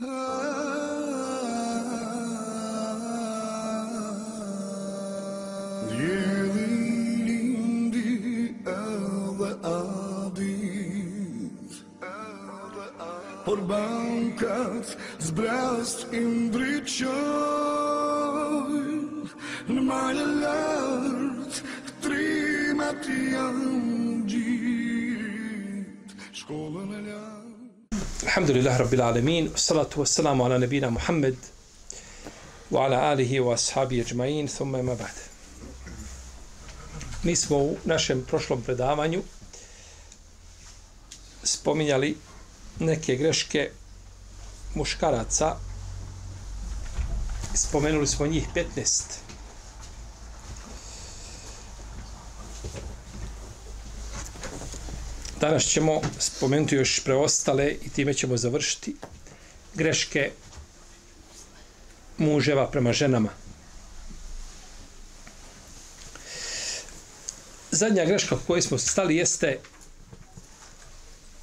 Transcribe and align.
Yelindi 0.00 0.08
elde 8.64 9.60
adit 9.60 11.84
Por 13.44 13.60
kat 14.40 14.96
zbrast 15.20 16.08
imbriçoj 16.16 17.12
Në 19.68 19.84
malë 19.84 20.24
lartë 20.40 21.60
trimat 22.00 23.04
janë 23.04 24.24
gjithë 24.32 26.16
Shkollë 26.40 26.79
Alhamdulillah 28.22 28.78
Rabbil 28.78 29.00
Alamin 29.00 29.50
Salatu 29.56 30.00
wassalamu 30.00 30.44
ala 30.44 30.58
nabina 30.58 30.90
Muhammed 30.90 31.36
Wa 32.70 32.84
ala 32.84 33.10
alihi 33.10 33.40
wa 33.40 33.54
ashabi 33.54 34.00
ajma'in 34.04 34.46
Thumma 34.46 34.78
ima 34.78 34.94
ba'd. 34.94 35.16
Mi 37.24 37.36
smo 37.36 37.56
u 37.56 37.76
našem 37.84 38.24
prošlom 38.28 38.62
predavanju 38.62 39.22
spominjali 41.44 42.16
neke 42.78 43.16
greške 43.16 43.70
muškaraca. 44.74 45.56
Spomenuli 47.54 48.06
smo 48.06 48.26
njih 48.26 48.46
15 48.54 49.29
danas 55.40 55.64
ćemo 55.64 56.00
spomenuti 56.18 56.74
još 56.74 57.00
preostale 57.04 57.70
i 57.82 57.88
time 57.88 58.14
ćemo 58.14 58.36
završiti 58.36 58.96
greške 59.74 60.30
muževa 62.18 62.70
prema 62.70 62.92
ženama. 62.92 63.28
Zadnja 67.70 68.04
greška 68.04 68.34
u 68.34 68.38
kojoj 68.46 68.62
smo 68.62 68.78
stali 68.78 69.16
jeste 69.16 69.58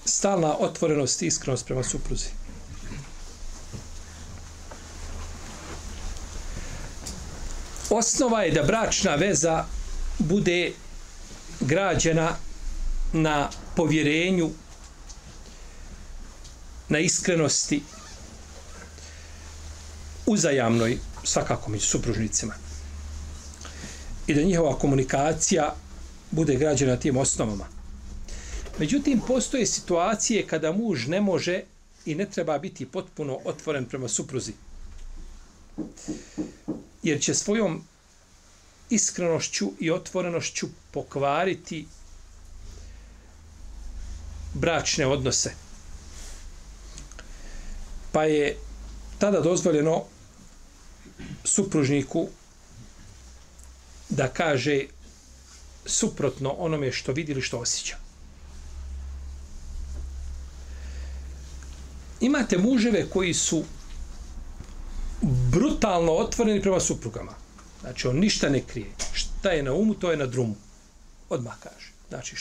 stalna 0.06 0.58
otvorenost 0.60 1.22
i 1.22 1.28
iskrenost 1.28 1.66
prema 1.66 1.84
supruzi. 1.84 2.30
Osnova 7.90 8.44
je 8.44 8.52
da 8.52 8.64
bračna 8.64 9.16
veza 9.16 9.66
bude 10.20 10.72
građena 11.60 12.36
na 13.14 13.50
povjerenju, 13.76 14.50
na 16.90 17.00
iskrenosti, 17.00 17.84
uzajamnoj, 20.26 20.98
svakako 21.24 21.70
među 21.72 21.86
supružnicima. 21.86 22.54
I 24.28 24.34
da 24.34 24.42
njihova 24.42 24.80
komunikacija 24.80 25.76
bude 26.32 26.56
građena 26.56 26.92
na 26.92 27.00
tim 27.00 27.18
osnovama. 27.18 27.68
Međutim, 28.80 29.22
postoje 29.28 29.66
situacije 29.66 30.48
kada 30.48 30.72
muž 30.72 31.08
ne 31.08 31.22
može 31.22 31.64
i 32.06 32.16
ne 32.16 32.26
treba 32.26 32.58
biti 32.58 32.86
potpuno 32.86 33.40
otvoren 33.46 33.86
prema 33.86 34.08
supruzi 34.08 34.54
jer 37.04 37.22
će 37.22 37.34
svojom 37.34 37.84
iskrenošću 38.90 39.72
i 39.80 39.92
otvorenošću 39.92 40.68
pokvariti 40.92 41.86
bračne 44.58 45.08
odnose. 45.08 45.52
Pa 48.12 48.24
je 48.24 48.58
tada 49.20 49.42
dozvoljeno 49.42 50.04
supružniku 51.44 52.28
da 54.10 54.28
kaže 54.28 54.86
suprotno 55.86 56.52
onome 56.52 56.92
što 56.92 57.12
vidi 57.12 57.32
ili 57.32 57.42
što 57.42 57.60
osjeća. 57.60 57.98
Imate 62.22 62.58
muževe 62.58 63.10
koji 63.10 63.34
su 63.34 63.64
brutalno 65.22 66.12
otvoreni 66.12 66.62
prema 66.62 66.80
suprugama. 66.80 67.34
Znači, 67.82 68.08
on 68.08 68.16
ništa 68.16 68.50
ne 68.50 68.62
krije. 68.62 68.92
Šta 69.14 69.52
je 69.52 69.64
na 69.64 69.74
umu, 69.74 69.94
to 69.94 70.12
je 70.12 70.18
na 70.18 70.26
drumu. 70.26 70.56
Odmah 71.30 71.60
kaže. 71.60 71.92
Znači. 72.10 72.36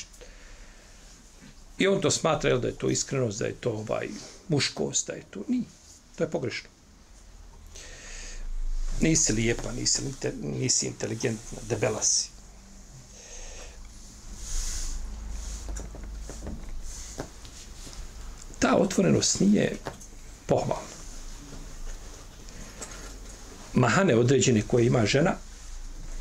I 1.78 1.86
on 1.86 2.00
to 2.00 2.10
smatra, 2.10 2.50
jel, 2.50 2.60
da 2.60 2.68
je 2.68 2.74
to 2.74 2.90
iskrenost, 2.90 3.38
da 3.38 3.46
je 3.46 3.54
to 3.54 3.70
ovaj, 3.70 4.08
muškost, 4.48 5.06
da 5.06 5.12
je 5.12 5.22
to... 5.30 5.40
Nije. 5.48 5.64
To 6.16 6.24
je 6.24 6.30
pogrešno. 6.30 6.68
Nisi 9.00 9.32
lijepa, 9.32 9.72
nisi, 9.72 10.02
nisi 10.42 10.86
inteligentna, 10.86 11.58
debela 11.68 12.02
si. 12.02 12.28
Ta 18.58 18.76
otvorenost 18.76 19.40
nije 19.40 19.76
pohvalna 20.46 20.96
mahane 23.76 24.14
određene 24.16 24.62
koje 24.66 24.86
ima 24.86 25.06
žena, 25.06 25.34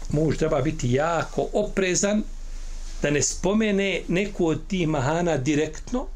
muž 0.09 0.37
treba 0.37 0.61
biti 0.61 0.91
jako 0.91 1.47
oprezan 1.53 2.23
da 3.01 3.09
ne 3.09 3.21
spomene 3.21 4.03
neku 4.07 4.47
od 4.47 4.67
tih 4.67 4.87
mahana 4.87 5.37
direktno, 5.37 6.07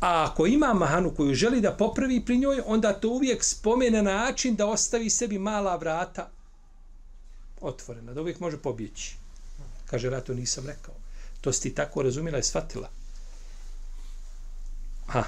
a 0.00 0.28
ako 0.30 0.46
ima 0.46 0.74
mahanu 0.74 1.14
koju 1.14 1.34
želi 1.34 1.60
da 1.60 1.76
popravi 1.76 2.24
pri 2.24 2.38
njoj, 2.38 2.62
onda 2.66 2.92
to 2.92 3.08
uvijek 3.08 3.44
spomene 3.44 4.02
na 4.02 4.12
način 4.12 4.56
da 4.56 4.66
ostavi 4.66 5.10
sebi 5.10 5.38
mala 5.38 5.76
vrata 5.76 6.30
otvorena, 7.60 8.14
da 8.14 8.20
uvijek 8.20 8.40
može 8.40 8.56
pobjeći. 8.56 9.16
Kaže, 9.86 10.10
rato 10.10 10.34
nisam 10.34 10.66
rekao. 10.66 10.94
To 11.40 11.52
si 11.52 11.62
ti 11.62 11.74
tako 11.74 12.02
razumjela 12.02 12.38
i 12.38 12.42
shvatila. 12.42 12.88
Ha. 15.06 15.24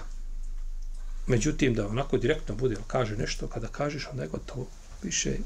Međutim, 1.26 1.74
da 1.74 1.86
onako 1.86 2.18
direktno 2.18 2.54
bude, 2.54 2.76
kaže 2.86 3.16
nešto, 3.16 3.48
kada 3.48 3.68
kažeš, 3.68 4.08
onda 4.10 4.22
je 4.22 4.28
gotovo 4.28 4.66
više 5.02 5.36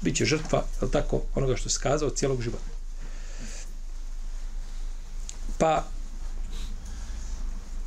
bit 0.00 0.16
će 0.16 0.24
žrtva, 0.24 0.64
je 0.82 0.90
tako, 0.90 1.22
onoga 1.34 1.56
što 1.56 1.68
si 1.68 1.80
kazao 1.82 2.10
cijelog 2.10 2.42
života. 2.42 2.71
Pa 5.62 5.84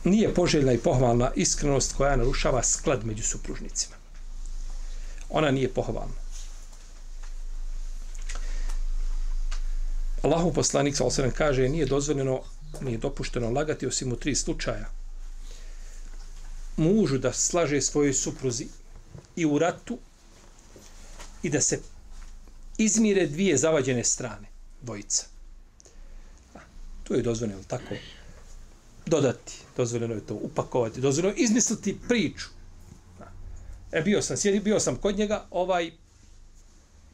nije 0.03 0.33
poželjna 0.33 0.71
i 0.71 0.77
pohvalna 0.77 1.31
iskrenost 1.35 1.93
koja 1.97 2.15
narušava 2.15 2.63
sklad 2.63 3.05
među 3.05 3.23
supružnicima. 3.23 3.95
Ona 5.29 5.51
nije 5.51 5.73
pohvalna. 5.73 6.13
Allahu 10.21 10.53
poslanik 10.53 10.95
sa 10.95 11.03
osvijem 11.03 11.31
kaže 11.31 11.69
nije 11.69 11.85
dozvoljeno, 11.85 12.41
nije 12.81 12.97
dopušteno 12.97 13.49
lagati 13.49 13.87
osim 13.87 14.11
u 14.11 14.15
tri 14.15 14.35
slučaja. 14.35 14.89
Mužu 16.77 17.17
da 17.17 17.33
slaže 17.33 17.81
svojoj 17.81 18.13
supruzi 18.13 18.67
i 19.35 19.45
u 19.45 19.59
ratu 19.59 19.99
i 21.43 21.49
da 21.49 21.61
se 21.61 21.79
izmire 22.77 23.27
dvije 23.27 23.57
zavađene 23.57 24.03
strane, 24.03 24.47
dvojica. 24.81 25.34
Tu 27.05 27.13
je 27.13 27.21
dozvoljeno 27.21 27.63
tako 27.67 27.95
dodati, 29.05 29.53
dozvoljeno 29.77 30.13
je 30.13 30.25
to 30.25 30.35
upakovati, 30.35 31.01
dozvoljeno 31.01 31.38
je 31.38 31.43
izmisliti 31.43 31.97
priču. 32.07 32.45
E, 33.91 34.01
bio 34.01 34.21
sam, 34.21 34.38
sjedi, 34.38 34.59
bio 34.59 34.79
sam 34.79 34.95
kod 34.95 35.17
njega, 35.17 35.45
ovaj, 35.51 35.91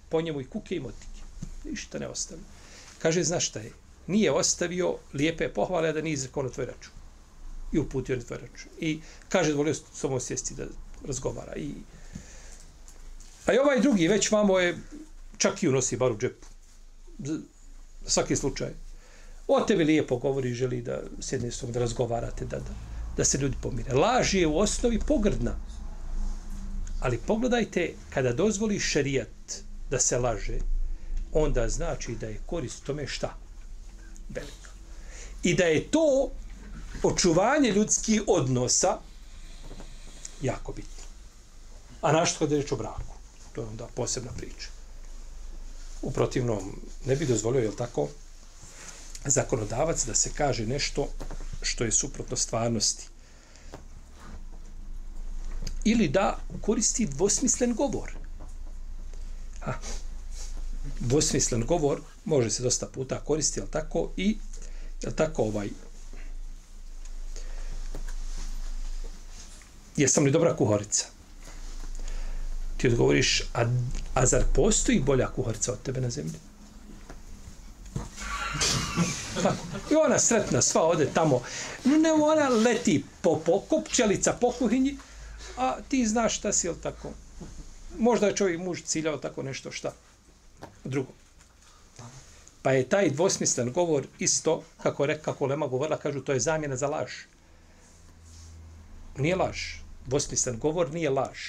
po 0.10 0.22
njemu 0.22 0.42
i 0.42 0.48
kuke 0.48 0.76
i 0.76 0.80
motike. 0.80 1.22
Ništa 1.66 2.00
ne 2.00 2.08
ostavio. 2.08 2.44
Kaže, 3.00 3.24
znaš 3.24 3.48
šta 3.48 3.60
je? 3.60 3.72
Nije 4.08 4.32
ostavio 4.32 4.98
lijepe 5.14 5.54
pohvale 5.54 5.94
da 5.94 6.02
nije 6.02 6.14
izrekao 6.14 6.44
na 6.44 6.50
tvoj 6.50 6.66
račun. 6.66 6.94
I 7.72 7.80
uputio 7.80 8.16
na 8.16 8.24
tvoj 8.24 8.40
račun. 8.40 8.72
I 8.80 9.02
kaže, 9.30 9.54
volio 9.54 9.74
samo 9.94 10.20
sjesti 10.20 10.56
da 10.56 10.66
razgovara. 11.08 11.56
I 11.56 11.74
A 13.46 13.54
i 13.54 13.58
ovaj 13.58 13.80
drugi 13.80 14.08
već 14.08 14.32
vamo 14.32 14.60
je 14.60 14.78
čak 15.38 15.64
i 15.64 15.68
unosi 15.68 15.98
bar 15.98 16.12
u 16.12 16.18
džepu. 16.18 16.48
Za 17.20 17.40
svaki 18.06 18.36
slučaj. 18.36 18.70
O 19.54 19.62
tebi 19.62 19.84
lijepo 19.84 20.18
govori, 20.18 20.54
želi 20.54 20.82
da 20.82 21.02
sjedne 21.20 21.52
s 21.52 21.64
da 21.64 21.80
razgovarate, 21.80 22.46
da, 22.46 22.58
da, 22.60 22.74
da 23.18 23.26
se 23.26 23.38
ljudi 23.38 23.56
pomire. 23.62 23.94
Laž 23.94 24.34
je 24.34 24.48
u 24.48 24.58
osnovi 24.58 25.00
pogrdna. 25.08 25.56
Ali 27.00 27.18
pogledajte, 27.18 27.94
kada 28.10 28.34
dozvoli 28.34 28.80
šerijat 28.80 29.64
da 29.90 30.00
se 30.00 30.18
laže, 30.18 30.60
onda 31.34 31.70
znači 31.70 32.16
da 32.16 32.28
je 32.28 32.42
korist 32.46 32.84
tome 32.84 33.08
šta? 33.08 33.36
Velika. 34.30 34.72
I 35.44 35.54
da 35.54 35.64
je 35.64 35.88
to 35.88 36.32
očuvanje 37.04 37.72
ljudskih 37.72 38.22
odnosa 38.28 38.98
jako 40.42 40.72
bitno. 40.72 41.04
A 42.02 42.12
našto 42.12 42.40
kada 42.40 42.56
je 42.56 42.62
reč 42.62 42.72
o 42.72 42.76
braku? 42.76 43.12
to 43.54 43.62
je 43.62 43.68
onda 43.68 43.88
posebna 43.96 44.32
priča. 44.38 44.68
U 46.02 46.12
protivnom, 46.12 46.82
ne 47.06 47.16
bi 47.16 47.26
dozvolio, 47.26 47.62
je 47.62 47.76
tako, 47.76 48.08
zakonodavac 49.26 50.06
da 50.06 50.16
se 50.16 50.30
kaže 50.38 50.66
nešto 50.66 51.08
što 51.62 51.84
je 51.84 51.92
suprotno 51.92 52.38
stvarnosti. 52.38 53.12
ili 55.84 56.08
da 56.08 56.40
koristi 56.62 57.06
dvosmislen 57.06 57.74
govor. 57.74 58.12
Ha. 59.60 59.74
Dvosmislen 61.00 61.66
govor 61.66 62.02
može 62.26 62.50
se 62.50 62.64
dosta 62.64 62.86
puta 62.86 63.20
koristiti, 63.20 63.60
jel 63.60 63.68
tako, 63.68 64.12
i 64.18 64.38
jel 65.02 65.14
tako 65.14 65.44
ovaj 65.44 65.70
jesam 69.98 70.24
li 70.24 70.32
dobra 70.32 70.56
kuharica? 70.56 71.06
Ti 72.78 72.88
odgovoriš, 72.88 73.44
a, 73.54 73.66
a 74.14 74.26
zar 74.26 74.44
postoji 74.54 75.00
bolja 75.00 75.28
kuharica 75.28 75.74
od 75.74 75.82
tebe 75.82 76.02
na 76.02 76.10
zemlji? 76.10 76.51
Tako. 79.44 79.56
I 79.92 79.96
ona 79.96 80.20
sretna, 80.20 80.62
sva 80.62 80.84
ode 80.84 81.06
tamo. 81.14 81.42
Ne, 81.84 82.12
ona 82.12 82.50
leti 82.50 83.06
po 83.22 83.40
pokopčelica 83.46 84.34
po 84.42 84.52
kuhinji, 84.52 84.98
a 85.58 85.76
ti 85.90 86.08
znaš 86.08 86.38
šta 86.38 86.54
si, 86.54 86.68
jel 86.68 86.76
tako? 86.84 87.12
Možda 87.98 88.28
je 88.28 88.36
čovjek 88.36 88.60
muž 88.60 88.82
ciljao 88.82 89.18
tako 89.18 89.44
nešto 89.44 89.72
šta. 89.72 89.94
Drugo. 90.84 91.12
Pa 92.62 92.72
je 92.72 92.90
taj 92.90 93.10
dvosmislen 93.10 93.72
govor 93.74 94.08
isto, 94.20 94.64
kako 94.84 95.06
reka, 95.06 95.22
kako 95.22 95.46
Lema 95.46 95.68
govorila, 95.68 95.98
kažu, 95.98 96.22
to 96.22 96.34
je 96.34 96.40
zamjena 96.40 96.76
za 96.76 96.88
laž. 96.88 97.12
Nije 99.18 99.36
laž. 99.36 99.58
Dvosmislen 100.06 100.60
govor 100.60 100.94
nije 100.94 101.10
laž. 101.10 101.40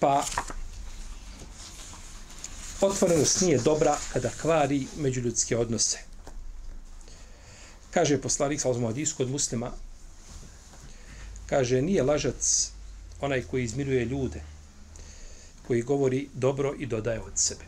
Pa 0.00 0.24
otvorenost 2.82 3.40
nije 3.40 3.58
dobra 3.58 3.98
kada 4.12 4.30
kvari 4.40 4.86
međuljudske 4.96 5.56
odnose. 5.56 5.98
Kaže 7.90 8.20
poslanik 8.20 8.60
sa 8.60 8.70
ozmom 8.70 8.94
kod 9.16 9.30
muslima, 9.30 9.72
kaže, 11.46 11.82
nije 11.82 12.02
lažac 12.02 12.70
onaj 13.20 13.42
koji 13.42 13.64
izmiruje 13.64 14.04
ljude, 14.04 14.42
koji 15.66 15.82
govori 15.82 16.28
dobro 16.34 16.74
i 16.78 16.86
dodaje 16.86 17.20
od 17.20 17.32
sebe. 17.34 17.64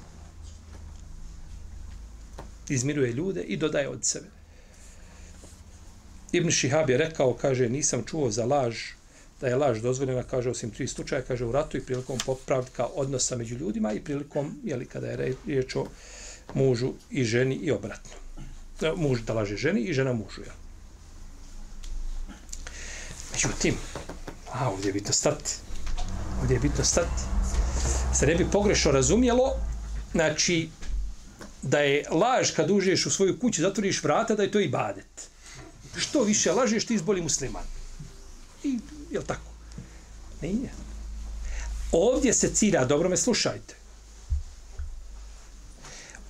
Izmiruje 2.69 3.13
ljude 3.13 3.43
i 3.43 3.57
dodaje 3.57 3.89
od 3.89 4.05
sebe. 4.05 4.27
Ibn 6.33 6.51
Šihab 6.51 6.91
je 6.91 6.99
rekao, 6.99 7.35
kaže, 7.35 7.69
nisam 7.69 8.05
čuo 8.05 8.31
za 8.31 8.45
laž, 8.45 8.77
da 9.45 9.51
je 9.51 9.57
laž 9.57 9.81
dozvoljena, 9.85 10.23
kaže, 10.23 10.51
osim 10.51 10.71
tri 10.71 10.87
slučaja, 10.89 11.23
kaže, 11.23 11.45
u 11.45 11.53
ratu 11.53 11.77
i 11.77 11.81
prilikom 11.85 12.19
popravka 12.27 12.87
odnosa 12.95 13.37
među 13.37 13.57
ljudima 13.61 13.93
i 13.93 14.01
prilikom, 14.01 14.55
jeli, 14.65 14.87
kada 14.87 15.07
je 15.07 15.35
riječ 15.47 15.77
o 15.77 15.85
mužu 16.55 16.93
i 17.11 17.25
ženi 17.25 17.55
i 17.55 17.71
obratno. 17.71 18.17
Muž 18.97 19.21
da 19.21 19.35
laže 19.37 19.57
ženi 19.57 19.81
i 19.81 19.93
žena 19.93 20.13
mužu, 20.13 20.47
jel? 20.47 20.57
Međutim, 23.33 23.77
a 24.53 24.71
ovdje 24.71 24.89
je 24.89 24.93
bitno 24.93 25.13
stati. 25.13 25.55
Ovdje 26.41 26.55
je 26.55 26.61
bitno 26.61 26.85
stati. 26.85 27.23
Se 28.15 28.27
ne 28.27 28.35
bi 28.35 28.49
pogrešno 28.53 28.93
razumjelo, 28.93 29.53
znači, 30.13 30.69
da 31.63 31.85
je 31.85 32.09
laž 32.11 32.57
kad 32.57 32.71
uđeš 32.71 33.07
u 33.07 33.11
svoju 33.11 33.39
kuću, 33.39 33.63
zatvoriš 33.63 34.03
vrata, 34.03 34.35
da 34.35 34.43
je 34.43 34.51
to 34.51 34.61
i 34.61 34.69
badet. 34.69 35.29
Što 35.97 36.23
više 36.23 36.53
lažeš, 36.53 36.87
ti 36.87 36.95
izboli 36.95 37.23
musliman. 37.23 37.65
I, 38.65 38.79
je 39.15 39.21
li 39.21 39.27
tako? 39.27 39.51
Nije. 40.41 40.73
Ovdje 41.93 42.35
se 42.35 42.55
cilja, 42.55 42.85
dobro 42.85 43.09
me 43.09 43.17
slušajte, 43.17 43.75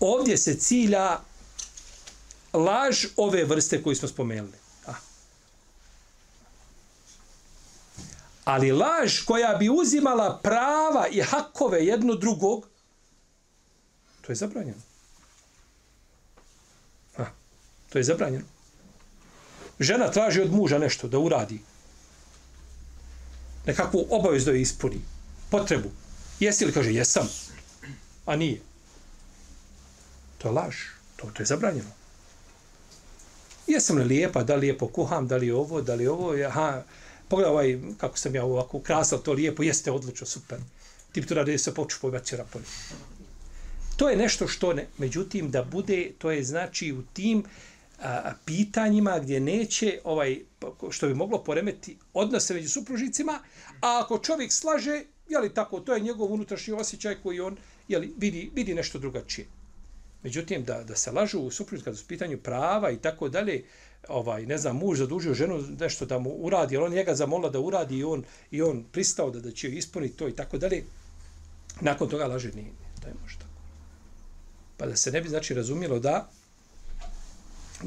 ovdje 0.00 0.36
se 0.36 0.54
cilja 0.58 1.20
laž 2.52 3.06
ove 3.16 3.44
vrste 3.44 3.82
koju 3.82 3.96
smo 3.96 4.08
spomenuli. 4.08 4.64
Ali 8.44 8.72
laž 8.72 9.20
koja 9.24 9.54
bi 9.54 9.70
uzimala 9.70 10.40
prava 10.42 11.06
i 11.08 11.20
hakove 11.20 11.86
jedno 11.86 12.14
drugog, 12.14 12.68
to 14.20 14.32
je 14.32 14.36
zabranjeno. 14.36 14.80
A. 17.16 17.24
to 17.92 17.98
je 17.98 18.04
zabranjeno. 18.04 18.44
Žena 19.80 20.10
traži 20.10 20.40
od 20.40 20.52
muža 20.52 20.78
nešto 20.78 21.08
da 21.08 21.18
uradi. 21.18 21.60
Nekakvu 23.66 24.06
obavezu 24.10 24.44
da 24.44 24.52
je 24.52 24.62
ispuni. 24.62 25.00
Potrebu. 25.50 25.90
Jesi 26.40 26.64
li 26.64 26.72
kaže, 26.72 26.94
jesam. 26.94 27.28
A 28.26 28.36
nije. 28.36 28.60
To 30.38 30.48
je 30.48 30.52
laž. 30.52 30.76
To, 31.16 31.30
to 31.32 31.42
je 31.42 31.46
zabranjeno. 31.46 31.90
Jesam 33.66 33.98
li 33.98 34.04
lijepa, 34.04 34.42
da 34.42 34.54
li 34.54 34.60
lijepo 34.60 34.86
kuham, 34.88 35.28
da 35.28 35.36
li 35.36 35.50
ovo, 35.50 35.82
da 35.82 35.94
li 35.94 36.06
ovo, 36.06 36.34
aha, 36.46 36.82
pogledaj 37.28 37.52
ovaj, 37.52 37.78
kako 37.98 38.18
sam 38.18 38.34
ja 38.34 38.44
ovako 38.44 38.76
ukrasao 38.76 39.18
to 39.18 39.32
lijepo, 39.32 39.62
jeste 39.62 39.90
odlično, 39.90 40.26
super. 40.26 40.58
Ti 41.12 41.20
bi 41.20 41.26
to 41.26 41.34
radio 41.34 41.58
se 41.58 41.74
poču 41.74 41.98
po 42.00 42.10
rapoli. 42.10 42.64
To 43.96 44.08
je 44.10 44.16
nešto 44.16 44.48
što 44.48 44.72
ne, 44.72 44.86
međutim, 44.98 45.50
da 45.50 45.62
bude, 45.62 46.12
to 46.18 46.30
je 46.30 46.44
znači 46.44 46.92
u 46.92 47.02
tim 47.02 47.44
a, 47.98 48.32
pitanjima 48.44 49.18
gdje 49.18 49.40
neće, 49.40 49.98
ovaj, 50.04 50.40
što 50.90 51.08
bi 51.08 51.14
moglo 51.14 51.44
poremeti 51.44 51.96
odnose 52.12 52.54
među 52.54 52.68
supružnicima, 52.68 53.38
a 53.80 54.00
ako 54.04 54.18
čovjek 54.18 54.52
slaže, 54.52 55.02
je 55.28 55.38
li 55.38 55.54
tako, 55.54 55.80
to 55.80 55.94
je 55.94 56.00
njegov 56.00 56.32
unutrašnji 56.32 56.74
osjećaj 56.74 57.16
koji 57.22 57.40
on 57.40 57.56
je 57.88 57.98
li, 57.98 58.14
vidi, 58.16 58.50
vidi 58.54 58.74
nešto 58.74 58.98
drugačije. 58.98 59.46
Međutim, 60.22 60.64
da, 60.64 60.84
da 60.84 60.96
se 60.96 61.10
lažu 61.10 61.38
u 61.40 61.50
supružnici 61.50 61.84
kada 61.84 61.96
su 61.96 62.06
pitanju 62.06 62.38
prava 62.38 62.90
i 62.90 62.96
tako 62.96 63.28
dalje, 63.28 63.64
ovaj 64.08 64.46
ne 64.46 64.58
znam 64.58 64.76
muž 64.76 64.98
zadužio 64.98 65.34
ženu 65.34 65.62
nešto 65.80 66.06
da 66.06 66.18
mu 66.18 66.30
uradi, 66.30 66.76
on 66.76 66.92
njega 66.92 67.14
zamolila 67.14 67.50
da 67.50 67.60
uradi 67.60 67.98
i 67.98 68.04
on 68.04 68.24
i 68.50 68.62
on 68.62 68.84
pristao 68.92 69.30
da 69.30 69.40
da 69.40 69.50
će 69.50 69.70
ispuniti 69.70 70.16
to 70.16 70.28
i 70.28 70.32
tako 70.32 70.58
dalje. 70.58 70.84
Nakon 71.80 72.08
toga 72.08 72.26
laže 72.26 72.52
nije, 72.52 72.72
to 73.02 73.08
je 73.08 73.14
možda. 73.22 73.44
Pa 74.76 74.86
da 74.86 74.96
se 74.96 75.10
ne 75.10 75.20
bi 75.20 75.28
znači 75.28 75.54
razumjelo 75.54 75.98
da 75.98 76.30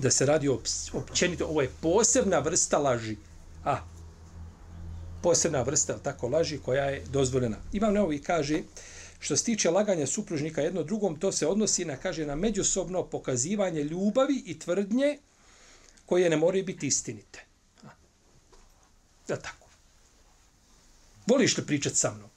da 0.01 0.11
se 0.11 0.25
radi 0.25 0.49
općenito 0.93 1.45
ovo 1.45 1.61
je 1.61 1.71
posebna 1.81 2.39
vrsta 2.39 2.77
laži. 2.77 3.15
A 3.63 3.81
posebna 5.23 5.61
vrsta 5.61 5.97
tako 5.97 6.27
laži 6.27 6.59
koja 6.59 6.83
je 6.85 7.03
dozvoljena. 7.09 7.57
Imam 7.73 7.93
Neovi 7.93 8.15
i 8.15 8.21
kaže 8.21 8.61
što 9.19 9.37
se 9.37 9.43
tiče 9.43 9.69
laganja 9.69 10.07
supružnika 10.07 10.61
jedno 10.61 10.83
drugom, 10.83 11.19
to 11.19 11.31
se 11.31 11.47
odnosi 11.47 11.85
na, 11.85 11.97
kaže, 11.97 12.25
na 12.25 12.35
međusobno 12.35 13.03
pokazivanje 13.03 13.83
ljubavi 13.83 14.43
i 14.45 14.59
tvrdnje 14.59 15.17
koje 16.05 16.29
ne 16.29 16.37
moraju 16.37 16.65
biti 16.65 16.87
istinite. 16.87 17.45
Da 19.27 19.37
tako. 19.37 19.67
Voliš 21.27 21.57
li 21.57 21.65
pričat 21.65 21.95
sa 21.95 22.13
mnom? 22.13 22.29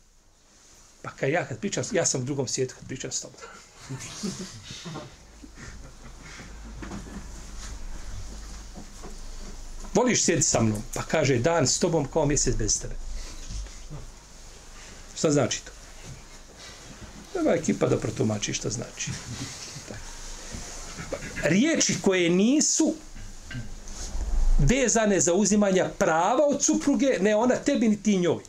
Pa 1.02 1.11
kad 1.11 1.31
ja 1.31 1.47
kad 1.49 1.59
pričam, 1.59 1.85
ja 1.93 2.07
sam 2.07 2.21
u 2.21 2.25
drugom 2.25 2.49
svijetu 2.49 2.75
kad 2.79 2.88
pričam 2.88 3.12
s 3.12 3.21
tobom. 3.21 3.40
Voliš 9.95 10.25
sjeti 10.25 10.43
sa 10.43 10.63
mnom? 10.63 10.83
Pa 10.95 11.03
kaže, 11.03 11.39
dan 11.39 11.67
s 11.67 11.79
tobom 11.79 12.07
kao 12.13 12.27
mjesec 12.27 12.57
bez 12.57 12.81
tebe. 12.81 12.95
Šta 15.15 15.31
znači 15.31 15.65
to? 15.65 15.71
Treba 17.33 17.55
ekipa 17.55 17.87
da 17.87 17.99
protumači 17.99 18.55
šta 18.55 18.71
znači. 18.71 19.11
Riječi 21.43 21.97
koje 22.03 22.31
nisu 22.31 22.95
vezane 24.59 25.21
za 25.21 25.35
uzimanja 25.35 25.91
prava 25.99 26.47
od 26.47 26.65
supruge, 26.65 27.19
ne 27.21 27.37
ona 27.37 27.55
tebi 27.57 27.89
ni 27.89 28.03
ti 28.03 28.19
njoj. 28.19 28.43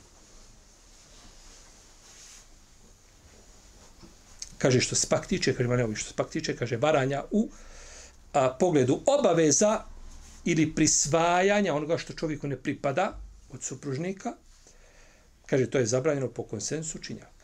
Kaže 4.58 4.82
što 4.82 4.96
se 4.96 5.08
pak 5.08 5.28
tiče, 5.28 5.56
kaže 5.56 5.70
Maneovi, 5.70 5.96
što 5.96 6.10
se 6.10 6.16
pak 6.16 6.30
tiče, 6.30 6.56
kaže 6.56 6.78
varanja 6.78 7.24
u 7.32 7.50
a, 8.34 8.50
pogledu 8.60 9.00
obaveza 9.06 9.84
ili 10.46 10.76
prisvajanja 10.76 11.76
onoga 11.76 11.98
što 11.98 12.14
čovjeku 12.14 12.48
ne 12.48 12.58
pripada 12.58 13.18
od 13.52 13.64
supružnika, 13.64 14.34
kaže 15.46 15.70
to 15.70 15.78
je 15.78 15.86
zabranjeno 15.86 16.28
po 16.28 16.44
konsensu 16.44 17.00
činjaka. 17.00 17.42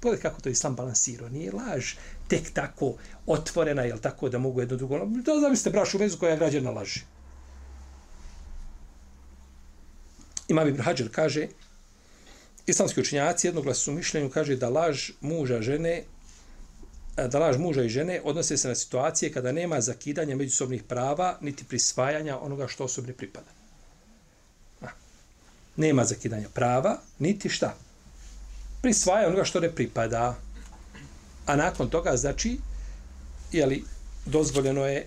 Pogledaj 0.00 0.22
kako 0.22 0.40
to 0.40 0.48
islam 0.48 0.76
balansirao. 0.76 1.28
Nije 1.28 1.52
laž 1.52 1.94
tek 2.28 2.50
tako 2.52 2.94
otvorena, 3.26 3.82
jel 3.82 3.98
tako 3.98 4.28
da 4.28 4.38
mogu 4.38 4.60
jedno 4.60 4.76
drugo... 4.76 4.98
Da 4.98 5.40
zamislite 5.40 5.70
brašu 5.70 5.98
vezu 5.98 6.18
koja 6.18 6.30
je 6.30 6.36
građana 6.36 6.70
laži. 6.70 7.00
Imam 10.48 10.68
Ibn 10.68 10.80
Hajar 10.80 11.08
kaže, 11.12 11.48
islamski 12.66 13.00
učinjaci 13.00 13.46
jednoglasno 13.46 13.82
su 13.82 13.92
mišljenju 13.92 14.30
kaže 14.30 14.56
da 14.56 14.68
laž 14.68 15.10
muža 15.20 15.62
žene 15.62 16.04
E, 17.18 17.28
da 17.28 17.38
laž 17.38 17.56
muža 17.58 17.82
i 17.82 17.88
žene 17.88 18.20
odnose 18.24 18.56
se 18.56 18.68
na 18.68 18.74
situacije 18.74 19.32
kada 19.32 19.52
nema 19.52 19.80
zakidanja 19.80 20.36
međusobnih 20.36 20.82
prava 20.82 21.38
niti 21.40 21.64
prisvajanja 21.64 22.38
onoga 22.38 22.68
što 22.68 22.84
osobni 22.84 23.12
pripada. 23.12 23.50
Nema 25.76 26.04
zakidanja 26.04 26.48
prava, 26.54 26.98
niti 27.18 27.48
šta? 27.48 27.74
Prisvaja 28.82 29.26
onoga 29.26 29.44
što 29.44 29.60
ne 29.60 29.70
pripada. 29.74 30.36
A 31.46 31.56
nakon 31.56 31.90
toga, 31.90 32.16
znači, 32.16 32.58
jeli, 33.52 33.84
dozvoljeno 34.26 34.86
je 34.86 35.06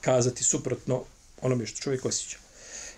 kazati 0.00 0.44
suprotno 0.44 1.04
onome 1.42 1.66
što 1.66 1.80
čovjek 1.80 2.04
osjeća. 2.04 2.38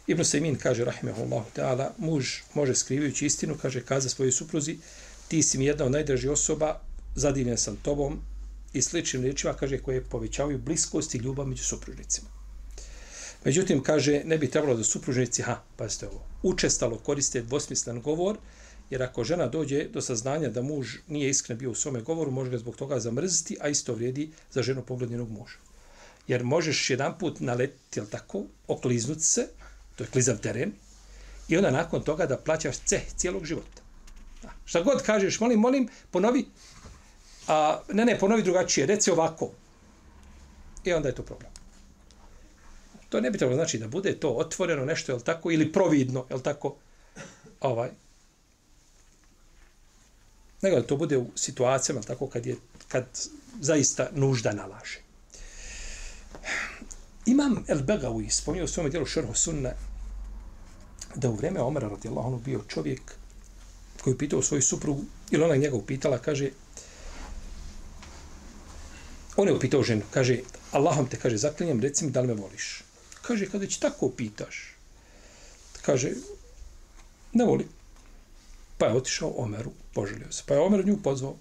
Ibn 0.07 0.25
Sejmin 0.25 0.59
kaže, 0.59 0.85
rahimahullahu 0.85 1.50
ta'ala, 1.57 1.90
muž 1.99 2.28
može 2.54 2.75
skrivajući 2.75 3.26
istinu, 3.26 3.57
kaže, 3.62 3.85
kaza 3.85 4.09
svojoj 4.09 4.33
supruzi, 4.33 4.78
ti 5.35 5.43
si 5.43 5.59
mi 5.59 5.64
jedna 5.64 5.85
od 5.85 5.93
najdražih 5.93 6.31
osoba, 6.31 6.81
zadivljen 7.14 7.59
sam 7.59 7.76
tobom 7.83 8.21
i 8.73 8.83
sličnim 8.83 9.23
riječima, 9.23 9.55
kaže, 9.55 9.79
koje 9.79 10.05
povećavaju 10.05 10.59
bliskost 10.59 11.14
i 11.14 11.19
ljubav 11.19 11.47
među 11.47 11.64
supružnicima. 11.64 12.29
Međutim, 13.45 13.83
kaže, 13.83 14.23
ne 14.25 14.38
bi 14.38 14.50
trebalo 14.50 14.76
da 14.76 14.85
supružnici, 14.85 15.43
ha, 15.43 15.57
pazite 15.76 16.09
ovo, 16.09 16.23
učestalo 16.43 16.99
koriste 16.99 17.43
dvosmislen 17.43 18.00
govor, 18.03 18.38
jer 18.91 19.03
ako 19.03 19.25
žena 19.25 19.49
dođe 19.49 19.88
do 19.88 20.00
saznanja 20.00 20.49
da 20.49 20.62
muž 20.62 20.97
nije 21.09 21.31
iskren 21.31 21.59
bio 21.59 21.71
u 21.71 21.75
svome 21.75 22.00
govoru, 22.00 22.31
može 22.31 22.50
ga 22.50 22.59
zbog 22.59 22.76
toga 22.76 23.00
zamrziti, 23.00 23.57
a 23.61 23.69
isto 23.69 23.95
vrijedi 23.95 24.31
za 24.53 24.62
ženu 24.62 24.83
poglednjenog 24.83 25.31
muža. 25.31 25.59
Jer 26.29 26.45
možeš 26.45 26.91
jedan 26.91 27.19
put 27.19 27.41
naletiti, 27.41 27.99
jel 27.99 28.07
tako, 28.07 28.45
okliznuti 28.69 29.25
se, 29.25 29.49
to 29.97 30.05
je 30.05 30.11
klizav 30.11 30.38
teren, 30.38 30.73
i 31.49 31.57
onda 31.57 31.71
nakon 31.71 32.03
toga 32.03 32.26
da 32.26 32.38
plaćaš 32.38 32.76
ceh 32.87 33.03
cijelog 33.17 33.45
života. 33.45 33.84
Šta 34.64 34.83
god 34.83 35.02
kažeš, 35.02 35.40
molim, 35.40 35.61
molim, 35.61 35.88
ponovi, 36.11 36.47
a, 37.49 37.80
ne, 37.92 38.04
ne, 38.04 38.18
ponovi 38.18 38.42
drugačije, 38.42 38.87
reci 38.87 39.11
ovako. 39.11 39.50
I 40.85 40.92
onda 40.92 41.09
je 41.09 41.14
to 41.14 41.23
problem. 41.23 41.50
To 43.09 43.21
ne 43.21 43.30
bi 43.30 43.38
trebalo 43.38 43.56
znači 43.56 43.78
da 43.78 43.88
bude 43.88 44.21
to 44.21 44.30
otvoreno 44.30 44.85
nešto, 44.85 45.12
je 45.12 45.18
tako, 45.18 45.50
ili 45.50 45.73
providno, 45.73 46.26
je 46.30 46.42
tako, 46.42 46.76
ovaj, 47.61 47.90
nego 50.62 50.76
da 50.76 50.87
to 50.87 50.97
bude 50.97 51.16
u 51.18 51.26
situacijama, 51.37 52.00
tako, 52.00 52.26
kad 52.26 52.47
je, 52.47 52.56
kad 52.88 53.04
zaista 53.61 54.09
nužda 54.12 54.52
nalaže. 54.52 55.00
Imam 57.26 57.64
El 57.68 57.78
Begawi 57.78 58.30
spomnio 58.30 58.64
u 58.64 58.68
svom 58.68 58.90
dijelu 58.90 59.06
Šerho 59.06 59.35
Sunna 59.35 59.73
da 61.14 61.30
u 61.30 61.35
vreme 61.35 61.61
Omara 61.61 61.88
radijallahu 61.88 62.28
anhu 62.28 62.40
bio 62.44 62.61
čovjek 62.68 63.00
koji 64.05 64.19
pitao 64.19 64.43
svoju 64.43 64.63
suprugu 64.63 65.05
ili 65.31 65.45
ona 65.45 65.57
njega 65.57 65.77
upitala, 65.77 66.19
kaže 66.19 66.51
on 69.37 69.49
je 69.49 69.55
upitao 69.55 69.83
ženu, 69.83 70.03
kaže 70.11 70.39
Allahom 70.73 71.09
te, 71.09 71.17
kaže, 71.17 71.37
zaklinjem, 71.37 71.81
reci 71.81 72.05
mi 72.05 72.11
da 72.11 72.21
li 72.21 72.27
me 72.27 72.35
voliš. 72.35 72.83
Kaže, 73.23 73.47
kada 73.51 73.67
će 73.67 73.81
tako 73.81 74.11
pitaš, 74.11 74.77
kaže, 75.83 76.11
ne 77.33 77.45
voli. 77.45 77.67
Pa 78.79 78.87
je 78.87 78.97
otišao 78.97 79.33
Omeru, 79.37 79.71
poželio 79.95 80.33
se. 80.33 80.43
Pa 80.47 80.55
je 80.55 80.61
Omer 80.61 80.87
nju 80.87 80.99
pozvao. 81.03 81.37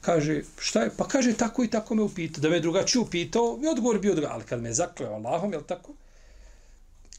Kaže, 0.00 0.42
šta 0.58 0.82
je? 0.82 0.90
Pa 0.96 1.08
kaže, 1.08 1.32
tako 1.36 1.64
i 1.64 1.70
tako 1.70 1.94
me 1.94 2.02
upita. 2.02 2.40
Da 2.40 2.48
me 2.48 2.60
drugačije 2.60 3.02
upitao, 3.02 3.56
mi 3.56 3.68
odgovor 3.68 3.98
bio 3.98 4.14
drugačiji. 4.14 4.34
Ali 4.34 4.44
kad 4.44 4.62
me 4.62 4.72
zakleo 4.72 5.12
Allahom, 5.12 5.52
je 5.52 5.60
tako? 5.66 5.92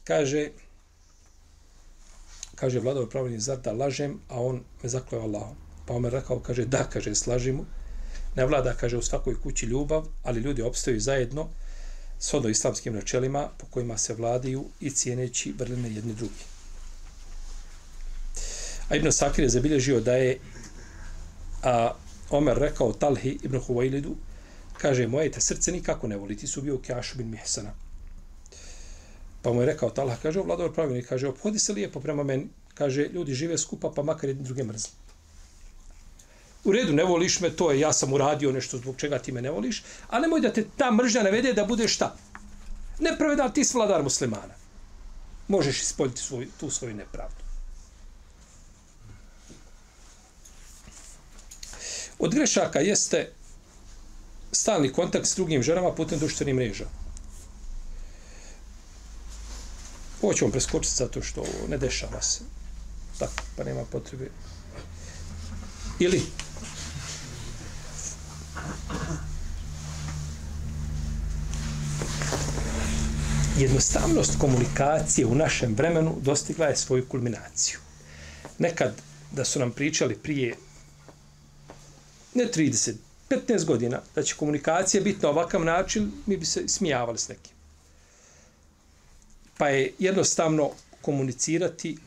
Kaže, 0.04 0.50
kaže, 2.64 2.80
vladao 2.80 3.06
pravilni 3.06 3.40
zar 3.40 3.58
da 3.60 3.72
lažem, 3.72 4.20
a 4.28 4.40
on 4.40 4.62
me 4.82 4.88
zakleo 4.88 5.20
Allahom. 5.20 5.56
Pa 5.86 5.94
Omer 5.94 6.12
rekao, 6.12 6.40
kaže, 6.40 6.64
da, 6.64 6.86
kaže, 6.92 7.14
slaži 7.14 7.52
mu. 7.52 7.64
Ne 8.36 8.46
vlada, 8.46 8.72
kaže, 8.80 8.96
u 8.96 9.02
svakoj 9.02 9.36
kući 9.40 9.66
ljubav, 9.66 10.06
ali 10.22 10.40
ljudi 10.40 10.62
opstaju 10.62 11.00
zajedno 11.00 11.50
s 12.18 12.34
odno 12.34 12.48
islamskim 12.48 12.94
načelima 12.94 13.48
po 13.58 13.66
kojima 13.66 13.98
se 13.98 14.14
vladaju 14.14 14.64
i 14.80 14.90
cijeneći 14.90 15.54
vrline 15.58 15.90
jedni 15.92 16.14
drugi. 16.14 16.44
A 18.88 18.96
Ibn 18.96 19.12
Sakir 19.12 19.44
je 19.44 19.50
zabilježio 19.50 20.00
da 20.00 20.16
je 20.16 20.38
a, 21.62 21.92
Omer 22.30 22.58
rekao 22.58 22.92
Talhi 22.92 23.38
ibn 23.42 23.60
Huvajlidu, 23.60 24.16
kaže, 24.78 25.06
moje 25.06 25.32
te 25.32 25.40
srce 25.40 25.72
nikako 25.72 26.08
ne 26.08 26.16
voli, 26.16 26.36
ti 26.36 26.46
su 26.46 26.62
bio 26.62 26.78
Kjašu 26.78 27.18
bin 27.18 27.30
Mihsana. 27.30 27.74
Pa 29.44 29.52
mu 29.52 29.60
je 29.60 29.66
rekao 29.66 29.90
Talha, 29.90 30.16
kaže, 30.22 30.40
vlador 30.40 30.72
pravilni, 30.72 31.02
kaže, 31.02 31.28
obhodi 31.28 31.58
se 31.58 31.72
lijepo 31.72 32.00
prema 32.00 32.22
meni, 32.24 32.46
kaže, 32.74 33.08
ljudi 33.12 33.34
žive 33.34 33.58
skupa, 33.58 33.90
pa 33.96 34.02
makar 34.02 34.28
jedni 34.28 34.44
druge 34.44 34.64
mrzli. 34.64 34.90
U 36.64 36.72
redu, 36.72 36.92
ne 36.92 37.04
voliš 37.04 37.40
me, 37.40 37.50
to 37.50 37.70
je, 37.70 37.80
ja 37.80 37.92
sam 37.92 38.12
uradio 38.12 38.52
nešto 38.52 38.78
zbog 38.78 38.96
čega 38.96 39.18
ti 39.18 39.32
me 39.32 39.42
ne 39.42 39.50
voliš, 39.50 39.82
a 40.08 40.18
nemoj 40.20 40.40
da 40.40 40.52
te 40.52 40.64
ta 40.76 40.90
mržnja 40.90 41.22
navede 41.22 41.52
da 41.52 41.64
bude 41.64 41.88
šta? 41.88 42.16
Nepravedan 42.98 43.52
ti 43.52 43.64
si 43.64 43.76
vladar 43.76 44.02
muslimana. 44.02 44.56
Možeš 45.48 45.82
ispoljiti 45.82 46.22
svoj, 46.22 46.48
tu 46.60 46.70
svoju 46.70 46.94
nepravdu. 46.94 47.44
Od 52.18 52.34
grešaka 52.34 52.80
jeste 52.80 53.32
stalni 54.52 54.92
kontakt 54.92 55.26
s 55.26 55.36
drugim 55.36 55.62
ženama 55.62 55.92
putem 55.92 56.18
društvenih 56.18 56.54
mreža. 56.54 57.03
Ovo 60.22 60.32
ćemo 60.34 60.50
preskočiti 60.50 60.96
zato 60.96 61.22
što 61.22 61.40
ovo 61.40 61.68
ne 61.68 61.78
dešava 61.78 62.22
se. 62.22 62.40
Tako, 63.18 63.42
pa 63.56 63.64
nema 63.64 63.84
potrebe. 63.84 64.30
Ili 65.98 66.22
jednostavnost 73.58 74.38
komunikacije 74.38 75.26
u 75.26 75.34
našem 75.34 75.74
vremenu 75.74 76.16
dostigla 76.20 76.66
je 76.66 76.76
svoju 76.76 77.08
kulminaciju. 77.08 77.78
Nekad 78.58 78.94
da 79.32 79.44
su 79.44 79.58
nam 79.58 79.70
pričali 79.70 80.16
prije 80.16 80.56
ne 82.34 82.44
30, 82.54 82.92
15 83.30 83.64
godina, 83.64 84.00
da 84.14 84.22
će 84.22 84.34
komunikacija 84.34 85.02
biti 85.02 85.22
na 85.22 85.28
ovakav 85.28 85.64
način, 85.64 86.12
mi 86.26 86.36
bi 86.36 86.46
se 86.46 86.68
smijavali 86.68 87.18
s 87.18 87.28
nekim. 87.28 87.53
Pa 89.58 89.68
je 89.68 89.92
jednostavno 89.98 90.70
komunicirati 91.02 91.98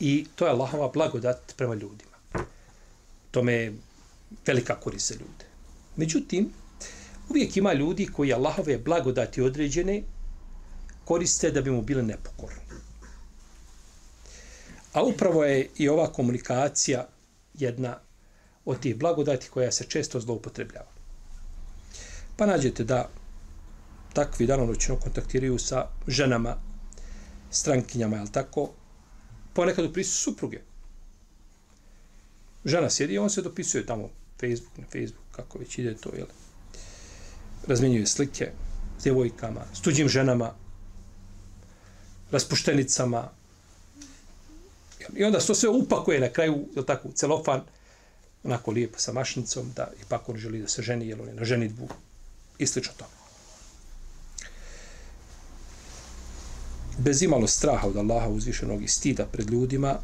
i 0.00 0.26
to 0.34 0.44
je 0.46 0.50
Allahova 0.50 0.88
blagodat 0.88 1.54
prema 1.56 1.74
ljudima. 1.74 2.16
To 3.30 3.42
me 3.42 3.52
je 3.52 3.74
velika 4.46 4.80
korist 4.80 5.08
za 5.08 5.14
ljude. 5.14 5.44
Međutim, 5.96 6.52
uvijek 7.30 7.56
ima 7.56 7.72
ljudi 7.72 8.06
koji 8.06 8.32
Allahove 8.32 8.78
blagodati 8.78 9.42
određene 9.42 10.02
koriste 11.04 11.50
da 11.50 11.60
bi 11.60 11.70
mu 11.70 11.82
bile 11.82 12.02
nepokorni. 12.02 12.60
A 14.92 15.02
upravo 15.02 15.44
je 15.44 15.70
i 15.76 15.88
ova 15.88 16.12
komunikacija 16.12 17.08
jedna 17.54 17.98
od 18.64 18.80
tih 18.80 18.96
blagodati 18.96 19.48
koja 19.48 19.72
se 19.72 19.84
često 19.84 20.20
zloupotrebljava. 20.20 20.90
Pa 22.36 22.46
nađete 22.46 22.84
da 22.84 23.08
takvi 24.14 24.46
danonoćno 24.46 24.96
kontaktiraju 24.96 25.58
sa 25.58 25.86
ženama, 26.06 26.56
strankinjama, 27.50 28.16
jel 28.16 28.26
tako, 28.32 28.70
ponekad 29.52 29.84
u 29.84 29.92
prisu 29.92 30.22
supruge. 30.22 30.60
Žena 32.64 32.90
sjedi 32.90 33.18
on 33.18 33.30
se 33.30 33.42
dopisuje 33.42 33.86
tamo 33.86 34.08
Facebook, 34.40 34.78
na 34.78 34.84
Facebook, 34.84 35.24
kako 35.32 35.58
već 35.58 35.78
ide 35.78 35.94
to, 35.94 36.10
jel? 36.16 36.26
Razmenjuje 37.66 38.06
slike 38.06 38.52
s 38.98 39.02
djevojkama, 39.02 39.60
s 39.74 39.80
tuđim 39.80 40.08
ženama, 40.08 40.54
raspuštenicama. 42.30 43.30
I 45.16 45.24
onda 45.24 45.40
to 45.40 45.54
sve 45.54 45.68
upakuje 45.68 46.20
na 46.20 46.28
kraju, 46.28 46.68
jel 46.74 46.84
tako, 46.84 47.08
celofan, 47.14 47.60
onako 48.44 48.70
lijepo 48.70 48.98
sa 48.98 49.12
mašnicom, 49.12 49.72
da 49.76 49.90
ipak 50.02 50.28
on 50.28 50.36
želi 50.36 50.60
da 50.60 50.68
se 50.68 50.82
ženi, 50.82 51.08
jel 51.08 51.22
on 51.22 51.28
je 51.28 51.34
na 51.34 51.44
ženitbu 51.44 51.88
i 52.58 52.66
slično 52.66 52.92
tome. 52.96 53.13
Bez 56.98 57.22
imalo 57.22 57.46
straha 57.46 57.88
od 57.88 57.96
Allaha 57.96 58.28
uzvišenog 58.28 58.82
i 58.82 58.88
stida 58.88 59.26
pred 59.26 59.50
ljudima, 59.50 59.98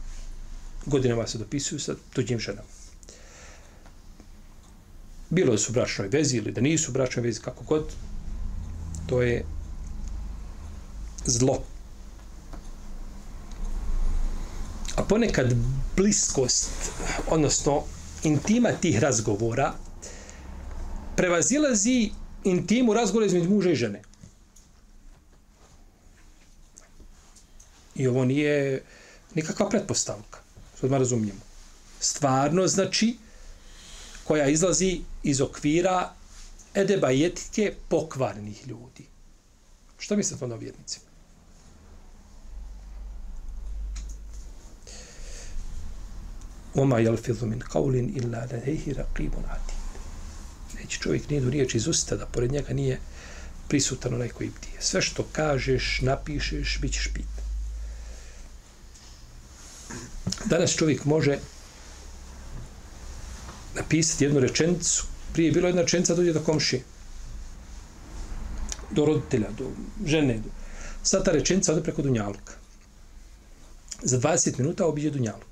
godinama 0.86 1.26
se 1.26 1.38
dopisuju 1.38 1.80
sa 1.80 1.94
tuđim 2.12 2.38
ženama. 2.38 2.68
Bilo 5.30 5.52
da 5.52 5.58
su 5.58 5.72
bračnoj 5.72 6.08
vezi 6.08 6.36
ili 6.36 6.52
da 6.52 6.60
nisu 6.60 6.92
bračnoj 6.92 7.22
vezi, 7.22 7.40
kako 7.40 7.64
god, 7.64 7.92
to 9.06 9.22
je 9.22 9.44
zlo. 11.26 11.62
A 14.96 15.02
ponekad 15.02 15.54
bliskost, 15.96 16.70
odnosno 17.28 17.82
intima 18.22 18.72
tih 18.72 18.98
razgovora 18.98 19.72
prevazilazi 21.16 22.10
intimu 22.44 22.94
razgovora 22.94 23.26
između 23.26 23.50
muža 23.50 23.70
i 23.70 23.74
žene. 23.74 24.02
I 28.00 28.06
ovo 28.08 28.24
nije 28.24 28.82
nikakva 29.34 29.68
pretpostavka. 29.68 30.38
Što 30.76 30.86
odmah 30.86 30.98
razumijemo. 30.98 31.40
Stvarno 32.00 32.66
znači 32.66 33.16
koja 34.24 34.46
izlazi 34.48 35.00
iz 35.22 35.40
okvira 35.40 36.12
edeba 36.74 37.10
i 37.10 37.24
etike 37.24 37.74
pokvarnih 37.88 38.68
ljudi. 38.68 39.04
Što 39.98 40.16
mislite 40.16 40.44
o 40.44 40.48
novjernicima? 40.48 41.04
Oma 46.74 46.98
jel 46.98 47.16
filu 47.16 47.46
min 47.46 47.60
kaulin 47.60 48.12
illa 48.16 48.38
ladejhi 48.38 48.94
raqibun 48.94 49.44
atid. 49.48 50.00
Neće 50.74 50.98
čovjek 50.98 51.30
nijedu 51.30 51.50
riječ 51.50 51.74
iz 51.74 51.88
usta 51.88 52.16
da 52.16 52.26
pored 52.26 52.52
njega 52.52 52.72
nije 52.72 53.00
prisutan 53.68 54.14
onaj 54.14 54.28
koji 54.28 54.50
bdije. 54.50 54.82
Sve 54.82 55.02
što 55.02 55.26
kažeš, 55.32 55.98
napišeš, 56.02 56.78
bit 56.80 56.92
ćeš 56.92 57.08
pitan. 57.14 57.39
Danas 60.44 60.76
čovjek 60.76 61.04
može 61.04 61.38
napisati 63.74 64.24
jednu 64.24 64.40
rečenicu, 64.40 65.04
prije 65.32 65.46
je 65.46 65.52
bilo 65.52 65.68
jedna 65.68 65.82
rečenica, 65.82 66.14
dođe 66.14 66.32
do 66.32 66.40
komšije, 66.40 66.82
do 68.90 69.04
roditelja, 69.04 69.50
do 69.58 69.70
žene. 70.06 70.38
Do... 70.38 70.50
Sad 71.02 71.24
ta 71.24 71.32
rečenica 71.32 71.72
ode 71.72 71.82
preko 71.82 72.02
Dunjaluka. 72.02 72.52
Za 74.02 74.18
20 74.18 74.58
minuta 74.58 74.86
obiđe 74.86 75.10
Dunjaluk. 75.10 75.50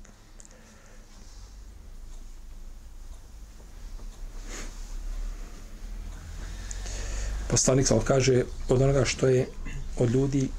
Poslanik 7.49 7.87
sam 7.87 7.99
kaže 7.99 8.43
od 8.69 8.81
onoga 8.81 9.05
što 9.05 9.27
je 9.27 9.47
od 9.97 10.11
ljudi 10.11 10.49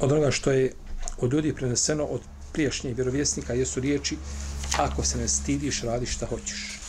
od 0.00 0.12
onoga 0.12 0.30
što 0.30 0.50
je 0.50 0.72
od 1.18 1.32
ljudi 1.32 1.54
preneseno 1.54 2.04
od 2.04 2.20
prijašnjih 2.56 2.96
vjerovjesnika 2.96 3.52
jesu 3.52 3.80
riječi 3.80 4.16
ako 4.78 5.04
se 5.04 5.18
ne 5.18 5.28
stidiš, 5.28 5.82
radi 5.82 6.06
šta 6.06 6.26
hoćeš. 6.26 6.80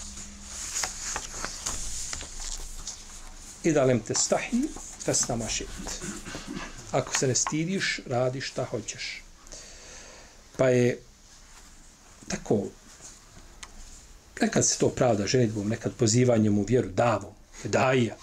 I 3.63 3.71
da 3.71 3.83
lem 3.83 3.99
te 3.99 4.15
stahi, 4.15 4.61
fes 5.03 5.27
nama 5.27 5.49
šit. 5.49 5.67
Ako 6.91 7.17
se 7.17 7.27
ne 7.27 7.35
stidiš, 7.35 7.99
radi 8.05 8.41
šta 8.41 8.65
hoćeš. 8.65 9.23
Pa 10.57 10.69
je 10.69 10.99
tako, 12.27 12.63
nekad 14.41 14.65
se 14.65 14.77
to 14.77 14.89
pravda 14.89 15.27
ženitbom, 15.27 15.67
nekad 15.67 15.93
pozivanjem 15.93 16.57
u 16.57 16.65
vjeru, 16.67 16.89
davom, 16.89 17.33
daija. 17.63 18.15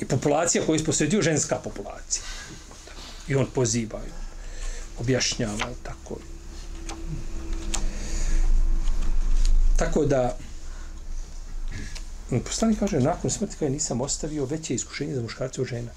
I 0.00 0.04
populacija 0.04 0.66
koju 0.66 0.78
je 0.78 0.84
posvedio 0.84 1.22
ženska 1.22 1.56
populacija. 1.56 2.22
I 3.28 3.34
on 3.34 3.46
poziva, 3.54 4.00
objašnjava, 4.98 5.68
tako. 5.82 6.18
Tako 9.76 10.04
da, 10.06 10.38
poslanik 12.44 12.78
kaže, 12.78 13.00
nakon 13.00 13.30
smrti 13.30 13.56
kada 13.58 13.70
nisam 13.70 14.00
ostavio 14.00 14.44
veće 14.44 14.74
iskušenje 14.74 15.14
za 15.14 15.22
muškarce 15.22 15.60
od 15.60 15.66
žena. 15.66 15.90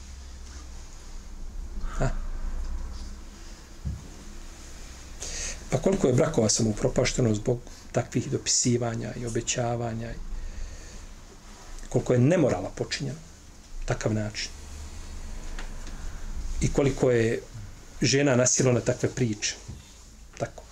Ha? 1.97 2.09
Pa 5.69 5.77
koliko 5.77 6.07
je 6.07 6.13
brakova 6.13 6.49
sam 6.49 6.67
upropašteno 6.67 7.35
zbog 7.35 7.59
takvih 7.91 8.31
dopisivanja 8.31 9.13
i 9.15 9.25
obećavanja 9.25 10.11
i 10.11 10.17
koliko 11.89 12.13
je 12.13 12.19
nemorala 12.19 12.69
počinjeno 12.69 13.19
takav 13.85 14.13
način 14.13 14.54
i 16.65 16.71
koliko 16.73 17.11
je 17.11 17.41
žena 18.01 18.35
nasilo 18.35 18.73
na 18.73 18.81
takve 18.81 19.09
priče. 19.09 19.55
Tako. 20.37 20.63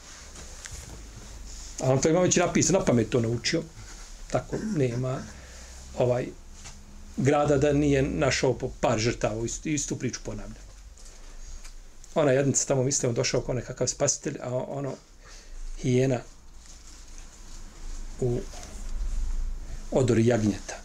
A 1.82 1.92
on 1.92 2.02
to 2.02 2.10
ima 2.10 2.20
već 2.20 2.36
napisano 2.36 2.80
na 2.80 2.86
pamet 2.86 3.10
to 3.10 3.22
naučio. 3.22 3.64
Tako 4.32 4.58
nema 4.76 5.20
ovaj 5.98 6.28
grada 7.18 7.58
da 7.58 7.74
nije 7.74 8.02
našao 8.02 8.54
po 8.54 8.72
par 8.80 9.00
žrtava 9.00 9.46
istu, 9.46 9.70
istu 9.70 9.96
priču 10.00 10.20
ponavlja 10.26 10.64
ona 12.16 12.32
jednica 12.32 12.66
tamo 12.66 12.84
misle 12.84 13.10
on 13.10 13.16
došao 13.16 13.42
kao 13.42 13.56
nekakav 13.56 13.88
spasitelj 13.88 14.38
a 14.44 14.50
ono 14.56 14.94
hijena 15.82 16.20
u 18.20 18.40
odori 19.92 20.26
jagnjeta. 20.28 20.83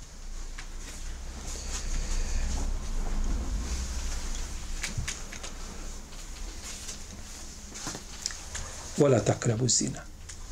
ولا 8.97 9.19
تقربوا 9.19 9.65
الزنا 9.65 10.03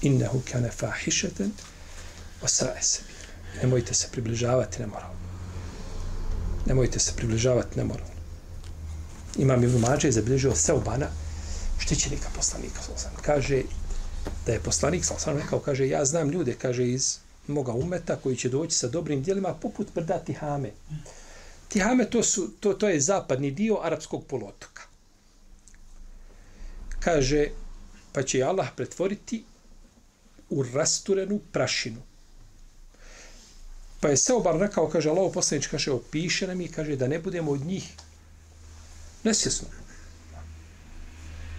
إنه 0.06 0.42
كان 0.46 0.70
فاحشة 0.70 1.50
وساء 2.44 2.78
سبيل 2.82 3.22
nemojte 3.64 3.94
se 3.94 4.08
približavati 4.12 4.80
nemoralno. 4.80 5.16
Nemojte 6.66 7.00
se 7.00 7.14
približavati 7.16 7.78
nemoralno. 7.78 8.14
Imam 9.38 9.64
Ibn 9.64 9.78
Mađe 9.78 10.12
zabilježio 10.12 10.56
Seubana, 10.56 11.08
štićenika 11.80 12.30
poslanika. 12.36 12.82
Sam. 12.96 13.12
Kaže 13.22 13.62
da 14.46 14.52
je 14.52 14.60
poslanik, 14.60 15.06
sam 15.06 15.20
sam 15.20 15.38
rekao, 15.38 15.60
kaže, 15.60 15.88
ja 15.88 16.06
znam 16.06 16.30
ljude, 16.30 16.56
kaže, 16.62 16.88
iz 16.88 17.18
moga 17.48 17.74
umeta 17.74 18.16
koji 18.16 18.36
će 18.36 18.50
doći 18.50 18.78
sa 18.78 18.88
dobrim 18.88 19.24
dijelima 19.24 19.54
poput 19.54 19.88
brda 19.96 20.20
Tihame. 20.20 20.72
Tihame 21.68 22.10
to, 22.10 22.24
su, 22.24 22.52
to, 22.60 22.74
to 22.74 22.90
je 22.90 23.00
zapadni 23.00 23.52
dio 23.52 23.80
arapskog 23.84 24.26
polotoka. 24.26 24.84
Kaže, 27.00 27.48
pa 28.17 28.23
će 28.23 28.43
Allah 28.43 28.69
pretvoriti 28.77 29.45
u 30.51 30.63
rasturenu 30.63 31.41
prašinu. 31.53 32.03
Pa 34.01 34.09
je 34.09 34.17
Seobar 34.17 34.57
rekao, 34.61 34.89
kaže, 34.89 35.11
Allah 35.11 35.29
poslanič, 35.35 35.67
kaže, 35.67 35.93
opiše 35.93 36.47
nam 36.47 36.61
i 36.61 36.69
kaže, 36.69 36.97
da 36.97 37.09
ne 37.09 37.19
budemo 37.19 37.53
od 37.53 37.61
njih 37.61 37.91
nesvjesno. 39.25 39.69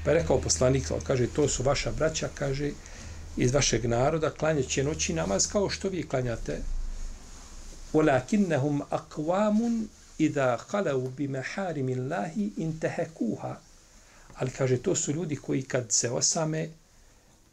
Pa 0.05 0.11
je 0.11 0.17
rekao 0.17 0.41
poslanik, 0.41 0.89
kaže, 1.03 1.27
to 1.27 1.47
su 1.47 1.63
vaša 1.63 1.91
braća, 1.91 2.29
kaže, 2.33 2.71
iz 3.37 3.53
vašeg 3.53 3.85
naroda, 3.85 4.29
klanjaće 4.29 4.83
noći 4.83 5.13
namaz 5.13 5.47
kao 5.47 5.69
što 5.69 5.89
vi 5.89 6.07
klanjate. 6.07 6.61
Walakinnahum 7.93 8.81
aqwamun 8.89 9.85
idha 10.17 10.57
khalu 10.57 11.09
bi 11.09 11.27
maharimillahi 11.27 12.51
intahekuha 12.57 13.66
ali 14.37 14.51
kaže 14.51 14.77
to 14.77 14.95
su 14.95 15.11
ljudi 15.11 15.35
koji 15.35 15.61
kad 15.61 15.91
se 15.91 16.09
osame 16.09 16.69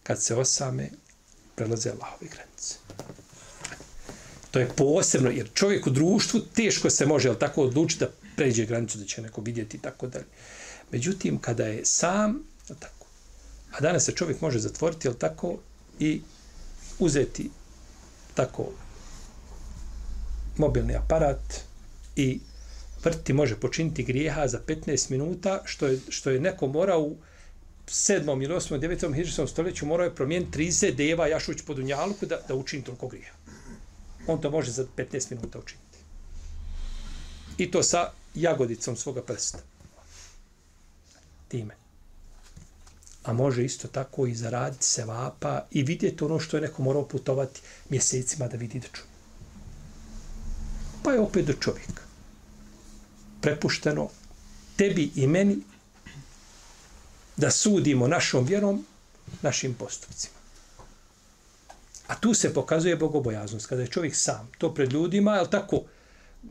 kad 0.02 0.22
se 0.22 0.34
osame 0.34 0.90
prelaze 1.54 1.90
Allahove 1.90 2.26
granice. 2.26 2.74
To 4.50 4.58
je 4.58 4.68
posebno, 4.76 5.30
jer 5.30 5.50
čovjek 5.54 5.86
u 5.86 5.90
društvu 5.90 6.40
teško 6.40 6.90
se 6.90 7.06
može 7.06 7.28
ali 7.28 7.38
tako 7.38 7.62
odlučiti 7.62 8.04
da 8.04 8.10
pređe 8.36 8.66
granicu, 8.66 8.98
da 8.98 9.04
će 9.04 9.22
neko 9.22 9.40
vidjeti 9.40 9.76
i 9.76 9.80
tako 9.80 10.06
dalje. 10.06 10.26
Međutim, 10.90 11.38
kada 11.38 11.66
je 11.66 11.84
sam, 11.84 12.42
tako, 12.66 13.06
a 13.72 13.80
danas 13.80 14.04
se 14.04 14.12
čovjek 14.12 14.40
može 14.40 14.58
zatvoriti, 14.58 15.08
jel 15.08 15.14
tako, 15.14 15.58
i 15.98 16.20
uzeti 16.98 17.50
tako 18.34 18.70
mobilni 20.56 20.96
aparat 20.96 21.60
i 22.16 22.40
vrti 23.04 23.32
može 23.32 23.56
počiniti 23.60 24.02
grijeha 24.02 24.48
za 24.48 24.60
15 24.66 25.10
minuta, 25.10 25.62
što 25.64 25.86
je, 25.86 26.00
što 26.08 26.30
je 26.30 26.40
neko 26.40 26.66
morao 26.66 27.00
u 27.00 27.16
7. 27.86 28.42
ili 28.44 28.54
8. 28.54 28.80
9. 28.80 29.14
hiđarskom 29.14 29.48
stoljeću 29.48 29.86
morao 29.86 30.04
je 30.04 30.14
promijeniti 30.14 30.58
30 30.58 30.94
deva 30.94 31.26
jašuć 31.26 31.62
po 31.66 31.74
dunjalku 31.74 32.26
da, 32.26 32.40
da 32.48 32.54
učini 32.54 32.84
toliko 32.84 33.08
grijeha. 33.08 33.36
On 34.26 34.40
to 34.40 34.50
može 34.50 34.70
za 34.70 34.86
15 34.96 35.30
minuta 35.30 35.58
učiniti. 35.58 35.98
I 37.58 37.70
to 37.70 37.82
sa 37.82 38.10
jagodicom 38.34 38.96
svoga 38.96 39.22
prsta. 39.22 39.58
Time. 41.48 41.74
A 43.24 43.32
može 43.32 43.64
isto 43.64 43.88
tako 43.88 44.26
i 44.26 44.34
zaraditi 44.34 44.84
se 44.84 45.04
vapa 45.04 45.66
i 45.70 45.82
vidjeti 45.82 46.24
ono 46.24 46.40
što 46.40 46.56
je 46.56 46.60
neko 46.60 46.82
morao 46.82 47.08
putovati 47.08 47.60
mjesecima 47.88 48.48
da 48.48 48.56
vidi 48.56 48.80
da 48.80 48.88
čuje. 48.92 49.06
Pa 51.02 51.12
je 51.12 51.20
opet 51.20 51.46
do 51.46 51.52
čovjeka 51.52 52.03
prepušteno 53.44 54.08
tebi 54.76 55.10
i 55.14 55.26
meni 55.26 55.56
da 57.36 57.50
sudimo 57.50 58.08
našom 58.08 58.46
vjerom, 58.46 58.86
našim 59.42 59.74
postupcima. 59.74 60.34
A 62.06 62.14
tu 62.14 62.34
se 62.34 62.54
pokazuje 62.54 62.96
bogobojaznost. 62.96 63.66
Kada 63.66 63.82
je 63.82 63.88
čovjek 63.88 64.16
sam, 64.16 64.50
to 64.58 64.74
pred 64.74 64.92
ljudima, 64.92 65.36
je 65.36 65.50
tako, 65.50 65.82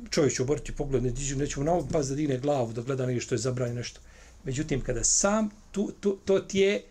čovjek 0.10 0.34
će 0.36 0.42
oboriti 0.42 0.72
pogled, 0.72 1.04
neće, 1.04 1.36
neće 1.36 1.60
mu 1.60 1.66
naopet 1.66 1.92
pas 1.92 2.08
da 2.08 2.16
digne 2.16 2.38
glavu, 2.38 2.74
da 2.74 2.82
gleda 2.82 3.06
nešto 3.06 3.26
što 3.26 3.36
je 3.36 3.40
zabranjeno 3.40 3.80
nešto. 3.80 4.02
Međutim, 4.44 4.82
kada 4.82 5.04
sam, 5.04 5.50
tu, 5.72 5.92
tu, 6.00 6.18
to 6.26 6.40
ti 6.40 6.60
je 6.60 6.84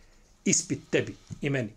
ispit 0.45 0.81
tebi 0.91 1.17
i 1.41 1.51
meni. 1.51 1.71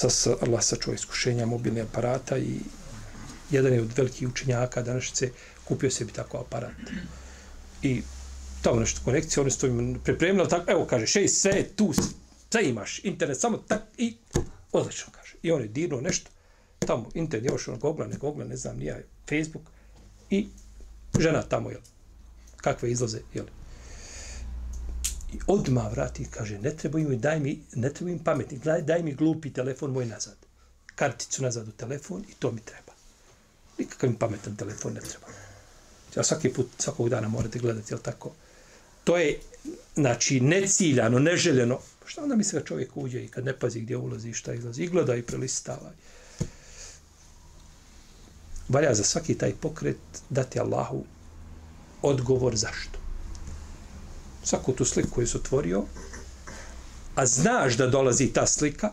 Sa, 0.00 0.10
sa 0.10 0.36
Allah 0.40 0.62
sačuva 0.64 0.94
iskušenja 0.94 1.46
mobilnih 1.46 1.84
aparata 1.84 2.38
i 2.38 2.60
jedan 3.50 3.72
je 3.72 3.80
od 3.80 3.96
velikih 3.96 4.28
učenjaka 4.28 4.82
današnjice 4.82 5.30
kupio 5.64 5.90
sebi 5.90 6.12
tako 6.12 6.38
aparat. 6.38 6.72
I 7.82 8.02
tamo 8.62 8.80
nešto 8.80 9.00
konekcije, 9.04 9.40
oni 9.40 9.50
su 9.50 9.60
to 9.60 10.00
pripremili, 10.04 10.48
tako, 10.48 10.72
evo 10.72 10.86
kaže, 10.86 11.06
šest, 11.06 11.40
sve 11.40 11.62
tu, 11.76 11.92
sve 12.50 12.68
imaš, 12.68 13.00
internet, 13.04 13.40
samo 13.40 13.58
tak, 13.58 13.82
i 13.98 14.16
odlično 14.72 15.12
kaže. 15.12 15.34
I 15.42 15.52
on 15.52 15.62
je 15.62 15.68
dirno 15.68 16.00
nešto, 16.00 16.30
tamo, 16.78 17.10
internet, 17.14 17.50
još 17.50 17.68
ono, 17.68 17.78
gogla, 17.78 18.06
ne 18.06 18.16
gogla, 18.16 18.44
ne 18.44 18.56
znam, 18.56 18.76
nija, 18.76 18.98
Facebook, 19.28 19.64
i 20.30 20.48
žena 21.18 21.42
tamo, 21.42 21.70
jel, 21.70 21.80
kakve 22.56 22.90
izlaze, 22.90 23.20
jel. 23.34 23.46
I 25.32 25.38
odma 25.46 25.88
vrati, 25.88 26.26
kaže, 26.30 26.58
ne 26.58 26.76
trebaju 26.76 27.08
mi, 27.08 27.16
daj 27.16 27.40
mi, 27.40 27.60
ne 27.74 27.92
trebaju 27.92 28.16
im 28.16 28.24
pametni, 28.24 28.58
daj, 28.58 28.82
daj 28.82 29.02
mi 29.02 29.14
glupi 29.14 29.52
telefon 29.52 29.92
moj 29.92 30.06
nazad. 30.06 30.36
Karticu 30.94 31.42
nazad 31.42 31.68
u 31.68 31.72
telefon 31.72 32.24
i 32.28 32.34
to 32.38 32.52
mi 32.52 32.60
treba. 32.60 32.92
Nikakav 33.78 34.10
im 34.10 34.16
pametan 34.16 34.56
telefon 34.56 34.92
ne 34.92 35.00
treba. 35.00 35.26
Ja 36.16 36.24
svaki 36.24 36.52
put, 36.52 36.66
svakog 36.78 37.08
dana 37.08 37.28
morate 37.28 37.58
gledati, 37.58 37.92
jel 37.92 38.00
tako? 38.00 38.32
To 39.04 39.16
je, 39.16 39.40
znači, 39.94 40.40
neciljano, 40.40 41.18
neželjeno. 41.18 41.78
Šta 42.06 42.22
onda 42.22 42.36
misle 42.36 42.60
da 42.60 42.66
čovjek 42.66 42.96
uđe 42.96 43.24
i 43.24 43.28
kad 43.28 43.44
ne 43.44 43.58
pazi 43.58 43.80
gdje 43.80 43.96
ulazi 43.96 44.30
i 44.30 44.34
šta 44.34 44.54
izlazi? 44.54 44.82
I 44.82 44.88
gleda 44.88 45.16
i 45.16 45.22
prelistava. 45.22 45.92
Valja 48.68 48.94
za 48.94 49.04
svaki 49.04 49.34
taj 49.34 49.54
pokret 49.54 49.96
dati 50.30 50.60
Allahu 50.60 51.04
odgovor 52.02 52.56
zašto. 52.56 52.99
Svaku 54.44 54.72
tu 54.72 54.84
sliku 54.84 55.10
koju 55.10 55.26
su 55.26 55.38
otvorio, 55.38 55.84
a 57.14 57.26
znaš 57.26 57.76
da 57.76 57.86
dolazi 57.86 58.32
ta 58.32 58.46
slika, 58.46 58.92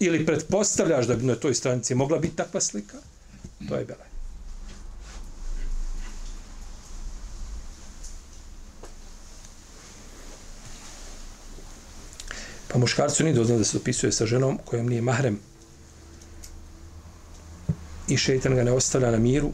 ili 0.00 0.26
pretpostavljaš 0.26 1.06
da 1.06 1.16
bi 1.16 1.24
na 1.24 1.34
toj 1.34 1.54
stranici 1.54 1.94
mogla 1.94 2.18
biti 2.18 2.36
takva 2.36 2.60
slika, 2.60 2.96
to 3.68 3.76
je 3.76 3.84
belaj. 3.84 4.10
Pa 12.68 12.78
muškarcu 12.78 13.24
nije 13.24 13.34
dozno 13.34 13.58
da 13.58 13.64
se 13.64 13.76
opisuje 13.76 14.12
sa 14.12 14.26
ženom 14.26 14.58
kojom 14.64 14.88
nije 14.88 15.02
mahrem. 15.02 15.38
I 18.08 18.16
šeitan 18.16 18.54
ga 18.54 18.64
ne 18.64 18.72
ostavlja 18.72 19.10
na 19.10 19.18
miru 19.18 19.52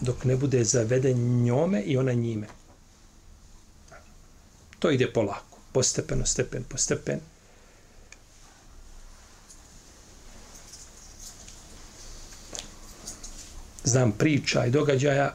dok 0.00 0.24
ne 0.24 0.36
bude 0.36 0.64
zaveden 0.64 1.44
njome 1.44 1.82
i 1.82 1.96
ona 1.96 2.12
njime. 2.12 2.46
To 4.82 4.90
ide 4.90 5.06
polako. 5.12 5.58
Postepeno, 5.72 6.26
stepen, 6.26 6.64
po 6.64 6.78
stepen. 6.78 7.20
Znam 13.84 14.12
priča 14.12 14.66
i 14.66 14.70
događaja 14.70 15.34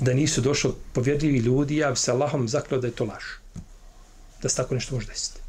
da 0.00 0.14
nisu 0.14 0.40
došli 0.40 0.70
povjerljivi 0.92 1.38
ljudi, 1.38 1.76
ja 1.76 1.90
bi 1.90 1.96
se 1.96 2.10
Allahom 2.10 2.48
zaklao 2.48 2.80
da 2.80 2.86
je 2.86 2.94
to 2.94 3.04
laž. 3.04 3.24
Da 4.42 4.48
se 4.48 4.56
tako 4.56 4.74
nešto 4.74 4.94
može 4.94 5.06
desiti. 5.06 5.46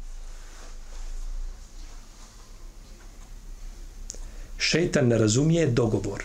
šeitan 4.68 5.08
ne 5.08 5.18
razumije 5.18 5.66
dogovor, 5.66 6.24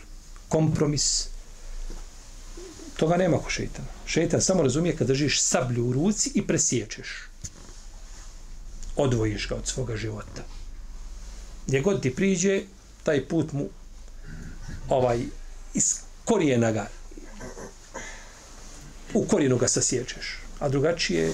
kompromis. 0.49 1.27
Toga 2.97 3.17
nema 3.17 3.37
ko 3.37 3.49
šeitana. 3.49 3.92
Šeitan 4.05 4.41
samo 4.41 4.63
razumije 4.63 4.95
kad 4.95 5.07
držiš 5.07 5.41
sablju 5.41 5.85
u 5.85 5.93
ruci 5.93 6.31
i 6.35 6.47
presiječeš. 6.47 7.29
Odvojiš 8.95 9.47
ga 9.49 9.55
od 9.55 9.67
svoga 9.67 9.97
života. 9.97 10.43
Gdje 11.67 11.81
god 11.81 12.01
ti 12.01 12.15
priđe, 12.15 12.61
taj 13.03 13.27
put 13.27 13.51
mu 13.51 13.69
ovaj, 14.89 15.19
iz 15.73 15.95
korijena 16.25 16.71
ga 16.71 16.89
u 19.13 19.25
korijenu 19.25 19.57
ga 19.57 19.67
sasječeš. 19.67 20.39
A 20.59 20.69
drugačije 20.69 21.33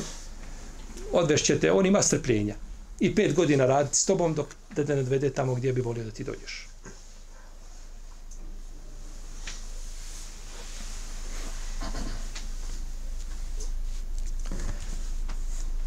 odvešćete, 1.12 1.72
on 1.72 1.86
ima 1.86 2.02
strpljenja. 2.02 2.56
I 3.00 3.16
pet 3.16 3.34
godina 3.34 3.66
raditi 3.66 3.98
s 3.98 4.06
tobom 4.06 4.34
dok 4.34 4.48
da 4.76 4.86
te 4.86 4.96
ne 4.96 5.04
dovede 5.04 5.30
tamo 5.30 5.56
gdje 5.56 5.74
bi 5.74 5.82
volio 5.82 6.04
da 6.04 6.12
ti 6.12 6.24
dođeš. 6.24 6.69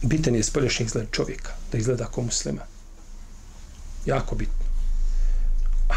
Bitan 0.02 0.34
je 0.34 0.42
spoljašnji 0.42 0.86
izgled 0.86 1.10
čovjeka, 1.10 1.50
da 1.72 1.78
izgleda 1.78 2.06
kao 2.06 2.24
muslima. 2.24 2.62
Jako 4.06 4.34
bitno. 4.34 4.64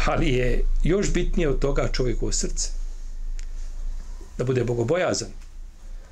Ali 0.06 0.28
je 0.28 0.64
još 0.82 1.12
bitnije 1.12 1.48
od 1.48 1.58
toga 1.58 1.88
čovjekovo 1.92 2.32
srce. 2.32 2.68
Da 4.38 4.44
bude 4.44 4.64
bogobojazan. 4.64 5.28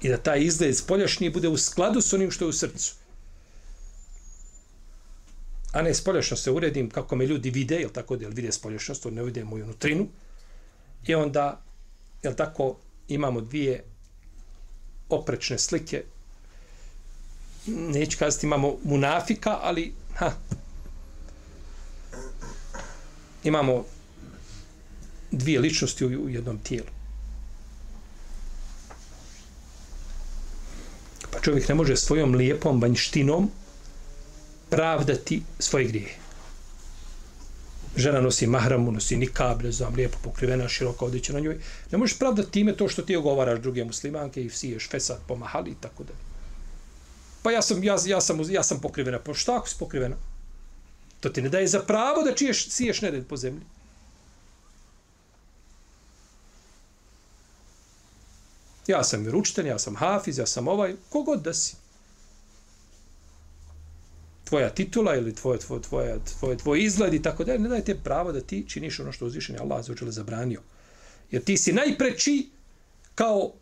I 0.03 0.09
da 0.09 0.17
taj 0.17 0.41
izgled 0.43 0.77
spoljašnji 0.77 1.31
bude 1.31 1.49
u 1.49 1.57
skladu 1.57 2.01
s 2.01 2.13
onim 2.13 2.31
što 2.31 2.45
je 2.45 2.49
u 2.49 2.53
srcu. 2.53 2.95
A 5.73 5.83
ne 5.83 5.95
spoljašno 5.95 6.37
se 6.37 6.51
uredim 6.51 6.91
kako 6.91 7.17
me 7.17 7.27
ljudi 7.27 7.51
vide, 7.51 7.77
jel 7.77 7.91
tako 7.91 8.17
da 8.17 8.29
vide 8.29 8.53
spolješnost, 8.53 9.05
ne 9.05 9.23
vide 9.23 9.45
moju 9.45 9.67
nutrinu. 9.67 10.09
I 11.07 11.15
onda, 11.15 11.61
jel 12.23 12.35
tako, 12.35 12.77
imamo 13.09 13.41
dvije 13.41 13.85
oprečne 15.09 15.59
slike 15.59 16.05
neću 17.67 18.19
kazati 18.19 18.47
imamo 18.47 18.77
munafika, 18.85 19.59
ali 19.63 19.93
ha, 20.15 20.33
imamo 23.45 23.85
dvije 25.31 25.61
ličnosti 25.61 26.05
u, 26.05 26.09
u 26.09 26.29
jednom 26.29 26.59
tijelu. 26.59 26.89
Pa 31.31 31.41
čovjek 31.41 31.69
ne 31.69 31.75
može 31.75 31.97
svojom 31.97 32.35
lijepom 32.35 32.81
vanjštinom 32.81 33.51
pravdati 34.71 35.43
svoje 35.59 35.85
grijehe. 35.85 36.25
Žena 37.97 38.21
nosi 38.21 38.47
mahramu, 38.47 38.93
nosi 38.93 39.17
nikab, 39.17 39.63
ne 39.63 39.73
znam, 39.73 39.95
lijepo 39.95 40.19
pokrivena, 40.23 40.69
široka 40.69 41.05
odjeća 41.05 41.33
na 41.33 41.41
njoj. 41.41 41.59
Ne 41.93 41.99
možeš 41.99 42.19
pravdati 42.19 42.51
time 42.51 42.77
to 42.77 42.89
što 42.89 43.03
ti 43.03 43.17
ogovaraš 43.17 43.61
druge 43.61 43.85
muslimanke 43.85 44.45
i 44.45 44.51
siješ 44.51 44.89
fesat 44.91 45.21
po 45.27 45.37
mahali 45.37 45.71
i 45.71 45.75
tako 45.81 46.05
dalje. 46.05 46.34
Pa 47.45 47.51
ja 47.53 47.63
sam, 47.63 47.85
ja, 47.85 47.97
ja 48.07 48.21
sam, 48.21 48.41
ja 48.51 48.63
sam 48.63 48.81
pokrivena. 48.81 49.19
Pa 49.19 49.35
šta 49.35 49.57
ako 49.57 49.69
si 49.69 49.77
pokrivena? 49.79 50.17
To 51.21 51.29
ti 51.29 51.43
ne 51.43 51.49
daje 51.49 51.67
za 51.69 51.81
pravo 51.81 52.23
da 52.23 52.35
čiješ, 52.35 52.69
siješ 52.71 53.03
nered 53.03 53.27
po 53.27 53.37
zemlji. 53.37 53.61
Ja 58.87 59.05
sam 59.05 59.23
vjeručitelj, 59.23 59.69
ja 59.69 59.79
sam 59.79 59.97
hafiz, 59.97 60.39
ja 60.39 60.47
sam 60.47 60.69
ovaj, 60.69 60.95
kogod 61.11 61.43
da 61.43 61.55
si. 61.55 61.77
Tvoja 64.45 64.71
titula 64.71 65.17
ili 65.17 65.35
tvoje, 65.35 65.59
tvoje, 65.59 65.83
tvoje, 65.83 66.21
tvoje, 66.39 66.57
tvoj 66.57 66.83
izgled 66.85 67.15
i 67.15 67.23
tako 67.23 67.45
dalje, 67.45 67.59
ne 67.59 67.69
daje 67.69 67.85
te 67.85 67.95
pravo 67.95 68.33
da 68.33 68.41
ti 68.41 68.65
činiš 68.69 69.01
ono 69.01 69.13
što 69.13 69.27
uzvišen 69.27 69.55
je 69.55 69.61
Allah 69.61 69.85
za 69.85 69.95
zabranio. 70.01 70.63
Jer 71.31 71.45
ti 71.45 71.57
si 71.57 71.73
najpreči 71.73 72.49
kao 73.15 73.53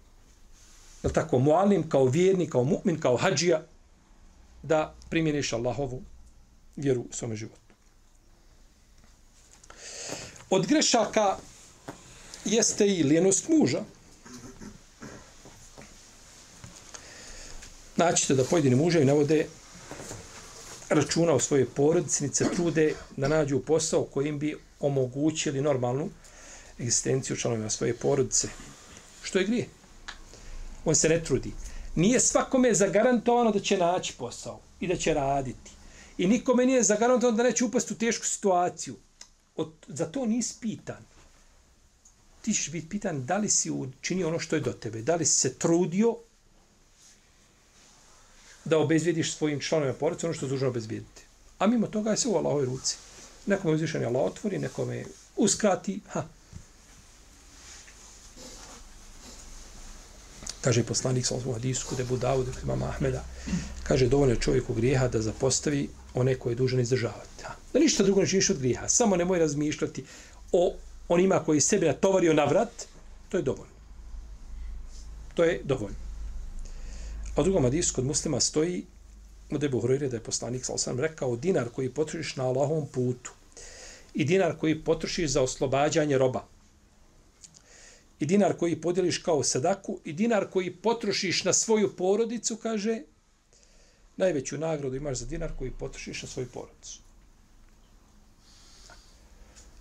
je 1.02 1.12
tako, 1.12 1.38
mualim, 1.38 1.88
kao 1.88 2.04
vjerni, 2.04 2.50
kao 2.50 2.64
mu'min, 2.64 3.00
kao 3.00 3.16
hađija, 3.16 3.62
da 4.62 4.94
primjeniš 5.10 5.52
Allahovu 5.52 6.02
vjeru 6.76 7.00
u 7.00 7.12
svome 7.12 7.36
životu. 7.36 7.60
Od 10.50 10.66
grešaka 10.66 11.36
jeste 12.44 12.86
i 12.86 13.02
lijenost 13.02 13.48
muža. 13.48 13.80
Naćite 17.96 18.34
da 18.34 18.44
pojedini 18.44 18.76
muže 18.76 19.04
navode 19.04 19.46
računa 20.88 21.32
o 21.32 21.40
svojoj 21.40 21.66
porodici, 21.66 22.28
se 22.28 22.44
trude 22.54 22.94
da 23.16 23.28
nađu 23.28 23.60
posao 23.60 24.04
kojim 24.04 24.38
bi 24.38 24.56
omogućili 24.80 25.60
normalnu 25.60 26.10
egzistenciju 26.80 27.36
članovima 27.36 27.70
svoje 27.70 27.96
porodice. 27.96 28.48
Što 29.22 29.38
je 29.38 29.44
grije? 29.44 29.68
On 30.84 30.94
se 30.94 31.08
ne 31.08 31.24
trudi 31.24 31.52
nije 31.94 32.20
svakome 32.20 32.74
zagarantovano 32.74 33.50
da 33.50 33.60
će 33.60 33.78
naći 33.78 34.14
posao 34.18 34.60
i 34.80 34.86
da 34.86 34.96
će 34.96 35.14
raditi. 35.14 35.70
I 36.18 36.26
nikome 36.26 36.66
nije 36.66 36.82
zagarantovano 36.82 37.36
da 37.36 37.42
neće 37.42 37.64
upasti 37.64 37.92
u 37.92 37.96
tešku 37.96 38.26
situaciju. 38.26 38.96
Od, 39.56 39.72
za 39.88 40.06
to 40.06 40.26
nisi 40.26 40.54
pitan. 40.60 41.04
Ti 42.42 42.54
ćeš 42.54 42.70
biti 42.70 42.88
pitan 42.88 43.26
da 43.26 43.36
li 43.36 43.48
si 43.48 43.70
učinio 43.70 44.28
ono 44.28 44.38
što 44.38 44.56
je 44.56 44.60
do 44.60 44.72
tebe. 44.72 45.02
Da 45.02 45.16
li 45.16 45.26
si 45.26 45.38
se 45.38 45.54
trudio 45.54 46.16
da 48.64 48.78
obezvijediš 48.78 49.34
svojim 49.34 49.60
članovima 49.60 49.98
porodice 49.98 50.26
ono 50.26 50.34
što 50.34 50.46
je 50.46 50.50
dužno 50.50 50.68
obezvijediti. 50.68 51.22
A 51.58 51.66
mimo 51.66 51.86
toga 51.86 52.10
je 52.10 52.16
sve 52.16 52.30
u 52.30 52.36
Allahove 52.36 52.64
ruci. 52.64 52.96
Nekome 53.46 53.74
uzvišen 53.74 54.00
je 54.00 54.06
Allah 54.06 54.22
otvori, 54.22 54.58
nekome 54.58 55.04
uskrati. 55.36 56.00
Ha, 56.08 56.28
kaže 60.62 60.84
poslanik 60.84 61.26
sa 61.26 61.34
osmog 61.34 61.54
hadisu 61.54 61.86
kod 61.88 62.00
Ebu 62.00 62.16
Dawud, 62.16 62.44
kod 62.54 62.62
imama 62.62 62.86
Ahmeda, 62.86 63.24
kaže 63.82 64.08
dovoljno 64.08 64.36
čovjeku 64.36 64.74
grijeha 64.74 65.08
da 65.08 65.22
zapostavi 65.22 65.88
one 66.14 66.34
koje 66.34 66.52
je 66.52 66.56
dužan 66.56 66.80
izdržavati. 66.80 67.44
Da 67.72 67.80
ništa 67.80 68.02
drugo 68.02 68.20
ne 68.20 68.26
činiš 68.26 68.50
od 68.50 68.58
grijeha, 68.58 68.88
samo 68.88 69.16
nemoj 69.16 69.38
razmišljati 69.38 70.04
o 70.52 70.74
onima 71.08 71.44
koji 71.44 71.60
sebe 71.60 71.86
natovario 71.86 72.32
na 72.32 72.44
vrat, 72.44 72.86
to 73.28 73.36
je 73.36 73.42
dovoljno. 73.42 73.72
To 75.34 75.44
je 75.44 75.60
dovoljno. 75.64 75.96
A 77.36 77.40
u 77.40 77.44
drugom 77.44 77.62
hadisu 77.62 77.94
kod 77.94 78.04
muslima 78.04 78.40
stoji 78.40 78.84
od 79.50 79.64
Ebu 79.64 79.80
Hrojre 79.80 80.08
da 80.08 80.16
je 80.16 80.22
poslanik 80.22 80.64
sa 80.64 80.72
osam 80.72 81.00
rekao 81.00 81.36
dinar 81.36 81.68
koji 81.68 81.90
potrošiš 81.90 82.36
na 82.36 82.44
Allahovom 82.44 82.86
putu 82.86 83.32
i 84.14 84.24
dinar 84.24 84.56
koji 84.60 84.84
potrošiš 84.84 85.30
za 85.30 85.42
oslobađanje 85.42 86.18
roba 86.18 86.44
i 88.22 88.26
dinar 88.26 88.52
koji 88.56 88.80
podijeliš 88.80 89.18
kao 89.18 89.42
sadaku 89.42 89.98
i 90.04 90.12
dinar 90.12 90.46
koji 90.50 90.70
potrošiš 90.70 91.44
na 91.44 91.52
svoju 91.52 91.96
porodicu, 91.96 92.56
kaže, 92.56 93.00
najveću 94.16 94.58
nagradu 94.58 94.96
imaš 94.96 95.18
za 95.18 95.26
dinar 95.26 95.50
koji 95.58 95.70
potrošiš 95.70 96.22
na 96.22 96.28
svoju 96.28 96.46
porodicu. 96.54 97.00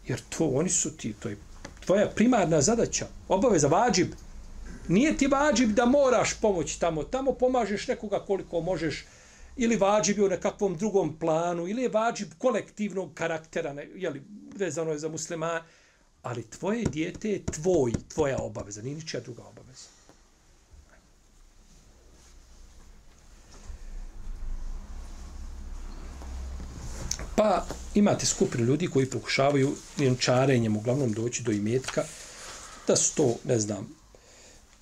Jer 0.08 0.22
to, 0.30 0.48
oni 0.48 0.70
su 0.70 0.98
ti, 0.98 1.14
to 1.14 1.30
je 1.30 1.38
tvoja 1.86 2.08
primarna 2.16 2.62
zadaća, 2.62 3.08
obaveza, 3.28 3.68
vađib. 3.68 4.16
Nije 4.88 5.18
ti 5.18 5.28
vađib 5.28 5.70
da 5.70 5.86
moraš 5.86 6.34
pomoći 6.42 6.80
tamo, 6.80 7.04
tamo 7.04 7.34
pomažeš 7.34 7.88
nekoga 7.88 8.20
koliko 8.20 8.62
možeš, 8.62 9.06
ili 9.58 9.76
vađib 9.76 10.18
je 10.18 10.26
u 10.26 10.30
nekakvom 10.30 10.78
drugom 10.78 11.14
planu, 11.20 11.68
ili 11.68 11.82
je 11.82 11.90
vađib 11.90 12.34
kolektivnog 12.38 13.14
karaktera, 13.14 13.74
ne, 13.74 13.88
jeli, 13.96 14.22
vezano 14.56 14.92
je 14.92 15.00
za 15.00 15.10
muslimana, 15.10 15.64
ali 16.24 16.44
tvoje 16.44 16.86
dijete 16.86 17.30
je 17.30 17.46
tvoj, 17.46 17.94
tvoja 18.08 18.38
obaveza, 18.38 18.82
nije 18.82 18.96
ničija 18.96 19.22
druga 19.22 19.44
obaveza. 19.44 19.88
Pa 27.36 27.66
imate 27.94 28.26
skupinu 28.26 28.64
ljudi 28.64 28.88
koji 28.88 29.10
pokušavaju 29.10 29.76
vjenčarenjem 29.98 30.78
uglavnom 30.78 31.14
doći 31.14 31.44
do 31.44 31.52
imetka, 31.52 32.04
da 32.88 32.96
su 32.96 33.16
to, 33.16 33.36
ne 33.44 33.60
znam, 33.60 33.88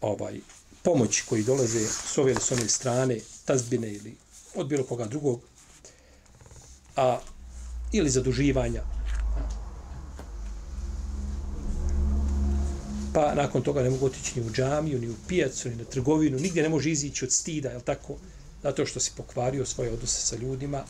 ovaj, 0.01 0.39
pomoći 0.83 1.23
koji 1.29 1.43
dolaze 1.43 1.87
s 1.87 2.17
ove 2.17 2.31
ili 2.31 2.41
s 2.41 2.51
one 2.51 2.69
strane, 2.69 3.19
tazbine 3.45 3.93
ili 3.93 4.15
od 4.55 4.67
bilo 4.67 4.83
koga 4.83 5.05
drugog, 5.05 5.41
a, 6.95 7.19
ili 7.91 8.09
zaduživanja. 8.09 8.98
Pa 13.13 13.35
nakon 13.35 13.61
toga 13.61 13.83
ne 13.83 13.89
mogu 13.89 14.05
otići 14.05 14.39
ni 14.39 14.47
u 14.47 14.51
džamiju, 14.51 14.99
ni 14.99 15.09
u 15.09 15.15
pijacu, 15.27 15.69
ni 15.69 15.75
na 15.75 15.83
trgovinu, 15.83 16.39
nigdje 16.39 16.63
ne 16.63 16.69
može 16.69 16.91
izići 16.91 17.25
od 17.25 17.31
stida, 17.31 17.69
je 17.69 17.79
tako? 17.79 18.15
Zato 18.63 18.85
što 18.85 18.99
si 18.99 19.11
pokvario 19.17 19.65
svoje 19.65 19.91
odnose 19.91 20.21
sa 20.21 20.35
ljudima, 20.35 20.83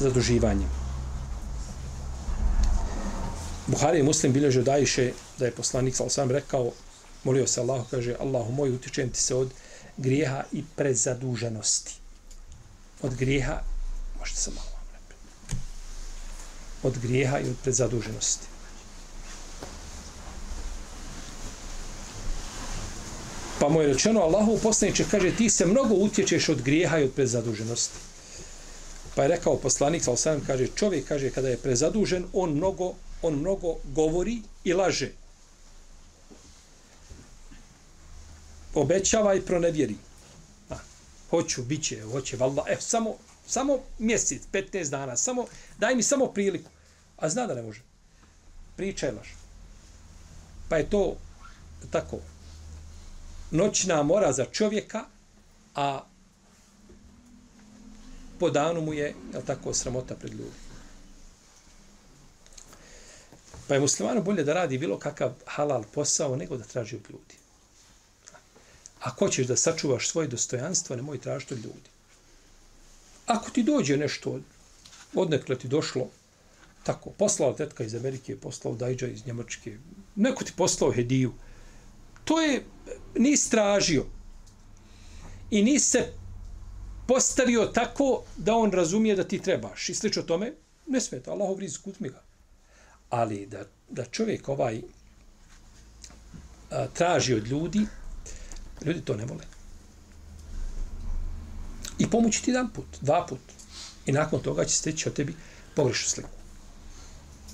zaduživanjem. 0.00 0.68
Buhari 3.66 4.00
i 4.00 4.02
Muslim 4.02 4.32
bilježe 4.32 4.62
da 4.62 4.78
iše 4.78 5.12
da 5.38 5.44
je 5.44 5.52
poslanik 5.52 5.96
sa 5.96 6.08
sam 6.08 6.30
rekao, 6.30 6.72
molio 7.24 7.46
se 7.46 7.60
Allah, 7.60 7.84
kaže, 7.90 8.14
Allahu 8.20 8.52
moj, 8.52 8.70
utičem 8.70 9.10
ti 9.10 9.20
se 9.20 9.34
od 9.34 9.50
grijeha 9.96 10.42
i 10.52 10.64
prezaduženosti. 10.76 11.94
Od 13.02 13.14
grijeha, 13.14 13.60
možete 14.18 14.40
se 14.40 14.50
malo 14.50 14.68
vam 14.70 14.86
repiti, 14.92 15.56
od 16.82 16.98
grijeha 16.98 17.38
i 17.38 17.50
od 17.50 17.56
prezaduženosti. 17.62 18.46
Pa 23.58 23.68
mu 23.68 23.82
je 23.82 23.88
rečeno, 23.88 24.20
Allahu 24.20 24.58
poslaniče, 24.62 25.04
kaže, 25.10 25.36
ti 25.36 25.50
se 25.50 25.66
mnogo 25.66 25.94
utječeš 25.94 26.48
od 26.48 26.62
grijeha 26.62 26.98
i 26.98 27.04
od 27.04 27.12
prezaduženosti. 27.12 27.98
Pa 29.14 29.22
je 29.22 29.28
rekao 29.28 29.56
poslanik, 29.56 30.04
sa 30.04 30.12
osam, 30.12 30.40
kaže, 30.46 30.68
čovjek, 30.74 31.08
kaže, 31.08 31.30
kada 31.30 31.48
je 31.48 31.56
prezadužen, 31.56 32.24
on 32.32 32.54
mnogo, 32.54 32.94
on 33.22 33.34
mnogo 33.34 33.74
govori 33.84 34.42
i 34.64 34.72
laže. 34.72 35.10
Obećava 38.74 39.34
i 39.34 39.40
pronevjeri. 39.40 39.96
A, 40.70 40.76
hoću, 41.30 41.62
bit 41.62 41.84
će, 41.84 42.02
hoće, 42.02 42.36
valda, 42.36 42.64
e, 42.68 42.76
samo, 42.80 43.16
samo 43.46 43.78
mjesec, 43.98 44.42
15 44.52 44.90
dana, 44.90 45.16
samo, 45.16 45.46
daj 45.78 45.94
mi 45.94 46.02
samo 46.02 46.26
priliku. 46.26 46.70
A 47.16 47.28
zna 47.28 47.46
da 47.46 47.54
ne 47.54 47.62
može. 47.62 47.82
Priča 48.76 49.06
je 49.06 49.12
laž. 49.12 49.28
Pa 50.68 50.76
je 50.76 50.90
to 50.90 51.16
tako, 51.90 52.18
noćna 53.50 54.02
mora 54.02 54.32
za 54.32 54.44
čovjeka, 54.44 55.04
a 55.74 56.04
po 58.38 58.50
danu 58.50 58.80
mu 58.80 58.94
je, 58.94 59.14
je 59.34 59.44
tako, 59.46 59.74
sramota 59.74 60.14
pred 60.14 60.32
ljudi. 60.32 60.68
Pa 63.68 63.74
je 63.74 63.80
muslimanu 63.80 64.22
bolje 64.22 64.44
da 64.44 64.54
radi 64.54 64.78
bilo 64.78 64.98
kakav 64.98 65.32
halal 65.46 65.84
posao 65.94 66.36
nego 66.36 66.56
da 66.56 66.64
traži 66.64 66.96
od 66.96 67.02
ljudi. 67.10 67.34
Ako 69.00 69.28
ćeš 69.28 69.46
da 69.46 69.56
sačuvaš 69.56 70.08
svoje 70.08 70.28
dostojanstvo, 70.28 70.96
nemoj 70.96 71.20
tražiti 71.20 71.54
od 71.54 71.64
ljudi. 71.64 71.90
Ako 73.26 73.50
ti 73.50 73.62
dođe 73.62 73.96
nešto 73.96 74.30
od, 74.30 74.42
odnekle 75.14 75.58
ti 75.58 75.68
došlo, 75.68 76.08
tako, 76.82 77.10
poslala 77.10 77.56
tetka 77.56 77.84
iz 77.84 77.94
Amerike, 77.94 78.36
poslao 78.36 78.74
Dajđa 78.74 79.06
iz 79.06 79.26
Njemačke, 79.26 79.78
neko 80.16 80.44
ti 80.44 80.52
poslao 80.56 80.92
hediju, 80.92 81.32
to 82.28 82.40
je, 82.40 82.64
ni 83.16 83.36
tražio 83.50 84.06
i 85.50 85.62
ni 85.62 85.78
se 85.80 86.12
postavio 87.06 87.66
tako 87.66 88.22
da 88.36 88.54
on 88.54 88.72
razumije 88.72 89.16
da 89.16 89.24
ti 89.24 89.42
trebaš. 89.42 89.88
I 89.88 89.94
slično 89.94 90.22
tome, 90.22 90.52
ne 90.86 91.00
smeta, 91.00 91.30
Allahov 91.30 91.58
rizik, 91.58 91.86
utmi 91.86 92.08
ga. 92.08 92.22
Ali 93.10 93.46
da, 93.46 93.64
da 93.88 94.04
čovjek 94.04 94.48
ovaj 94.48 94.82
a, 96.70 96.86
traži 96.86 97.34
od 97.34 97.46
ljudi, 97.46 97.86
ljudi 98.84 99.00
to 99.00 99.16
ne 99.16 99.24
vole. 99.24 99.44
I 101.98 102.10
pomoći 102.10 102.42
ti 102.42 102.50
jedan 102.50 102.72
put, 102.72 102.86
dva 103.00 103.26
put. 103.26 103.40
I 104.06 104.12
nakon 104.12 104.40
toga 104.40 104.64
će 104.64 104.76
steći 104.76 105.08
od 105.08 105.14
tebi 105.14 105.34
pogrešu 105.74 106.10
sliku. 106.10 106.30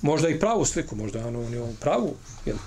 Možda 0.01 0.29
i 0.29 0.39
pravu 0.39 0.65
sliku, 0.65 0.95
možda 0.95 1.27
ono, 1.27 1.39
on 1.39 1.75
pravu, 1.81 2.15
jel? 2.45 2.57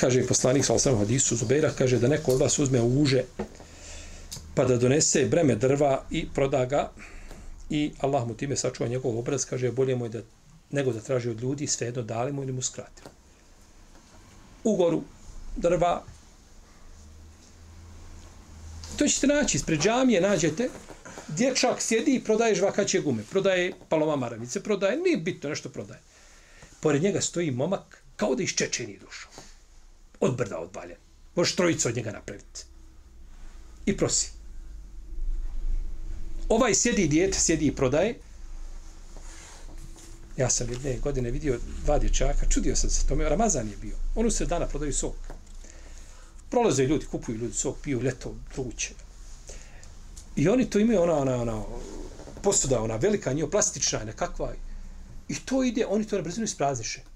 Kaže 0.00 0.26
poslanik 0.26 0.64
sa 0.64 0.74
osam 0.74 0.98
hadisu 0.98 1.36
Zubeira, 1.36 1.72
kaže 1.78 1.98
da 1.98 2.08
neko 2.08 2.32
od 2.32 2.40
vas 2.40 2.58
uzme 2.58 2.82
uže 2.82 3.24
pa 4.54 4.64
da 4.64 4.76
donese 4.76 5.24
breme 5.26 5.54
drva 5.54 6.04
i 6.10 6.26
proda 6.34 6.64
ga 6.64 6.90
i 7.70 7.92
Allah 7.98 8.26
mu 8.26 8.34
time 8.34 8.56
sačuva 8.56 8.88
njegov 8.88 9.18
obraz, 9.18 9.44
kaže 9.44 9.70
bolje 9.70 9.96
mu 9.96 10.04
je 10.04 10.08
da 10.08 10.22
nego 10.70 10.92
da 10.92 11.00
traži 11.00 11.30
od 11.30 11.40
ljudi, 11.40 11.66
svejedno 11.66 12.02
dali 12.02 12.32
mu 12.32 12.42
ili 12.42 12.52
mu 12.52 12.62
skrati. 12.62 13.02
Ugoru 14.64 15.02
drva 15.56 16.04
to 18.98 19.08
ćete 19.08 19.26
naći, 19.26 19.56
ispred 19.56 19.80
džamije 19.80 20.20
nađete 20.20 20.68
dječak 21.28 21.82
sjedi 21.82 22.14
i 22.14 22.24
prodaje 22.24 22.54
žvakaće 22.54 23.00
gume, 23.00 23.22
prodaje 23.30 23.72
paloma 23.88 24.16
maravice, 24.16 24.62
prodaje, 24.62 24.96
nije 24.96 25.16
bitno 25.16 25.50
nešto 25.50 25.68
prodaje. 25.68 26.00
Pored 26.80 27.02
njega 27.02 27.20
stoji 27.20 27.50
momak 27.50 28.02
kao 28.16 28.34
da 28.34 28.42
iz 28.42 28.50
Čečeni 28.50 28.98
došao 28.98 29.47
od 30.20 30.36
brda 30.36 30.58
odvaljen. 30.58 30.96
Možeš 31.34 31.56
trojicu 31.56 31.88
od 31.88 31.96
njega 31.96 32.10
napraviti. 32.10 32.64
I 33.86 33.96
prosi. 33.96 34.30
Ovaj 36.48 36.74
sjedi 36.74 37.08
dijete, 37.08 37.38
sjedi 37.38 37.66
i 37.66 37.74
prodaje. 37.74 38.18
Ja 40.36 40.50
sam 40.50 40.70
jedne 40.70 40.98
godine 40.98 41.30
vidio 41.30 41.58
dva 41.84 41.98
dječaka, 41.98 42.48
čudio 42.48 42.76
sam 42.76 42.90
se 42.90 43.06
tome, 43.06 43.28
Ramazan 43.28 43.68
je 43.68 43.76
bio. 43.76 43.96
On 44.14 44.30
se 44.30 44.46
dana 44.46 44.66
prodaju 44.66 44.92
sok. 44.92 45.16
Prolaze 46.50 46.82
ljudi, 46.82 47.06
kupuju 47.06 47.38
ljudi 47.38 47.54
sok, 47.54 47.76
piju 47.82 48.02
ljeto, 48.02 48.34
vruće. 48.56 48.94
I 50.36 50.48
oni 50.48 50.70
to 50.70 50.78
imaju 50.78 51.02
ona, 51.02 51.16
ona, 51.16 51.42
ona, 51.42 51.62
posuda, 52.42 52.82
ona 52.82 52.96
velika, 52.96 53.34
nije 53.34 53.50
plastična, 53.50 54.04
nekakva. 54.04 54.54
I 55.28 55.34
to 55.34 55.64
ide, 55.64 55.86
oni 55.86 56.06
to 56.06 56.16
na 56.16 56.22
brzinu 56.22 56.44
isprazniše 56.44 57.07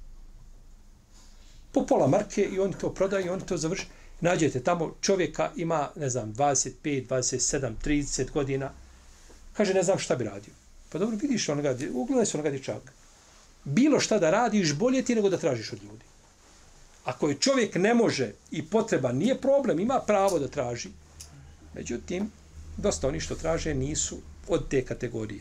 po 1.73 1.87
pola 1.87 2.07
marke 2.07 2.43
i 2.43 2.59
oni 2.59 2.75
to 2.81 2.95
prodaju 2.95 3.27
i 3.27 3.29
oni 3.29 3.47
to 3.47 3.57
završi. 3.57 3.87
Nađete 4.21 4.61
tamo 4.61 4.95
čovjeka 5.01 5.51
ima, 5.57 5.91
ne 5.97 6.09
znam, 6.09 6.35
25, 6.35 7.07
27, 7.07 7.73
30 7.85 8.31
godina. 8.31 8.71
Kaže, 9.53 9.75
ne 9.75 9.83
znam 9.83 9.99
šta 9.99 10.17
bi 10.17 10.25
radio. 10.25 10.55
Pa 10.93 10.99
dobro, 10.99 11.17
vidiš 11.17 11.49
onoga, 11.49 11.77
ugledaj 11.93 12.27
se 12.27 12.37
onoga 12.37 12.51
dječaka. 12.51 12.93
Bilo 13.65 14.01
šta 14.01 14.19
da 14.19 14.31
radiš, 14.31 14.75
bolje 14.75 15.03
ti 15.03 15.15
nego 15.15 15.29
da 15.29 15.37
tražiš 15.37 15.73
od 15.73 15.83
ljudi. 15.83 16.05
Ako 17.05 17.29
je 17.29 17.39
čovjek 17.39 17.75
ne 17.75 17.95
može 17.95 18.33
i 18.51 18.67
potreba, 18.67 19.13
nije 19.13 19.41
problem, 19.41 19.81
ima 19.81 20.01
pravo 20.07 20.39
da 20.39 20.49
traži. 20.49 20.89
Međutim, 21.75 22.31
dosta 22.77 23.09
oni 23.09 23.21
što 23.21 23.35
traže 23.35 23.75
nisu 23.75 24.19
od 24.49 24.69
te 24.69 24.85
kategorije. 24.85 25.41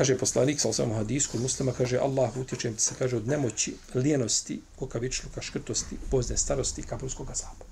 Kaže 0.00 0.16
poslanik 0.16 0.56
sa 0.56 0.72
osam 0.72 0.94
hadisku 0.96 1.38
muslima, 1.38 1.76
kaže 1.76 1.98
Allah 2.00 2.36
utječem 2.36 2.74
ti 2.74 2.82
se, 2.82 2.94
kaže 2.98 3.16
od 3.16 3.28
nemoći, 3.28 3.74
lijenosti, 3.94 4.60
kukavičluka, 4.76 5.42
škrtosti, 5.42 5.96
pozne 6.10 6.36
starosti 6.36 6.80
i 6.80 6.84
kaburskog 6.84 7.30
azaba. 7.30 7.68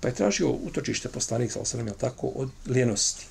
Pa 0.00 0.08
je 0.08 0.14
tražio 0.14 0.50
utočište 0.50 1.08
poslanik 1.08 1.52
sa 1.52 1.60
osam, 1.60 1.86
jel 1.86 1.96
tako, 1.96 2.26
od 2.26 2.50
lijenosti. 2.66 3.26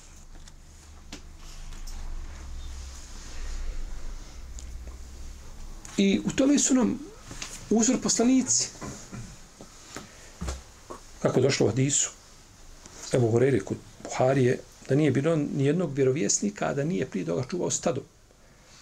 I 5.96 6.20
u 6.26 6.30
tome 6.30 6.58
su 6.58 6.74
nam 6.74 6.98
uzor 7.70 8.00
poslanici. 8.02 8.68
Kako 11.22 11.38
je 11.38 11.42
došlo 11.42 11.66
u 11.66 11.70
hadisu? 11.70 12.10
Evo 13.12 13.30
Horeri 13.30 13.60
kod 13.60 13.78
Buharije, 14.02 14.58
da 14.88 14.94
nije 14.94 15.10
bilo 15.10 15.36
nijednog 15.36 15.94
vjerovjesnika, 15.94 16.66
a 16.66 16.74
da 16.74 16.84
nije 16.84 17.06
prije 17.06 17.26
toga 17.26 17.44
čuvao 17.50 17.70
stado. 17.70 18.02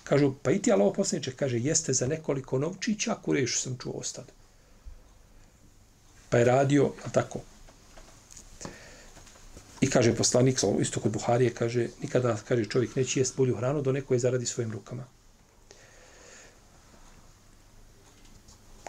Kažu, 0.04 0.34
pa 0.42 0.50
i 0.50 0.62
ti 0.62 0.72
Allaho 0.72 0.92
poslaniče, 0.92 1.32
kaže, 1.32 1.58
jeste 1.58 1.92
za 1.92 2.06
nekoliko 2.06 2.58
novčića, 2.58 3.16
kurešu 3.22 3.58
sam 3.58 3.78
čuvao 3.82 4.02
stado. 4.02 4.32
Pa 6.28 6.38
je 6.38 6.44
radio, 6.44 6.92
a 7.04 7.10
tako. 7.10 7.40
I 9.80 9.90
kaže 9.90 10.14
poslanik, 10.14 10.58
isto 10.80 11.00
kod 11.00 11.12
Buharije, 11.12 11.54
kaže, 11.54 11.88
nikada, 12.02 12.36
kaže, 12.48 12.64
čovjek 12.64 12.96
neće 12.96 13.20
jest 13.20 13.36
bolju 13.36 13.56
hranu 13.56 13.82
do 13.82 13.92
neko 13.92 14.14
je 14.14 14.20
zaradi 14.20 14.46
svojim 14.46 14.72
rukama. 14.72 15.04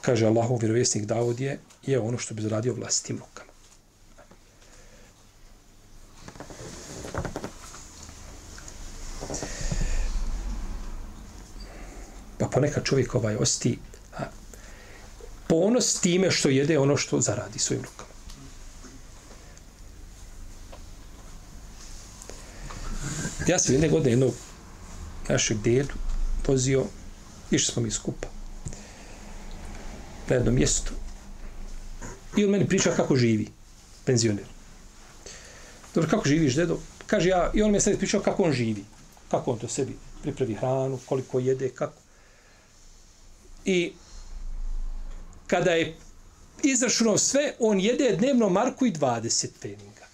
Kaže 0.01 0.25
Allahov 0.25 0.57
vjerovjesnik 0.59 1.05
Davod 1.05 1.39
je, 1.39 1.59
je 1.85 1.99
ono 1.99 2.17
što 2.17 2.33
bi 2.33 2.41
zaradio 2.41 2.73
vlastitim 2.73 3.17
rukama. 3.17 3.52
Ponekad 12.53 12.83
čovjek 12.83 13.15
ovaj 13.15 13.35
osti 13.35 13.79
a, 14.17 14.23
ponos 15.47 15.99
time 15.99 16.31
što 16.31 16.49
jede 16.49 16.79
ono 16.79 16.97
što 16.97 17.21
zaradi 17.21 17.59
svojim 17.59 17.83
rukama. 17.83 18.13
Ja 23.47 23.59
sam 23.59 23.73
jedne 23.73 23.89
godine 23.89 24.11
jednog 24.11 24.33
našeg 25.29 25.57
dedu 25.57 25.93
pozio, 26.43 26.85
išli 27.51 27.73
smo 27.73 27.81
mi 27.81 27.91
skupa 27.91 28.27
na 30.29 30.35
jednom 30.35 30.55
mjestu. 30.55 30.91
I 32.37 32.45
on 32.45 32.51
meni 32.51 32.67
priča 32.67 32.91
kako 32.95 33.15
živi, 33.15 33.47
penzioner. 34.05 34.45
Dobro, 35.95 36.09
kako 36.09 36.27
živiš, 36.27 36.55
dedo? 36.55 36.79
Kaže 37.07 37.29
ja, 37.29 37.51
i 37.53 37.61
on 37.61 37.71
mi 37.71 37.77
je 37.77 37.81
sad 37.81 37.97
pričao 37.97 38.21
kako 38.21 38.43
on 38.43 38.51
živi. 38.51 38.83
Kako 39.31 39.51
on 39.51 39.59
to 39.59 39.67
sebi 39.67 39.97
pripravi 40.21 40.53
hranu, 40.53 40.99
koliko 41.05 41.39
jede, 41.39 41.69
kako. 41.69 42.02
I 43.65 43.93
kada 45.47 45.71
je 45.71 45.95
izrašuno 46.63 47.17
sve, 47.17 47.53
on 47.59 47.79
jede 47.79 48.15
dnevno 48.15 48.49
marku 48.49 48.85
i 48.85 48.91
20 48.91 49.47
peninga. 49.61 50.07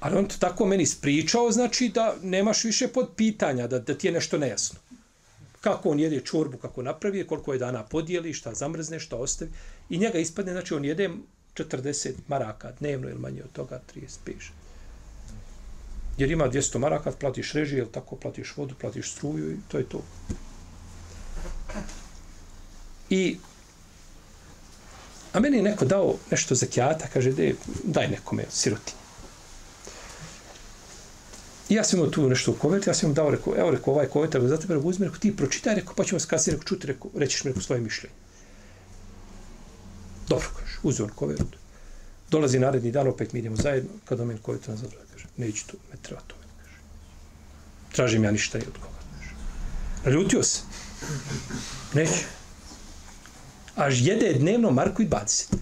Ali 0.00 0.16
on 0.16 0.28
to 0.28 0.36
tako 0.38 0.66
meni 0.66 0.86
spričao, 0.86 1.50
znači 1.52 1.88
da 1.88 2.14
nemaš 2.22 2.64
više 2.64 2.88
pod 2.88 3.08
pitanja, 3.16 3.66
da, 3.66 3.78
da 3.78 3.94
ti 3.94 4.06
je 4.06 4.12
nešto 4.12 4.38
nejasno. 4.38 4.78
Kako 5.60 5.88
on 5.88 6.00
jede 6.00 6.20
čorbu, 6.20 6.58
kako 6.58 6.82
napravi, 6.82 7.26
koliko 7.26 7.52
je 7.52 7.58
dana 7.58 7.82
podijeli, 7.82 8.32
šta 8.32 8.54
zamrzne, 8.54 9.00
šta 9.00 9.16
ostavi. 9.16 9.50
I 9.90 9.98
njega 9.98 10.18
ispadne, 10.18 10.52
znači 10.52 10.74
on 10.74 10.84
jede 10.84 11.10
40 11.54 12.12
maraka 12.28 12.72
dnevno 12.72 13.08
ili 13.08 13.18
manje 13.18 13.42
od 13.44 13.52
toga, 13.52 13.80
35. 13.94 14.63
Jer 16.18 16.30
ima 16.30 16.50
200 16.50 16.78
maraka, 16.78 17.12
platiš 17.12 17.52
režije, 17.52 17.78
ili 17.78 17.92
tako 17.92 18.16
platiš 18.16 18.56
vodu, 18.56 18.74
platiš 18.80 19.12
struju 19.12 19.52
i 19.52 19.56
to 19.68 19.78
je 19.78 19.84
to. 19.84 20.02
I 23.10 23.38
a 25.34 25.40
meni 25.40 25.56
je 25.56 25.62
neko 25.62 25.84
dao 25.84 26.14
nešto 26.30 26.54
za 26.54 26.66
kjata, 26.66 27.06
kaže, 27.12 27.32
daj 27.84 28.08
nekome 28.08 28.44
siroti. 28.50 28.92
I 31.68 31.74
ja 31.74 31.84
sam 31.84 31.98
imao 31.98 32.10
tu 32.10 32.28
nešto 32.28 32.50
u 32.50 32.54
koverti, 32.54 32.90
ja 32.90 32.94
sam 32.94 33.08
mu 33.08 33.14
dao, 33.14 33.30
rekao, 33.30 33.54
evo, 33.56 33.70
rekao, 33.70 33.94
ovaj 33.94 34.06
kovertar 34.06 34.46
za 34.46 34.56
tebe, 34.56 34.76
uzmi, 34.76 35.06
rekao, 35.06 35.20
ti 35.20 35.36
pročitaj, 35.36 35.74
rekao, 35.74 35.94
pa 35.94 36.04
ćemo 36.04 36.20
se 36.20 36.28
kasnije, 36.28 36.54
rekao, 36.54 36.68
čuti, 36.68 36.86
rekao, 36.86 37.10
rećiš 37.14 37.44
mi, 37.44 37.48
rekao, 37.48 37.62
svoje 37.62 37.80
mišljenje. 37.80 38.14
Dobro, 40.28 40.48
kaže, 40.58 40.78
uzeo 40.82 41.06
on 41.06 41.12
kovert. 41.14 41.56
Dolazi 42.30 42.58
naredni 42.58 42.90
dan, 42.90 43.08
opet 43.08 43.32
mi 43.32 43.38
idemo 43.38 43.56
zajedno, 43.56 43.90
kad 44.04 44.20
on 44.20 44.26
meni 44.26 44.40
kovertu 44.42 44.70
nazad, 44.70 44.90
neću 45.36 45.66
to, 45.66 45.76
ne 45.92 45.98
treba 46.02 46.20
to, 46.26 46.34
kaže. 46.62 46.78
Tražim 47.92 48.24
ja 48.24 48.30
ništa 48.30 48.58
i 48.58 48.60
od 48.60 48.78
koga, 48.80 48.98
kaže. 49.18 49.34
Naljutio 50.04 50.42
se. 50.42 50.60
Neće. 51.94 52.24
Až 53.76 53.94
jede 54.00 54.32
dnevno 54.32 54.70
Marku 54.70 55.02
i 55.02 55.08
20. 55.08 55.54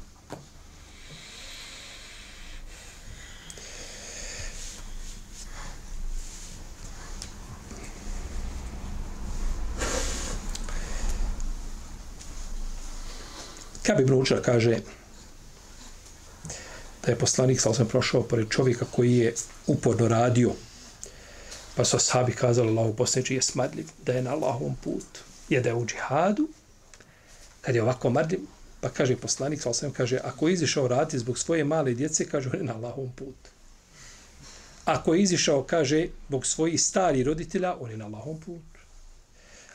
Kabi 13.83 14.05
Bručar 14.05 14.43
kaže 14.43 14.79
da 17.07 17.13
je 17.13 17.19
poslanik 17.19 17.61
sa 17.61 17.71
osam 17.71 17.89
prošao 17.89 18.23
pored 18.23 18.49
čovjeka 18.49 18.85
koji 18.91 19.17
je 19.17 19.35
uporno 19.67 20.09
radio, 20.09 20.53
pa 21.77 21.85
su 21.85 21.99
sahabi 21.99 22.33
kazali 22.33 22.69
Allahu 22.69 22.97
posljednji 22.97 23.37
je 23.37 23.43
smadljiv, 23.43 23.87
da 24.07 24.13
je 24.13 24.23
na 24.23 24.31
Allahovom 24.31 24.77
putu, 24.85 25.21
je 25.49 25.61
da 25.61 25.69
je 25.69 25.75
u 25.75 25.87
džihadu, 25.87 26.49
kad 27.61 27.75
je 27.75 27.83
ovako 27.83 28.11
mrdljiv, 28.11 28.41
pa 28.81 28.89
kaže 28.89 29.17
poslanik 29.17 29.63
sa 29.63 29.71
osam, 29.71 29.93
kaže, 29.93 30.19
ako 30.25 30.49
je 30.49 30.55
izišao 30.55 30.89
raditi 30.89 31.19
zbog 31.19 31.39
svoje 31.39 31.65
male 31.65 31.95
djece, 31.95 32.29
kaže, 32.29 32.51
on 32.53 32.59
je 32.59 32.65
na 32.65 32.75
Allahovom 32.75 33.13
putu. 33.13 33.51
Ako 34.85 35.15
je 35.15 35.23
izišao, 35.23 35.63
kaže, 35.63 36.09
zbog 36.29 36.47
svojih 36.47 36.83
stari 36.83 37.25
roditelja, 37.25 37.77
on 37.81 37.91
je 37.91 37.97
na 37.97 38.05
Allahovom 38.05 38.41
putu. 38.41 38.81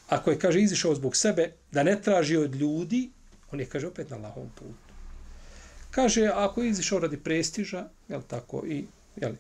Ako 0.09 0.31
je, 0.31 0.39
kaže, 0.39 0.61
izišao 0.61 0.95
zbog 0.95 1.15
sebe, 1.15 1.51
da 1.71 1.83
ne 1.83 2.01
traži 2.01 2.37
od 2.37 2.55
ljudi, 2.55 3.09
On 3.51 3.59
je, 3.59 3.65
kaže, 3.65 3.87
opet 3.87 4.09
na 4.09 4.17
Allahovom 4.17 4.49
putu. 4.55 4.86
Kaže, 5.97 6.29
ako 6.33 6.61
je 6.61 6.69
izišao 6.69 6.99
radi 6.99 7.17
prestiža, 7.17 7.87
jel 8.09 8.21
tako, 8.27 8.61
i 8.67 8.85
jel, 9.15 9.33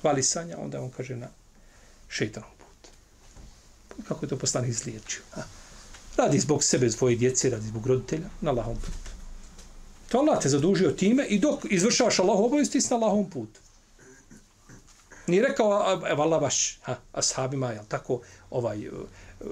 hvalisanja, 0.00 0.56
onda 0.58 0.80
on 0.80 0.90
kaže 0.90 1.16
na 1.16 1.28
šeitanom 2.08 2.50
put. 2.58 2.90
Kako 4.08 4.24
je 4.24 4.28
to 4.28 4.38
poslanik 4.38 4.70
izliječio? 4.70 5.20
Ha? 5.30 5.42
Radi 6.16 6.38
zbog 6.38 6.64
sebe, 6.64 6.90
svoje 6.90 7.16
djece, 7.16 7.50
radi 7.50 7.66
zbog 7.66 7.86
roditelja, 7.86 8.28
na 8.40 8.52
lahom 8.52 8.76
putu. 8.76 9.10
To 10.08 10.18
Allah 10.18 10.42
te 10.42 10.48
zadužio 10.48 10.90
time 10.90 11.26
i 11.26 11.38
dok 11.38 11.64
izvršavaš 11.70 12.18
Allahu 12.18 12.44
obavijest, 12.44 12.72
ti 12.72 12.80
si 12.80 12.90
na 12.90 12.96
Allahovom 12.96 13.30
putu. 13.30 13.60
Nije 15.26 15.42
rekao, 15.48 16.00
evo 16.10 16.22
Allah 16.22 16.40
baš, 16.40 16.78
ha, 16.82 16.96
ashabima, 17.12 17.72
jel 17.72 17.84
tako, 17.88 18.20
ovaj, 18.50 18.86
eh, 18.86 18.90
eh, 19.40 19.44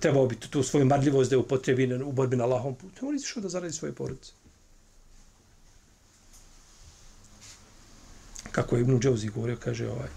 trebao 0.00 0.26
bi 0.26 0.36
tu 0.36 0.62
svoju 0.62 0.86
marljivost 0.86 1.30
da 1.30 1.36
je 1.36 1.40
upotrebi 1.40 1.94
u 1.94 2.12
borbi 2.12 2.36
na 2.36 2.44
Allahom 2.44 2.74
putu. 2.74 3.08
On 3.08 3.16
izišao 3.16 3.42
da 3.42 3.48
zaradi 3.48 3.72
svoje 3.72 3.94
porodice. 3.94 4.39
Kako 8.52 8.76
je 8.76 8.82
Ibn 8.82 9.00
Džavzi 9.00 9.28
govorio, 9.28 9.56
kaže 9.56 9.88
ovaj, 9.88 10.08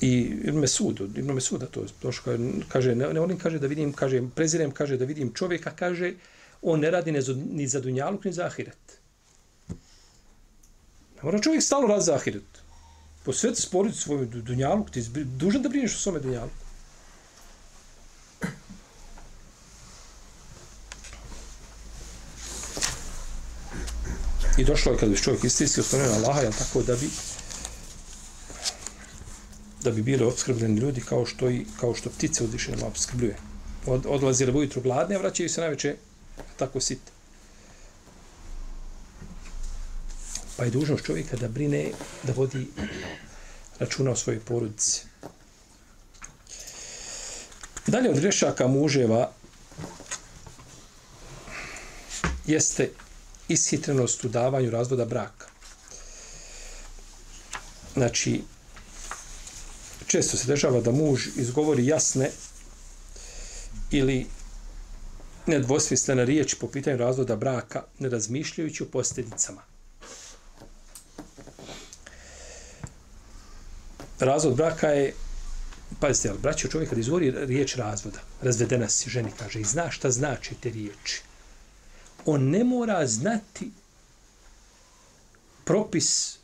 I 0.00 0.10
Ibn 0.44 0.58
Mesud, 0.58 1.00
Ibn 1.00 1.32
Mesud, 1.32 1.60
da 1.60 1.66
to 1.66 1.86
došlo, 2.02 2.36
kaže, 2.68 2.94
ne, 2.94 3.12
ne 3.12 3.20
volim, 3.20 3.38
kaže 3.38 3.58
da 3.58 3.66
vidim, 3.66 3.92
kaže, 3.92 4.22
prezirem, 4.34 4.70
kaže 4.70 4.96
da 4.96 5.04
vidim 5.04 5.32
čovjeka, 5.32 5.70
kaže, 5.76 6.14
on 6.62 6.80
ne 6.80 6.90
radi 6.90 7.12
ni 7.12 7.66
za 7.68 7.80
dunjaluk, 7.80 8.24
ni 8.24 8.32
za 8.32 8.46
ahiret. 8.46 8.98
Ne 11.16 11.22
mora 11.22 11.40
čovjek 11.40 11.62
stalo 11.62 11.86
radi 11.86 12.04
za 12.04 12.14
ahiret. 12.14 12.60
Posveti 13.24 13.62
sporicu 13.62 14.00
svoju 14.00 14.26
dunjaluk, 14.26 14.90
ti 14.90 15.00
je 15.00 15.24
dužan 15.24 15.62
da 15.62 15.68
brineš 15.68 15.94
o 15.94 15.98
svome 15.98 16.20
dunjaluku. 16.20 16.63
I 24.64 24.66
došlo 24.66 24.92
je 24.92 24.98
kad 24.98 25.08
bi 25.08 25.16
čovjek 25.16 25.44
istinski 25.44 25.80
ostavljeno 25.80 26.12
na 26.12 26.18
Allaha, 26.18 26.50
tako 26.58 26.82
da 26.82 26.96
bi 26.96 27.08
da 29.82 29.90
bi 29.90 30.02
bili 30.02 30.24
obskrbljeni 30.24 30.80
ljudi 30.80 31.00
kao 31.00 31.26
što 31.26 31.50
i 31.50 31.66
kao 31.80 31.94
što 31.94 32.10
ptice 32.10 32.44
uzvišeno 32.44 32.76
Allah 32.76 32.88
obskrbljuje. 32.88 33.36
Od, 33.86 34.06
odlazile 34.08 34.52
ujutru 34.52 34.82
gladne, 34.82 35.18
vraćaju 35.18 35.48
se 35.48 35.60
najveće 35.60 35.96
tako 36.56 36.80
site. 36.80 37.12
Pa 40.56 40.64
je 40.64 40.70
dužnost 40.70 41.04
čovjeka 41.04 41.36
da 41.36 41.48
brine, 41.48 41.90
da 42.22 42.32
vodi 42.32 42.66
računa 43.78 44.10
o 44.10 44.16
svojoj 44.16 44.40
porodici. 44.40 45.02
Dalje 47.86 48.10
od 48.10 48.20
grešaka 48.20 48.66
muževa 48.66 49.32
jeste 52.46 52.90
ishitrenost 53.48 54.24
u 54.24 54.28
davanju 54.28 54.70
razvoda 54.70 55.04
braka. 55.04 55.46
Znači, 57.94 58.42
često 60.06 60.36
se 60.36 60.46
dešava 60.46 60.80
da 60.80 60.92
muž 60.92 61.26
izgovori 61.36 61.86
jasne 61.86 62.30
ili 63.90 64.26
nedvosmislene 65.46 66.24
riječi 66.24 66.56
po 66.60 66.68
pitanju 66.68 66.96
razvoda 66.96 67.36
braka, 67.36 67.82
ne 67.98 68.08
razmišljajući 68.08 68.82
o 68.82 68.86
posljedicama. 68.86 69.62
Razvod 74.20 74.56
braka 74.56 74.88
je, 74.88 75.14
pazite, 76.00 76.28
ali 76.28 76.38
braćo 76.38 76.68
čovjek 76.68 76.90
kad 76.90 76.98
izvori 76.98 77.30
riječ 77.30 77.76
razvoda, 77.76 78.18
razvedena 78.42 78.88
si 78.88 79.10
ženi, 79.10 79.30
kaže, 79.38 79.60
i 79.60 79.64
zna 79.64 79.90
šta 79.90 80.10
znači 80.10 80.54
te 80.54 80.70
riječi 80.70 81.22
on 82.26 82.50
ne 82.50 82.64
mora 82.64 83.06
znati 83.06 83.70
propis 85.64 86.38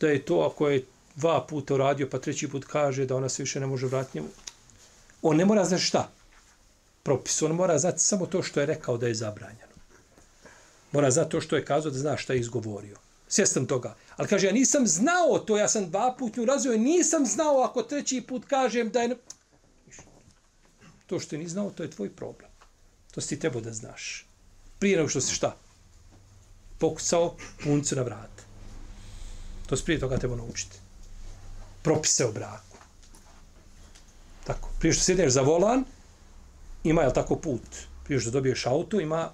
da 0.00 0.08
je 0.08 0.24
to 0.24 0.40
ako 0.40 0.68
je 0.68 0.84
dva 1.16 1.46
puta 1.46 1.74
uradio, 1.74 2.08
pa 2.10 2.18
treći 2.18 2.48
put 2.48 2.64
kaže 2.64 3.06
da 3.06 3.16
ona 3.16 3.28
se 3.28 3.42
više 3.42 3.60
ne 3.60 3.66
može 3.66 3.86
vratiti 3.86 4.18
njemu. 4.18 4.28
On 5.22 5.36
ne 5.36 5.44
mora 5.44 5.64
znati 5.64 5.82
šta? 5.82 6.10
Propis. 7.02 7.42
On 7.42 7.52
mora 7.52 7.78
znati 7.78 7.98
samo 7.98 8.26
to 8.26 8.42
što 8.42 8.60
je 8.60 8.66
rekao 8.66 8.96
da 8.96 9.06
je 9.06 9.14
zabranjeno. 9.14 9.74
Mora 10.92 11.10
znati 11.10 11.30
to 11.30 11.40
što 11.40 11.56
je 11.56 11.64
kazao 11.64 11.90
da 11.90 11.98
zna 11.98 12.16
šta 12.16 12.32
je 12.32 12.40
izgovorio. 12.40 12.96
Svjestan 13.28 13.66
toga. 13.66 13.94
Ali 14.16 14.28
kaže, 14.28 14.46
ja 14.46 14.52
nisam 14.52 14.86
znao 14.86 15.38
to, 15.38 15.56
ja 15.56 15.68
sam 15.68 15.90
dva 15.90 16.14
put 16.18 16.36
nju 16.36 16.44
razio, 16.44 16.76
nisam 16.76 17.26
znao 17.26 17.62
ako 17.62 17.82
treći 17.82 18.20
put 18.20 18.44
kažem 18.44 18.90
da 18.90 19.02
je... 19.02 19.16
To 21.06 21.20
što 21.20 21.36
je 21.36 21.40
ni 21.40 21.48
znao, 21.48 21.70
to 21.70 21.82
je 21.82 21.90
tvoj 21.90 22.10
problem. 22.16 22.50
To 23.14 23.20
si 23.20 23.28
ti 23.28 23.40
trebao 23.40 23.60
da 23.60 23.72
znaš. 23.72 24.26
Prije 24.84 24.96
nego 24.96 25.08
što 25.08 25.20
si 25.20 25.34
šta? 25.34 25.56
Pokucao 26.78 27.36
puncu 27.62 27.96
na 27.96 28.02
vrat. 28.02 28.42
To 29.66 29.76
se 29.76 29.84
prije 29.84 30.00
toga 30.00 30.18
treba 30.18 30.36
naučiti. 30.36 30.76
Propise 31.82 32.26
o 32.26 32.32
braku. 32.32 32.76
Tako. 34.46 34.68
Prije 34.78 34.92
što 34.92 35.04
sjedneš 35.04 35.32
za 35.32 35.40
volan, 35.40 35.84
ima, 36.84 37.02
je 37.02 37.14
tako, 37.14 37.36
put? 37.36 37.62
Prije 38.04 38.20
što 38.20 38.30
dobiješ 38.30 38.66
auto, 38.66 39.00
ima 39.00 39.32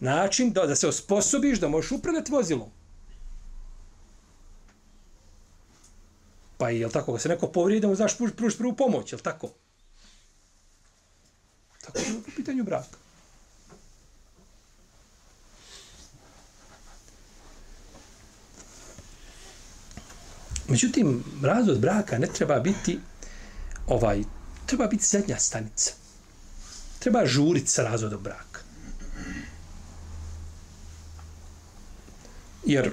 način 0.00 0.52
da, 0.52 0.66
da 0.66 0.76
se 0.76 0.88
osposobiš 0.88 1.60
da 1.60 1.68
možeš 1.68 1.92
upravljati 1.92 2.32
vozilom. 2.32 2.70
Pa 6.58 6.70
je, 6.70 6.86
li 6.86 6.92
tako, 6.92 7.12
kad 7.12 7.22
se 7.22 7.28
neko 7.28 7.46
povrijedi, 7.46 7.80
da 7.80 7.88
mu 7.88 7.94
znaš 7.94 8.16
pružiti 8.16 8.58
prvu 8.58 8.76
pomoć, 8.76 9.12
je 9.12 9.16
li 9.16 9.22
tako? 9.22 9.48
Tako 11.80 11.98
je 11.98 12.18
u 12.18 12.22
pitanju 12.36 12.64
braka. 12.64 13.09
Međutim, 20.70 21.24
razvod 21.42 21.80
braka 21.80 22.18
ne 22.18 22.26
treba 22.26 22.60
biti 22.60 22.98
ovaj, 23.86 24.22
treba 24.66 24.86
biti 24.86 25.04
zadnja 25.04 25.38
stanica. 25.38 25.92
Treba 26.98 27.26
žuriti 27.26 27.66
sa 27.66 27.82
razvodom 27.82 28.22
braka. 28.22 28.60
Jer 32.64 32.90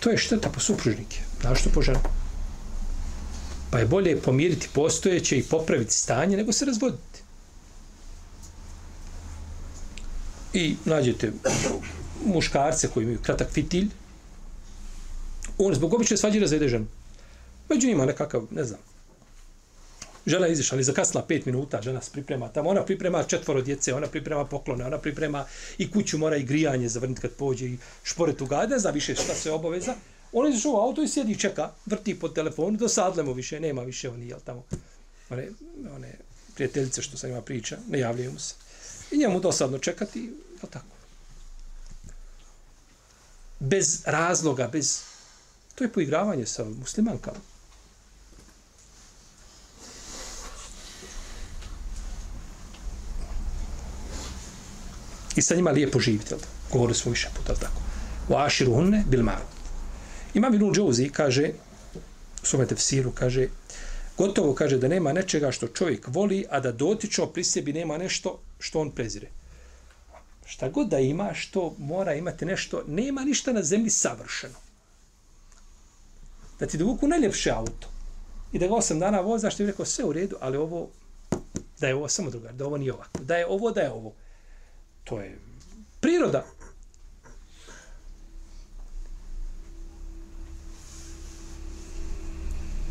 to 0.00 0.10
je 0.10 0.18
šteta 0.18 0.48
po 0.48 0.60
supružnike. 0.60 1.20
Znaš 1.40 1.60
što 1.60 1.70
po 1.70 1.82
ženu? 1.82 2.00
Pa 3.70 3.78
je 3.78 3.86
bolje 3.86 4.20
pomiriti 4.20 4.68
postojeće 4.72 5.38
i 5.38 5.42
popraviti 5.42 5.94
stanje 5.94 6.36
nego 6.36 6.52
se 6.52 6.64
razvoditi. 6.64 7.22
I 10.52 10.76
nađete 10.84 11.32
muškarce 12.26 12.88
koji 12.88 13.04
imaju 13.04 13.18
kratak 13.22 13.50
fitilj, 13.50 13.88
on 15.66 15.74
zbog 15.74 15.94
obične 15.94 16.16
svađe 16.16 16.40
razvede 16.40 16.68
ženu. 16.68 16.86
Među 17.68 17.88
njima 17.88 18.06
nekakav, 18.06 18.46
ne 18.50 18.64
znam, 18.64 18.80
žena 20.26 20.46
je 20.46 20.52
izišla, 20.52 20.76
ali 20.76 20.84
zakasla 20.84 21.22
pet 21.22 21.46
minuta, 21.46 21.82
žena 21.82 22.02
se 22.02 22.10
priprema 22.12 22.48
tamo, 22.48 22.70
ona 22.70 22.84
priprema 22.84 23.22
četvoro 23.22 23.62
djece, 23.62 23.94
ona 23.94 24.06
priprema 24.06 24.44
poklone, 24.44 24.86
ona 24.86 24.98
priprema 24.98 25.44
i 25.78 25.90
kuću 25.90 26.18
mora 26.18 26.36
i 26.36 26.42
grijanje 26.42 26.88
zavrniti 26.88 27.20
kad 27.20 27.30
pođe 27.30 27.66
i 27.66 27.78
šporet 28.02 28.40
u 28.40 28.46
gade, 28.46 28.78
zna 28.78 28.90
više 28.90 29.14
šta 29.14 29.34
se 29.34 29.50
obaveza. 29.50 29.94
On 30.32 30.52
je 30.52 30.58
u 30.66 30.76
auto 30.76 31.02
i 31.02 31.08
sjedi 31.08 31.32
i 31.32 31.38
čeka, 31.38 31.70
vrti 31.86 32.18
po 32.18 32.28
telefonu, 32.28 32.76
dosadle 32.76 33.22
mu 33.22 33.32
više, 33.32 33.60
nema 33.60 33.82
više 33.82 34.10
oni, 34.10 34.28
jel 34.28 34.40
tamo, 34.44 34.64
one, 35.30 35.48
one 35.94 36.12
prijateljice 36.54 37.02
što 37.02 37.16
sa 37.16 37.28
njima 37.28 37.42
priča, 37.42 37.78
ne 37.88 37.98
javljaju 37.98 38.32
mu 38.32 38.38
se. 38.38 38.54
I 39.10 39.18
njemu 39.18 39.40
dosadno 39.40 39.78
čekati, 39.78 40.20
jel 40.62 40.70
tako. 40.70 40.86
Bez 43.60 44.02
razloga, 44.06 44.68
bez... 44.68 45.11
To 45.74 45.84
je 45.84 45.92
poigravanje 45.92 46.46
sa 46.46 46.64
muslimankama. 46.64 47.52
i 55.36 55.42
sa 55.42 55.54
njima 55.54 55.70
lijepo 55.70 56.00
živite. 56.00 56.36
Govorili 56.72 56.94
smo 56.94 57.10
više 57.10 57.28
puta 57.36 57.54
tako. 57.54 57.80
U 58.28 58.36
aširu 58.36 58.74
hunne 58.74 59.04
bil 59.08 59.22
maru. 59.22 59.44
Imam 60.34 60.54
Ibn 60.54 60.72
Džouzi 60.72 61.08
kaže, 61.08 61.50
u 62.42 62.46
svome 62.46 62.66
tefsiru 62.66 63.10
kaže, 63.10 63.48
gotovo 64.18 64.54
kaže 64.54 64.78
da 64.78 64.88
nema 64.88 65.12
nečega 65.12 65.52
što 65.52 65.68
čovjek 65.68 66.08
voli, 66.08 66.44
a 66.50 66.60
da 66.60 66.72
dotično 66.72 67.26
pri 67.26 67.44
sebi 67.44 67.72
nema 67.72 67.98
nešto 67.98 68.40
što 68.58 68.80
on 68.80 68.90
prezire. 68.90 69.28
Šta 70.46 70.68
god 70.68 70.88
da 70.88 70.98
ima, 70.98 71.34
što 71.34 71.74
mora 71.78 72.14
imati 72.14 72.44
nešto, 72.44 72.84
nema 72.88 73.24
ništa 73.24 73.52
na 73.52 73.62
zemlji 73.62 73.90
savršeno. 73.90 74.71
Da 76.60 76.66
ti 76.66 76.78
dovuku 76.78 77.08
najljepše 77.08 77.50
auto 77.50 77.88
i 78.52 78.58
da 78.58 78.66
ga 78.66 78.74
osam 78.74 78.98
dana 78.98 79.20
vozaš, 79.20 79.56
ti 79.56 79.62
bi 79.62 79.70
rekao 79.70 79.84
sve 79.84 80.04
u 80.04 80.12
redu, 80.12 80.36
ali 80.40 80.56
ovo, 80.56 80.88
da 81.80 81.88
je 81.88 81.94
ovo 81.94 82.08
samo 82.08 82.30
drugar, 82.30 82.54
da 82.54 82.66
ovo 82.66 82.76
nije 82.76 82.92
ovako, 82.92 83.22
da 83.22 83.36
je 83.36 83.46
ovo, 83.46 83.70
da 83.70 83.80
je 83.80 83.90
ovo. 83.90 84.12
To 85.04 85.20
je 85.20 85.38
priroda. 86.00 86.44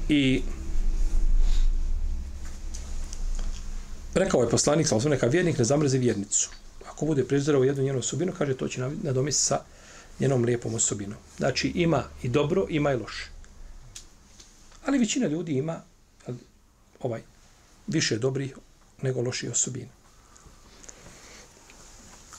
I 0.10 0.42
rekao 4.14 4.42
je 4.42 4.50
poslanik, 4.50 4.88
sa 4.88 5.10
neka 5.10 5.28
vjernik 5.28 5.58
ne 5.58 5.64
zamrzi 5.64 5.98
vjernicu. 5.98 6.50
Ako 6.90 7.06
bude 7.06 7.24
prizorao 7.24 7.64
jednu 7.64 7.84
njenu 7.84 8.00
osobinu, 8.00 8.34
kaže 8.38 8.58
to 8.58 8.68
će 8.68 8.82
nadomesti 9.04 9.42
sa 9.42 9.60
njenom 10.20 10.44
lijepom 10.44 10.76
osobinom. 10.76 11.18
Znači 11.38 11.72
ima 11.76 12.04
i 12.24 12.30
dobro, 12.30 12.66
ima 12.70 12.92
i 12.92 12.96
loše. 12.96 13.31
Ali 14.92 15.00
većina 15.00 15.28
ljudi 15.28 15.54
ima 15.54 15.82
ovaj 17.00 17.22
više 17.88 18.18
dobrih 18.18 18.58
nego 19.02 19.22
loših 19.22 19.52
osobina 19.52 20.02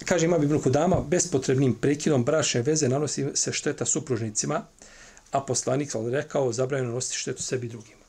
kaže 0.05 0.26
ima 0.26 0.36
Ibn 0.36 0.61
Kudama, 0.61 1.00
bespotrebnim 1.00 1.74
prekidom 1.74 2.24
brašne 2.24 2.62
veze 2.62 2.88
nanosi 2.88 3.26
se 3.34 3.53
šteta 3.53 3.86
supružnicima, 3.86 4.64
a 5.30 5.40
poslanik 5.40 5.94
je 5.94 6.11
rekao, 6.11 6.53
zabranjeno 6.53 6.92
nositi 6.92 7.16
štetu 7.16 7.42
sebi 7.42 7.66
i 7.66 7.70
drugima. 7.70 8.05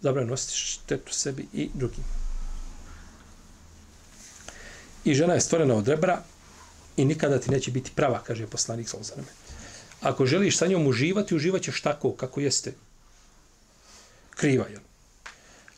Zabranjeno 0.00 0.30
nositi 0.30 0.56
štetu 0.56 1.12
sebi 1.12 1.48
i 1.52 1.70
drugima. 1.74 2.06
I 5.04 5.14
žena 5.14 5.34
je 5.34 5.40
stvorena 5.40 5.74
od 5.74 5.88
rebra 5.88 6.22
i 6.96 7.04
nikada 7.04 7.40
ti 7.40 7.50
neće 7.50 7.70
biti 7.70 7.90
prava, 7.94 8.22
kaže 8.22 8.46
poslanik 8.46 8.88
Salzaname. 8.88 9.45
Ako 10.00 10.26
želiš 10.26 10.58
sa 10.58 10.66
njom 10.66 10.86
uživati, 10.86 11.34
uživat 11.34 11.62
ćeš 11.62 11.80
tako 11.80 12.12
kako 12.12 12.40
jeste. 12.40 12.74
Kriva 14.30 14.66
je. 14.66 14.80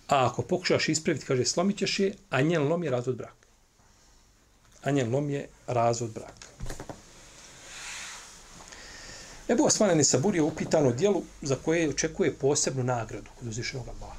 A 0.09 0.27
ako 0.27 0.43
pokušaš 0.43 0.89
ispraviti, 0.89 1.27
kaže, 1.27 1.45
slomit 1.45 1.79
ćeš 1.79 1.99
je, 1.99 2.15
a 2.31 2.41
njen 2.41 2.63
lom 2.63 2.85
je 2.85 2.91
razvod 2.91 3.17
braka 3.17 3.39
a 4.83 4.91
njen 4.91 5.11
lom 5.15 5.31
je 5.31 5.49
razvod 5.67 6.11
braka. 6.11 6.49
Ebu 9.49 9.65
Osmane 9.65 9.95
Nisabur 9.95 10.35
je 10.35 10.43
upitan 10.43 10.87
o 10.87 10.93
dijelu 10.93 11.23
za 11.43 11.57
koje 11.65 11.89
očekuje 11.89 12.35
posebnu 12.35 12.85
nagradu 12.85 13.31
kod 13.39 13.49
uzvišenog 13.49 13.89
Allaha. 13.89 14.19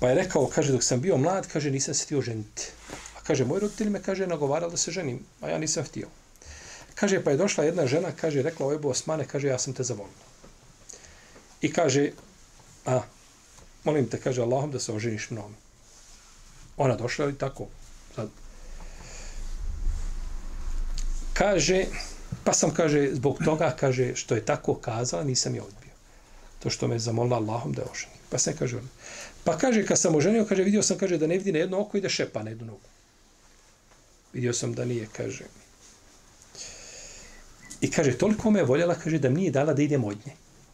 Pa 0.00 0.08
je 0.08 0.14
rekao, 0.14 0.46
kaže, 0.46 0.72
dok 0.72 0.82
sam 0.82 1.00
bio 1.00 1.16
mlad, 1.16 1.46
kaže, 1.46 1.70
nisam 1.70 1.94
se 1.94 2.04
htio 2.04 2.20
ženiti. 2.20 2.70
A 3.16 3.20
kaže, 3.22 3.44
moj 3.44 3.60
roditelj 3.60 3.90
me, 3.90 4.02
kaže, 4.02 4.26
nagovarali 4.26 4.70
da 4.70 4.76
se 4.76 4.90
ženim, 4.90 5.24
a 5.40 5.48
ja 5.48 5.58
nisam 5.58 5.84
htio. 5.84 6.08
Kaže, 6.94 7.24
pa 7.24 7.30
je 7.30 7.36
došla 7.36 7.64
jedna 7.64 7.86
žena, 7.86 8.12
kaže, 8.12 8.42
rekla 8.42 8.66
o 8.66 8.72
Ebu 8.72 8.88
Osmane, 8.88 9.24
kaže, 9.24 9.48
ja 9.48 9.58
sam 9.58 9.74
te 9.74 9.82
zavolila. 9.82 10.26
I 11.60 11.72
kaže, 11.72 12.10
a, 12.86 13.00
molim 13.84 14.08
te, 14.08 14.20
kaže, 14.20 14.42
Allahom 14.42 14.70
da 14.70 14.80
se 14.80 14.92
oženiš 14.92 15.30
mnom. 15.30 15.54
Ona 16.76 16.96
došla 16.96 17.30
i 17.30 17.34
tako. 17.34 17.66
Sad. 18.14 18.28
Kaže, 21.32 21.86
pa 22.44 22.52
sam, 22.52 22.74
kaže, 22.74 23.10
zbog 23.14 23.38
toga, 23.44 23.76
kaže, 23.80 24.14
što 24.16 24.34
je 24.34 24.44
tako 24.44 24.74
kazala, 24.74 25.24
nisam 25.24 25.54
je 25.54 25.62
odbio. 25.62 25.92
To 26.62 26.70
što 26.70 26.88
me 26.88 26.98
zamolila 26.98 27.36
Allahom 27.36 27.72
da 27.72 27.82
je 27.82 27.88
oženi. 27.90 28.14
Pa 28.30 28.38
se 28.38 28.56
kaže 28.56 28.76
ona. 28.78 28.88
Pa 29.44 29.58
kaže, 29.58 29.86
kad 29.86 29.98
sam 29.98 30.14
oženio, 30.14 30.44
kaže, 30.44 30.62
vidio 30.62 30.82
sam, 30.82 30.98
kaže, 30.98 31.18
da 31.18 31.26
ne 31.26 31.38
vidi 31.38 31.52
na 31.52 31.58
jedno 31.58 31.80
oko 31.80 31.98
i 31.98 32.00
da 32.00 32.08
šepa 32.08 32.42
na 32.42 32.50
jednu 32.50 32.66
nogu. 32.66 32.88
Vidio 34.32 34.52
sam 34.52 34.74
da 34.74 34.84
nije, 34.84 35.08
kaže. 35.12 35.44
I 37.82 37.90
kaže, 37.90 38.12
toliko 38.18 38.50
me 38.50 38.60
je 38.60 38.64
voljela, 38.64 38.94
kaže, 38.94 39.18
da 39.18 39.28
mi 39.28 39.40
nije 39.40 39.50
dala 39.50 39.74
da 39.74 39.82
idem 39.82 40.04
od 40.04 40.16
nje. 40.26 40.32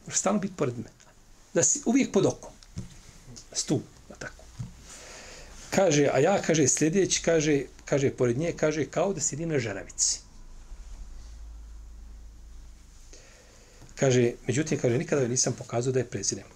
Stalno 0.09 0.41
biti 0.41 0.55
pored 0.57 0.79
me. 0.79 0.91
Da 1.55 1.63
si 1.65 1.81
uvijek 1.87 2.13
pod 2.13 2.27
okom. 2.27 2.53
tako. 4.19 4.45
kaže, 5.71 6.09
a 6.13 6.19
ja, 6.19 6.43
kaže, 6.43 6.69
sljedeći, 6.69 7.23
kaže, 7.23 7.63
kaže, 7.85 8.11
pored 8.11 8.39
nje, 8.39 8.53
kaže, 8.57 8.85
kao 8.85 9.13
da 9.13 9.21
sjedim 9.21 9.49
na 9.49 9.59
žaravici. 9.59 10.21
Kaže, 13.95 14.33
međutim, 14.47 14.79
kaže, 14.79 14.99
nikada 14.99 15.23
joj 15.23 15.29
nisam 15.29 15.53
pokazao 15.59 15.93
da 15.93 15.99
je 15.99 16.11
prezirem. 16.11 16.47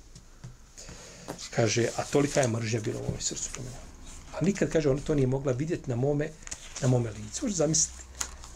Kaže, 1.50 1.88
a 1.96 2.04
tolika 2.04 2.40
je 2.40 2.48
mržnja 2.48 2.80
bila 2.80 3.00
u 3.00 3.08
mojoj 3.08 3.20
srcu. 3.20 3.50
A 4.34 4.44
nikad, 4.44 4.70
kaže, 4.70 4.90
ona 4.90 5.00
to 5.00 5.14
nije 5.14 5.26
mogla 5.26 5.52
vidjeti 5.52 5.90
na 5.90 5.96
mome 5.96 6.28
na 6.82 6.88
mome 6.88 7.10
licu. 7.10 7.44
Možete 7.44 7.56
zamisliti 7.56 8.02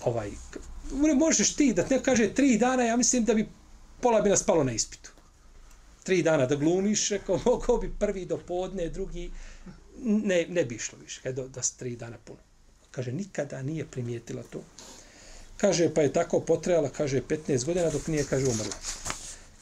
ovaj, 0.04 0.30
ne 0.92 1.14
možeš 1.14 1.54
ti 1.54 1.72
da 1.72 1.86
ne 1.90 2.02
kaže 2.02 2.34
tri 2.34 2.58
dana, 2.58 2.82
ja 2.82 2.96
mislim 2.96 3.24
da 3.24 3.34
bi 3.34 3.48
pola 4.00 4.20
bi 4.20 4.30
nas 4.30 4.42
palo 4.42 4.64
na 4.64 4.72
ispitu. 4.72 5.10
Tri 6.02 6.22
dana 6.22 6.46
da 6.46 6.56
glumiš, 6.56 7.08
rekao, 7.08 7.40
mogao 7.46 7.78
bi 7.78 7.92
prvi 7.98 8.24
do 8.24 8.38
podne, 8.38 8.88
drugi, 8.88 9.30
ne, 10.04 10.46
ne 10.48 10.64
bi 10.64 10.74
išlo 10.74 10.98
više, 11.02 11.20
kada 11.22 11.48
da 11.48 11.62
s 11.62 11.72
tri 11.72 11.96
dana 11.96 12.16
puno. 12.24 12.38
Kaže, 12.90 13.12
nikada 13.12 13.62
nije 13.62 13.86
primijetila 13.86 14.42
to. 14.42 14.62
Kaže, 15.56 15.94
pa 15.94 16.02
je 16.02 16.12
tako 16.12 16.40
potrebala, 16.40 16.88
kaže, 16.88 17.22
15 17.22 17.64
godina 17.64 17.90
dok 17.90 18.06
nije, 18.06 18.24
kaže, 18.24 18.46
umrla. 18.46 18.76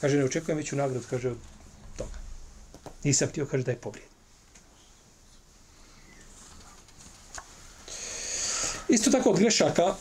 Kaže, 0.00 0.18
ne 0.18 0.24
očekujem 0.24 0.58
veću 0.58 0.76
nagradu, 0.76 1.06
kaže, 1.10 1.30
od 1.30 1.38
toga. 1.96 2.18
Nisam 3.04 3.28
htio, 3.28 3.46
kaže, 3.46 3.64
da 3.64 3.70
je 3.70 3.76
povrijed. 3.76 4.08
Isto 8.88 9.10
tako 9.10 9.30
od 9.30 9.38
grešaka 9.38 9.94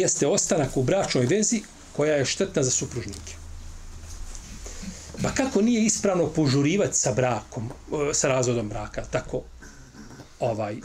jeste 0.00 0.26
ostanak 0.26 0.76
u 0.76 0.82
bračnoj 0.82 1.26
vezi 1.26 1.62
koja 1.96 2.14
je 2.14 2.24
štetna 2.24 2.62
za 2.62 2.70
supružnike. 2.70 3.34
Pa 5.22 5.30
kako 5.34 5.62
nije 5.62 5.84
ispravno 5.84 6.26
požurivati 6.26 6.96
sa 6.96 7.12
brakom, 7.12 7.70
e, 8.10 8.14
sa 8.14 8.28
razvodom 8.28 8.68
braka, 8.68 9.04
tako 9.10 9.42
ovaj 10.40 10.76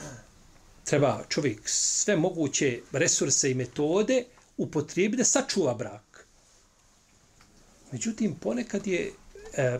treba 0.84 1.24
čovjek 1.30 1.61
sve 1.70 2.16
moguće 2.16 2.80
resurse 2.91 3.51
i 3.51 3.53
metode 3.53 4.24
upotrijebiti 4.57 5.18
da 5.18 5.26
sačuva 5.26 5.74
brak. 5.74 6.28
Međutim, 7.91 8.36
ponekad 8.36 8.88
je 8.88 9.11
e, 9.53 9.80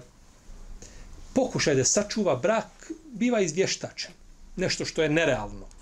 pokušaj 1.34 1.76
da 1.76 1.84
sačuva 1.84 2.36
brak 2.36 2.92
biva 3.14 3.42
izvještačen. 3.42 4.12
Nešto 4.56 4.86
što 4.86 5.04
je 5.04 5.10
nerealno. 5.10 5.75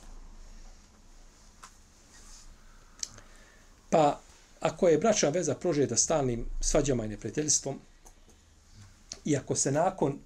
Pa, 3.94 4.20
ako 4.60 4.88
je 4.88 4.98
bračna 4.98 5.30
veza 5.30 5.56
prožeta 5.56 5.98
stalnim 5.98 6.46
svađama 6.62 7.06
i 7.06 7.08
neprijateljstvom, 7.08 7.80
i 9.26 9.38
ako 9.38 9.56
se 9.56 9.72
nakon 9.72 10.20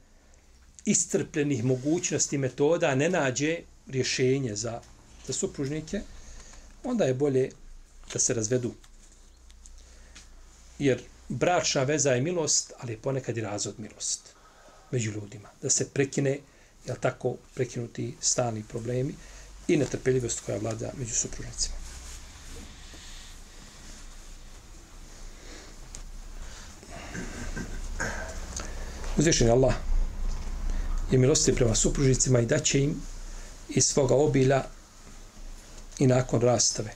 iscrpljenih 0.86 1.64
mogućnosti 1.64 2.38
metoda 2.38 2.96
ne 2.96 3.10
nađe 3.10 3.58
rješenje 3.88 4.56
za, 4.56 4.82
za 5.28 5.34
supružnike, 5.34 6.02
onda 6.84 7.06
je 7.06 7.14
bolje 7.14 7.50
da 8.14 8.20
se 8.20 8.34
razvedu. 8.34 8.72
Jer 10.80 11.04
bračna 11.30 11.84
veza 11.84 12.12
je 12.12 12.22
milost, 12.22 12.74
ali 12.80 12.94
je 12.94 13.02
ponekad 13.02 13.38
i 13.38 13.42
razvod 13.42 13.76
milost 13.80 14.22
među 14.92 15.12
ljudima. 15.12 15.50
Da 15.62 15.70
se 15.70 15.90
prekine, 15.90 16.40
jel 16.86 16.98
tako, 17.00 17.36
prekinuti 17.56 18.16
stalni 18.22 18.64
problemi 18.64 19.16
i 19.68 19.78
netrpeljivost 19.78 20.40
koja 20.46 20.58
vlada 20.58 20.92
među 20.98 21.14
supružnicima. 21.14 21.87
Uzvišen 29.18 29.50
Allah 29.50 29.74
je 31.12 31.18
milosti 31.18 31.56
prema 31.56 31.76
supružnicima 31.76 32.40
i 32.40 32.46
daće 32.46 32.80
im 32.80 33.02
iz 33.70 33.86
svoga 33.86 34.16
obilja 34.16 34.64
i 36.00 36.08
nakon 36.08 36.42
rastave. 36.42 36.94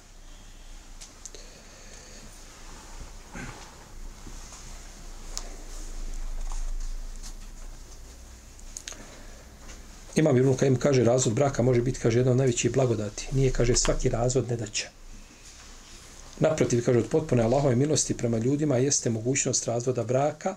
Imam 10.16 10.38
Ibn 10.38 10.56
Kajim 10.58 10.76
kaže 10.76 11.04
razvod 11.04 11.34
braka 11.34 11.64
može 11.64 11.82
biti 11.82 12.00
kaže 12.00 12.20
jedna 12.20 12.32
od 12.32 12.38
najvećih 12.38 12.72
blagodati. 12.72 13.28
Nije 13.32 13.52
kaže 13.52 13.76
svaki 13.76 14.10
razvod 14.10 14.50
ne 14.50 14.58
daće. 14.58 14.90
Naprotiv, 16.40 16.86
kaže 16.86 17.00
od 17.00 17.08
potpune 17.08 17.44
Allahove 17.44 17.76
milosti 17.76 18.18
prema 18.18 18.38
ljudima 18.38 18.78
jeste 18.78 19.10
mogućnost 19.10 19.66
razvoda 19.66 20.04
braka 20.04 20.56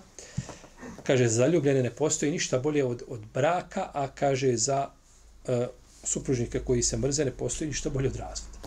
kaže, 1.06 1.28
za 1.28 1.36
zaljubljene 1.44 1.82
ne 1.82 1.90
postoji 1.90 2.32
ništa 2.32 2.58
bolje 2.58 2.84
od, 2.84 3.02
od 3.08 3.20
braka, 3.34 3.90
a 3.92 4.08
kaže, 4.08 4.56
za 4.56 4.88
e, 5.46 5.66
supružnike 6.04 6.60
koji 6.60 6.82
se 6.82 6.96
mrze 6.96 7.24
ne 7.24 7.30
postoji 7.30 7.68
ništa 7.68 7.90
bolje 7.90 8.08
od 8.08 8.16
razvoda. 8.16 8.58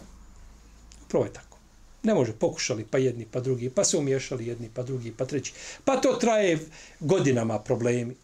Upravo 1.05 1.25
je 1.25 1.33
tako. 1.33 1.57
Ne 2.03 2.13
može, 2.13 2.33
pokušali 2.33 2.85
pa 2.91 2.97
jedni, 2.97 3.25
pa 3.31 3.39
drugi, 3.39 3.69
pa 3.69 3.83
se 3.83 3.97
umiješali 3.97 4.47
jedni, 4.47 4.69
pa 4.73 4.83
drugi, 4.83 5.13
pa 5.17 5.25
treći. 5.25 5.53
Pa 5.85 5.97
to 5.97 6.13
traje 6.13 6.59
godinama 6.99 7.59
problemi. 7.59 8.15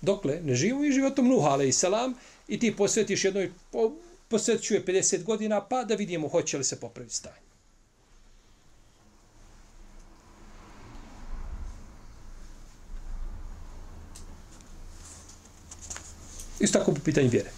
Dokle, 0.00 0.40
ne 0.42 0.54
živu 0.54 0.84
i 0.84 0.92
životom 0.92 1.28
Nuh, 1.28 1.44
ale 1.44 1.68
i 1.68 1.72
salam, 1.72 2.14
i 2.48 2.58
ti 2.58 2.76
posvetiš 2.76 3.24
jednoj, 3.24 3.52
po, 3.70 3.92
50 4.30 5.22
godina, 5.22 5.60
pa 5.60 5.84
da 5.84 5.94
vidimo 5.94 6.28
hoće 6.28 6.58
li 6.58 6.64
se 6.64 6.80
popraviti 6.80 7.14
stanje. 7.14 7.43
Isto 16.60 16.78
tako 16.78 16.94
po 16.94 17.00
pitanju 17.04 17.28
vjere. 17.28 17.50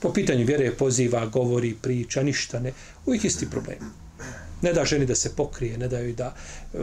Po 0.00 0.12
pitanju 0.12 0.46
vjere 0.46 0.76
poziva, 0.76 1.26
govori, 1.26 1.74
priča, 1.82 2.22
ništa 2.22 2.60
ne. 2.60 2.72
Uvijek 3.06 3.24
isti 3.24 3.50
problem. 3.50 3.78
Ne 4.62 4.72
da 4.72 4.84
ženi 4.84 5.06
da 5.06 5.14
se 5.14 5.36
pokrije, 5.36 5.78
ne 5.78 5.88
da 5.88 5.98
joj 5.98 6.12
da 6.12 6.34
e, 6.74 6.78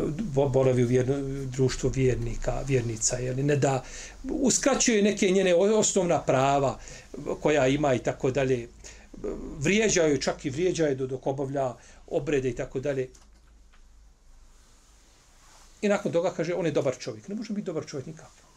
boravi 0.53 0.83
u 0.83 0.87
vjerno, 0.87 1.45
društvo 1.45 1.89
vjernika, 1.89 2.61
vjernica, 2.67 3.17
jeli, 3.17 3.43
ne 3.43 3.55
da 3.55 3.83
uskraćuje 4.29 5.03
neke 5.03 5.29
njene 5.29 5.55
osnovna 5.55 6.21
prava 6.21 6.79
koja 7.41 7.67
ima 7.67 7.93
i 7.93 7.99
tako 7.99 8.31
dalje. 8.31 8.67
Vrijeđaju, 9.59 10.17
čak 10.17 10.45
i 10.45 10.49
vrijeđaju 10.49 10.95
do 10.95 11.07
dok 11.07 11.27
obavlja 11.27 11.73
obrede 12.07 12.49
i 12.49 12.55
tako 12.55 12.79
dalje. 12.79 13.07
I 15.81 15.87
nakon 15.87 16.11
toga 16.11 16.33
kaže, 16.33 16.53
on 16.53 16.65
je 16.65 16.71
dobar 16.71 16.97
čovjek. 16.97 17.27
Ne 17.27 17.35
može 17.35 17.53
biti 17.53 17.65
dobar 17.65 17.85
čovjek 17.85 18.07
nikako. 18.07 18.48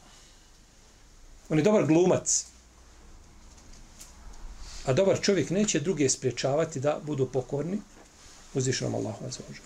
On 1.52 1.58
je 1.58 1.64
dobar 1.64 1.86
glumac. 1.86 2.44
A 4.86 4.92
dobar 4.92 5.20
čovjek 5.20 5.50
neće 5.50 5.80
druge 5.80 6.08
spriječavati 6.08 6.80
da 6.80 7.00
budu 7.02 7.26
pokorni 7.26 7.80
uzvišenom 8.54 8.94
Allahu 8.94 9.24
azzawajal. 9.24 9.60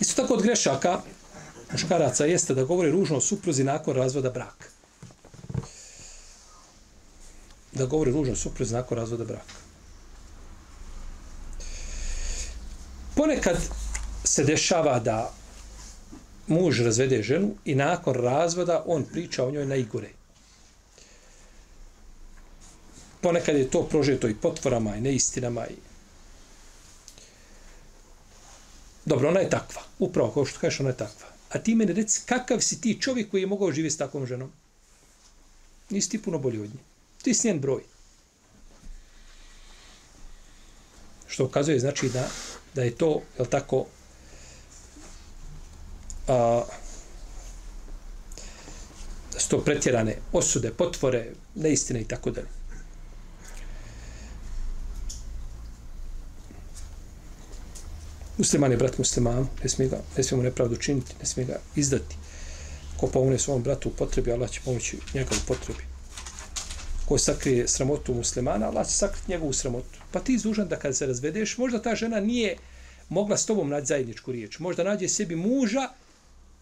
Isto 0.00 0.22
tako 0.22 0.34
od 0.34 0.42
grešaka 0.42 1.00
muškaraca 1.72 2.24
jeste 2.24 2.54
da 2.54 2.64
govori 2.64 2.90
ružno 2.90 3.16
o 3.16 3.20
supruzi 3.20 3.64
nakon 3.64 3.96
razvoda 3.96 4.30
braka. 4.30 4.66
Da 7.72 7.86
govori 7.86 8.12
ružno 8.12 8.32
o 8.32 8.36
supruzi 8.36 8.74
nakon 8.74 8.98
razvoda 8.98 9.24
braka. 9.24 9.54
Ponekad 13.14 13.56
se 14.24 14.44
dešava 14.44 14.98
da 14.98 15.37
muž 16.48 16.80
razvede 16.80 17.22
ženu 17.22 17.54
i 17.64 17.74
nakon 17.74 18.14
razvoda 18.14 18.84
on 18.86 19.04
priča 19.04 19.44
o 19.44 19.50
njoj 19.50 19.66
najgore. 19.66 20.08
Ponekad 23.20 23.56
je 23.56 23.70
to 23.70 23.82
prožeto 23.82 24.28
i 24.28 24.34
potvorama 24.34 24.96
i 24.96 25.00
neistinama. 25.00 25.66
I... 25.66 25.74
Dobro, 29.04 29.28
ona 29.28 29.40
je 29.40 29.50
takva. 29.50 29.82
Upravo 29.98 30.30
kao 30.30 30.44
što 30.44 30.60
kažeš, 30.60 30.80
ona 30.80 30.88
je 30.88 30.96
takva. 30.96 31.28
A 31.50 31.58
ti 31.58 31.74
meni 31.74 31.92
reci, 31.92 32.20
kakav 32.26 32.60
si 32.60 32.80
ti 32.80 32.98
čovjek 33.00 33.30
koji 33.30 33.40
je 33.40 33.46
mogao 33.46 33.72
živjeti 33.72 33.94
s 33.94 33.98
takvom 33.98 34.26
ženom? 34.26 34.52
Nisi 35.90 36.10
ti 36.10 36.22
puno 36.22 36.38
bolji 36.38 36.60
od 36.60 36.68
nje. 36.68 36.80
Ti 37.22 37.34
si 37.34 37.48
njen 37.48 37.60
broj. 37.60 37.82
Što 41.26 41.44
ukazuje, 41.44 41.80
znači 41.80 42.08
da, 42.08 42.28
da 42.74 42.82
je 42.82 42.90
to, 42.90 43.22
je 43.38 43.50
tako, 43.50 43.86
a, 46.28 46.64
sto 49.38 49.60
pretjerane 49.64 50.16
osude, 50.32 50.70
potvore, 50.70 51.32
neistine 51.54 52.00
i 52.00 52.04
tako 52.04 52.30
dalje. 52.30 52.48
Musliman 58.38 58.70
je 58.70 58.76
brat 58.76 58.98
musliman, 58.98 59.48
ne 59.62 59.68
smije, 59.68 59.88
ga, 59.88 60.00
ne 60.16 60.24
smije 60.24 60.36
mu 60.36 60.42
nepravdu 60.42 60.76
činiti, 60.76 61.14
ne 61.20 61.26
smije 61.26 61.46
ga 61.46 61.56
izdati. 61.76 62.16
Ko 62.96 63.06
pa 63.06 63.12
pomogne 63.12 63.38
svom 63.38 63.62
bratu 63.62 63.88
u 63.88 63.92
potrebi, 63.92 64.32
Allah 64.32 64.50
će 64.50 64.60
pomoći 64.64 64.98
njega 65.14 65.30
u 65.30 65.46
potrebi. 65.46 65.82
Ko 67.04 67.18
sakrije 67.18 67.68
sramotu 67.68 68.14
muslimana, 68.14 68.68
Allah 68.68 68.86
će 68.86 68.92
sakriti 68.92 69.30
njegovu 69.30 69.52
sramotu. 69.52 69.98
Pa 70.12 70.20
ti 70.20 70.34
izdužan 70.34 70.68
da 70.68 70.78
kad 70.78 70.96
se 70.96 71.06
razvedeš, 71.06 71.58
možda 71.58 71.82
ta 71.82 71.94
žena 71.94 72.20
nije 72.20 72.56
mogla 73.08 73.36
s 73.36 73.46
tobom 73.46 73.68
naći 73.68 73.86
zajedničku 73.86 74.32
riječ. 74.32 74.58
Možda 74.58 74.84
nađe 74.84 75.08
sebi 75.08 75.36
muža 75.36 75.88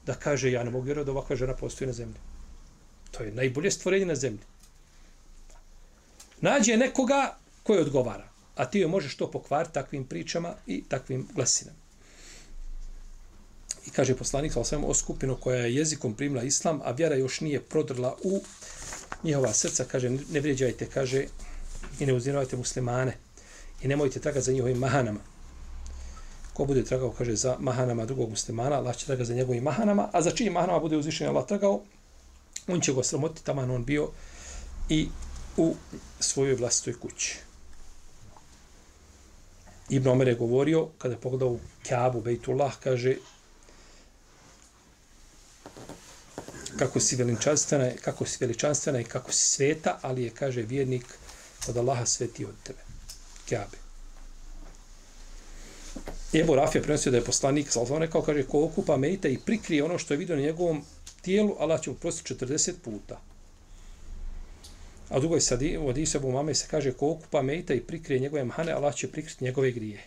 da 0.07 0.15
kaže 0.15 0.53
ja 0.53 0.65
ne 0.65 0.71
mogu 0.71 0.85
vjerovati 0.85 1.07
da 1.07 1.13
ovakva 1.13 1.37
žena 1.37 1.55
postoji 1.55 1.87
na 1.87 1.93
zemlji. 1.93 2.21
To 3.11 3.23
je 3.23 3.33
najbolje 3.33 3.71
stvorenje 3.71 4.07
na 4.07 4.15
zemlji. 4.15 4.45
Nađe 6.41 6.77
nekoga 6.77 7.37
koji 7.63 7.81
odgovara, 7.81 8.29
a 8.55 8.71
ti 8.71 8.79
joj 8.79 8.89
možeš 8.89 9.17
to 9.17 9.31
pokvariti 9.31 9.75
takvim 9.75 10.05
pričama 10.05 10.55
i 10.67 10.85
takvim 10.89 11.29
glasinama. 11.35 11.79
I 13.87 13.91
kaže 13.91 14.17
poslanik 14.17 14.53
sa 14.53 14.61
osvijem 14.61 14.85
o 14.85 14.95
skupinu 14.95 15.37
koja 15.37 15.61
je 15.61 15.75
jezikom 15.75 16.15
primila 16.15 16.43
islam, 16.43 16.81
a 16.85 16.91
vjera 16.91 17.17
još 17.17 17.41
nije 17.41 17.61
prodrla 17.61 18.17
u 18.23 18.41
njihova 19.23 19.53
srca, 19.53 19.85
kaže, 19.85 20.11
ne 20.11 20.41
vrijeđajte, 20.41 20.87
kaže, 20.87 21.27
i 22.01 22.07
ne 22.07 22.13
uzirajte 22.13 22.57
muslimane 22.57 23.17
i 23.83 23.89
nemojte 23.89 24.21
tragati 24.21 24.45
za 24.45 24.53
njihovim 24.53 24.79
mahanama. 24.79 25.21
Ko 26.57 26.65
bude 26.65 26.85
tragao, 26.85 27.13
kaže, 27.13 27.37
za 27.37 27.57
mahanama 27.61 28.07
drugog 28.07 28.31
muslimana, 28.31 28.77
Allah 28.77 28.97
će 28.97 29.07
tragati 29.07 29.29
za 29.29 29.35
njegovim 29.35 29.63
mahanama, 29.63 30.09
a 30.13 30.23
za 30.23 30.31
čijim 30.31 30.53
mahanama 30.53 30.79
bude 30.79 30.97
uzvišen 30.97 31.29
Allah 31.29 31.47
tragao, 31.47 31.81
on 32.69 32.81
će 32.81 32.93
go 32.93 33.03
sramotiti, 33.03 33.45
taman 33.45 33.71
on 33.71 33.85
bio 33.85 34.09
i 34.89 35.09
u 35.57 35.75
svojoj 36.21 36.55
vlastitoj 36.55 37.01
kući. 37.01 37.39
Ibn 39.89 40.09
Omer 40.09 40.29
je 40.29 40.35
govorio, 40.35 40.89
kada 40.99 41.15
je 41.15 41.21
pogledao 41.21 41.49
u 41.49 41.61
Kaabu, 41.89 42.21
Bejtullah, 42.21 42.75
kaže, 42.83 43.17
kako 46.79 47.01
si 47.01 47.17
veličanstvena, 47.17 47.91
kako 48.01 48.27
si 48.27 48.37
veličanstvena 48.41 49.01
i 49.01 49.05
kako 49.05 49.33
si 49.33 49.49
sveta, 49.49 49.99
ali 50.03 50.23
je, 50.23 50.31
kaže, 50.31 50.63
vjernik 50.63 51.05
od 51.69 51.77
Allaha 51.77 52.07
sveti 52.07 52.45
od 52.45 52.55
tebe. 52.63 52.79
Kaabe. 56.37 56.45
Ebu 56.45 56.55
Rafija 56.55 56.83
prenosio 56.83 57.13
da 57.13 57.19
je 57.19 57.25
poslanik, 57.25 57.71
sa 57.71 57.81
Allahom 57.81 58.03
rekao, 58.03 58.23
kaže, 58.23 58.43
ko 58.43 58.65
okupa 58.65 58.97
mejta 58.97 59.29
i 59.29 59.39
prikrije 59.39 59.85
ono 59.85 59.99
što 59.99 60.15
je 60.15 60.19
vidio 60.19 60.37
na 60.37 60.43
njegovom 60.43 60.83
tijelu, 61.23 61.57
Allah 61.59 61.81
će 61.81 61.91
mu 61.91 61.97
prostiti 61.97 62.35
40 62.35 62.73
puta. 62.85 63.21
A 65.09 65.17
u 65.17 65.21
drugoj 65.21 65.41
sadi, 65.41 65.77
u 65.79 65.89
Adisu 65.89 66.19
Ebu 66.19 66.33
Mame 66.33 66.55
se 66.55 66.67
kaže, 66.71 66.93
ko 66.93 67.11
okupa 67.11 67.43
mejta 67.43 67.75
i 67.75 67.81
prikrije 67.81 68.21
njegove 68.21 68.45
mahane, 68.45 68.73
Allah 68.73 68.95
će 68.95 69.11
prikriti 69.13 69.45
njegove 69.45 69.71
grije. 69.71 70.05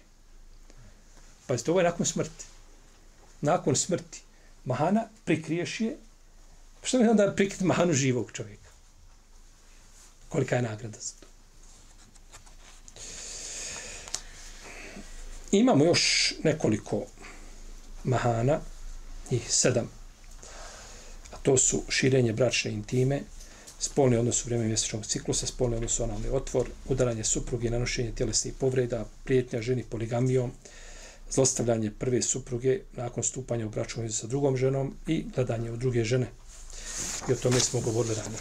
Pa 1.47 1.55
ovo 1.67 1.79
je 1.79 1.83
nakon 1.83 2.05
smrti. 2.05 2.45
Nakon 3.41 3.75
smrti. 3.75 4.21
Mahana 4.65 5.07
prikriješ 5.25 5.81
je, 5.81 5.97
što 6.83 6.99
mi 6.99 7.07
onda 7.07 7.33
prikriti 7.35 7.65
mahanu 7.65 7.93
živog 7.93 8.31
čovjeka? 8.31 8.69
Kolika 10.29 10.55
je 10.55 10.61
nagrada 10.61 10.99
za 10.99 11.13
to? 11.19 11.28
Imamo 15.51 15.85
još 15.85 16.33
nekoliko 16.43 17.05
mahana, 18.03 18.59
njih 19.31 19.53
sedam, 19.53 19.89
a 21.31 21.37
to 21.43 21.57
su 21.57 21.81
širenje 21.89 22.33
bračne 22.33 22.71
intime, 22.71 23.21
spolni 23.79 24.17
odnos 24.17 24.43
u 24.43 24.45
vrijeme 24.45 24.67
mjesečnog 24.67 25.05
ciklusa, 25.05 25.47
spolni 25.47 25.75
odnos 25.75 25.99
u 25.99 26.03
analni 26.03 26.27
otvor, 26.31 26.69
udaranje 26.87 27.23
supruge, 27.23 27.69
nanošenje 27.69 28.11
tjelesnih 28.15 28.53
povreda, 28.59 29.05
prijetnja 29.23 29.61
ženi 29.61 29.83
poligamijom, 29.83 30.51
zlostavljanje 31.31 31.91
prve 31.91 32.21
supruge 32.21 32.79
nakon 32.95 33.23
stupanja 33.23 33.65
u 33.65 33.69
bračnu 33.69 34.03
vezu 34.03 34.17
sa 34.17 34.27
drugom 34.27 34.57
ženom 34.57 34.95
i 35.07 35.25
gledanje 35.35 35.71
u 35.71 35.77
druge 35.77 36.03
žene. 36.03 36.27
I 37.29 37.33
o 37.33 37.35
tome 37.35 37.59
smo 37.59 37.81
govorili 37.81 38.15
ranije. 38.15 38.39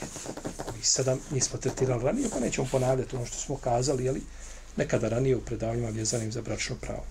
I 0.80 0.84
sedam 0.84 1.20
nismo 1.30 1.58
tretirali 1.58 2.04
ranije, 2.04 2.28
pa 2.30 2.40
nećemo 2.40 2.68
ponavljati 2.70 3.16
ono 3.16 3.26
što 3.26 3.36
smo 3.36 3.56
kazali, 3.56 4.08
ali 4.08 4.22
nekada 4.78 5.08
ranije 5.08 5.36
u 5.36 5.40
predavanjima 5.40 5.88
vjezanim 5.88 6.32
za 6.32 6.42
bračno 6.42 6.76
pravo. 6.80 7.04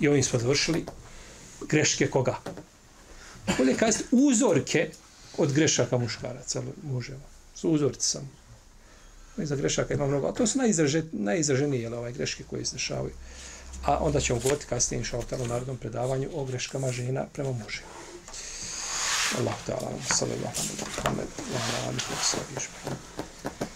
I 0.00 0.08
ovim 0.08 0.22
smo 0.22 0.38
završili 0.38 0.86
greške 1.68 2.10
koga? 2.10 2.36
Bolje 3.58 3.76
kazati 3.76 4.04
uzorke 4.10 4.90
od 5.38 5.52
grešaka 5.52 5.98
muškaraca, 5.98 6.62
muževa. 6.82 7.28
Su 7.54 7.70
uzorci 7.70 8.08
samo. 8.08 8.28
I 9.38 9.46
za 9.46 9.56
grešaka 9.56 9.94
ima 9.94 10.06
mnogo. 10.06 10.28
A 10.28 10.32
to 10.32 10.46
su 10.46 10.58
najizraže, 10.58 11.02
najizraženije 11.12 11.82
jel, 11.82 11.94
ovaj, 11.94 12.12
greške 12.12 12.44
koje 12.50 12.62
izdešavaju. 12.62 13.12
A 13.84 13.98
onda 13.98 14.20
ćemo 14.20 14.40
govoriti 14.40 14.66
kasnije 14.66 14.98
inša 14.98 15.16
Allah 15.16 15.40
u 15.40 15.46
narodnom 15.46 15.76
predavanju 15.76 16.30
o 16.34 16.44
greškama 16.44 16.92
žena 16.92 17.26
prema 17.32 17.52
mužima. 17.52 17.88
Allah 19.38 19.54
ta'ala, 19.66 19.90
sallallahu 20.14 20.54
alaihi 20.54 20.78
wa 20.78 21.02
sallam, 21.02 21.16
wa 21.16 21.60
sallam, 21.82 21.96
wa 21.96 22.22
sallam, 22.22 22.46
wa 22.54 22.60
sallam, 22.60 23.73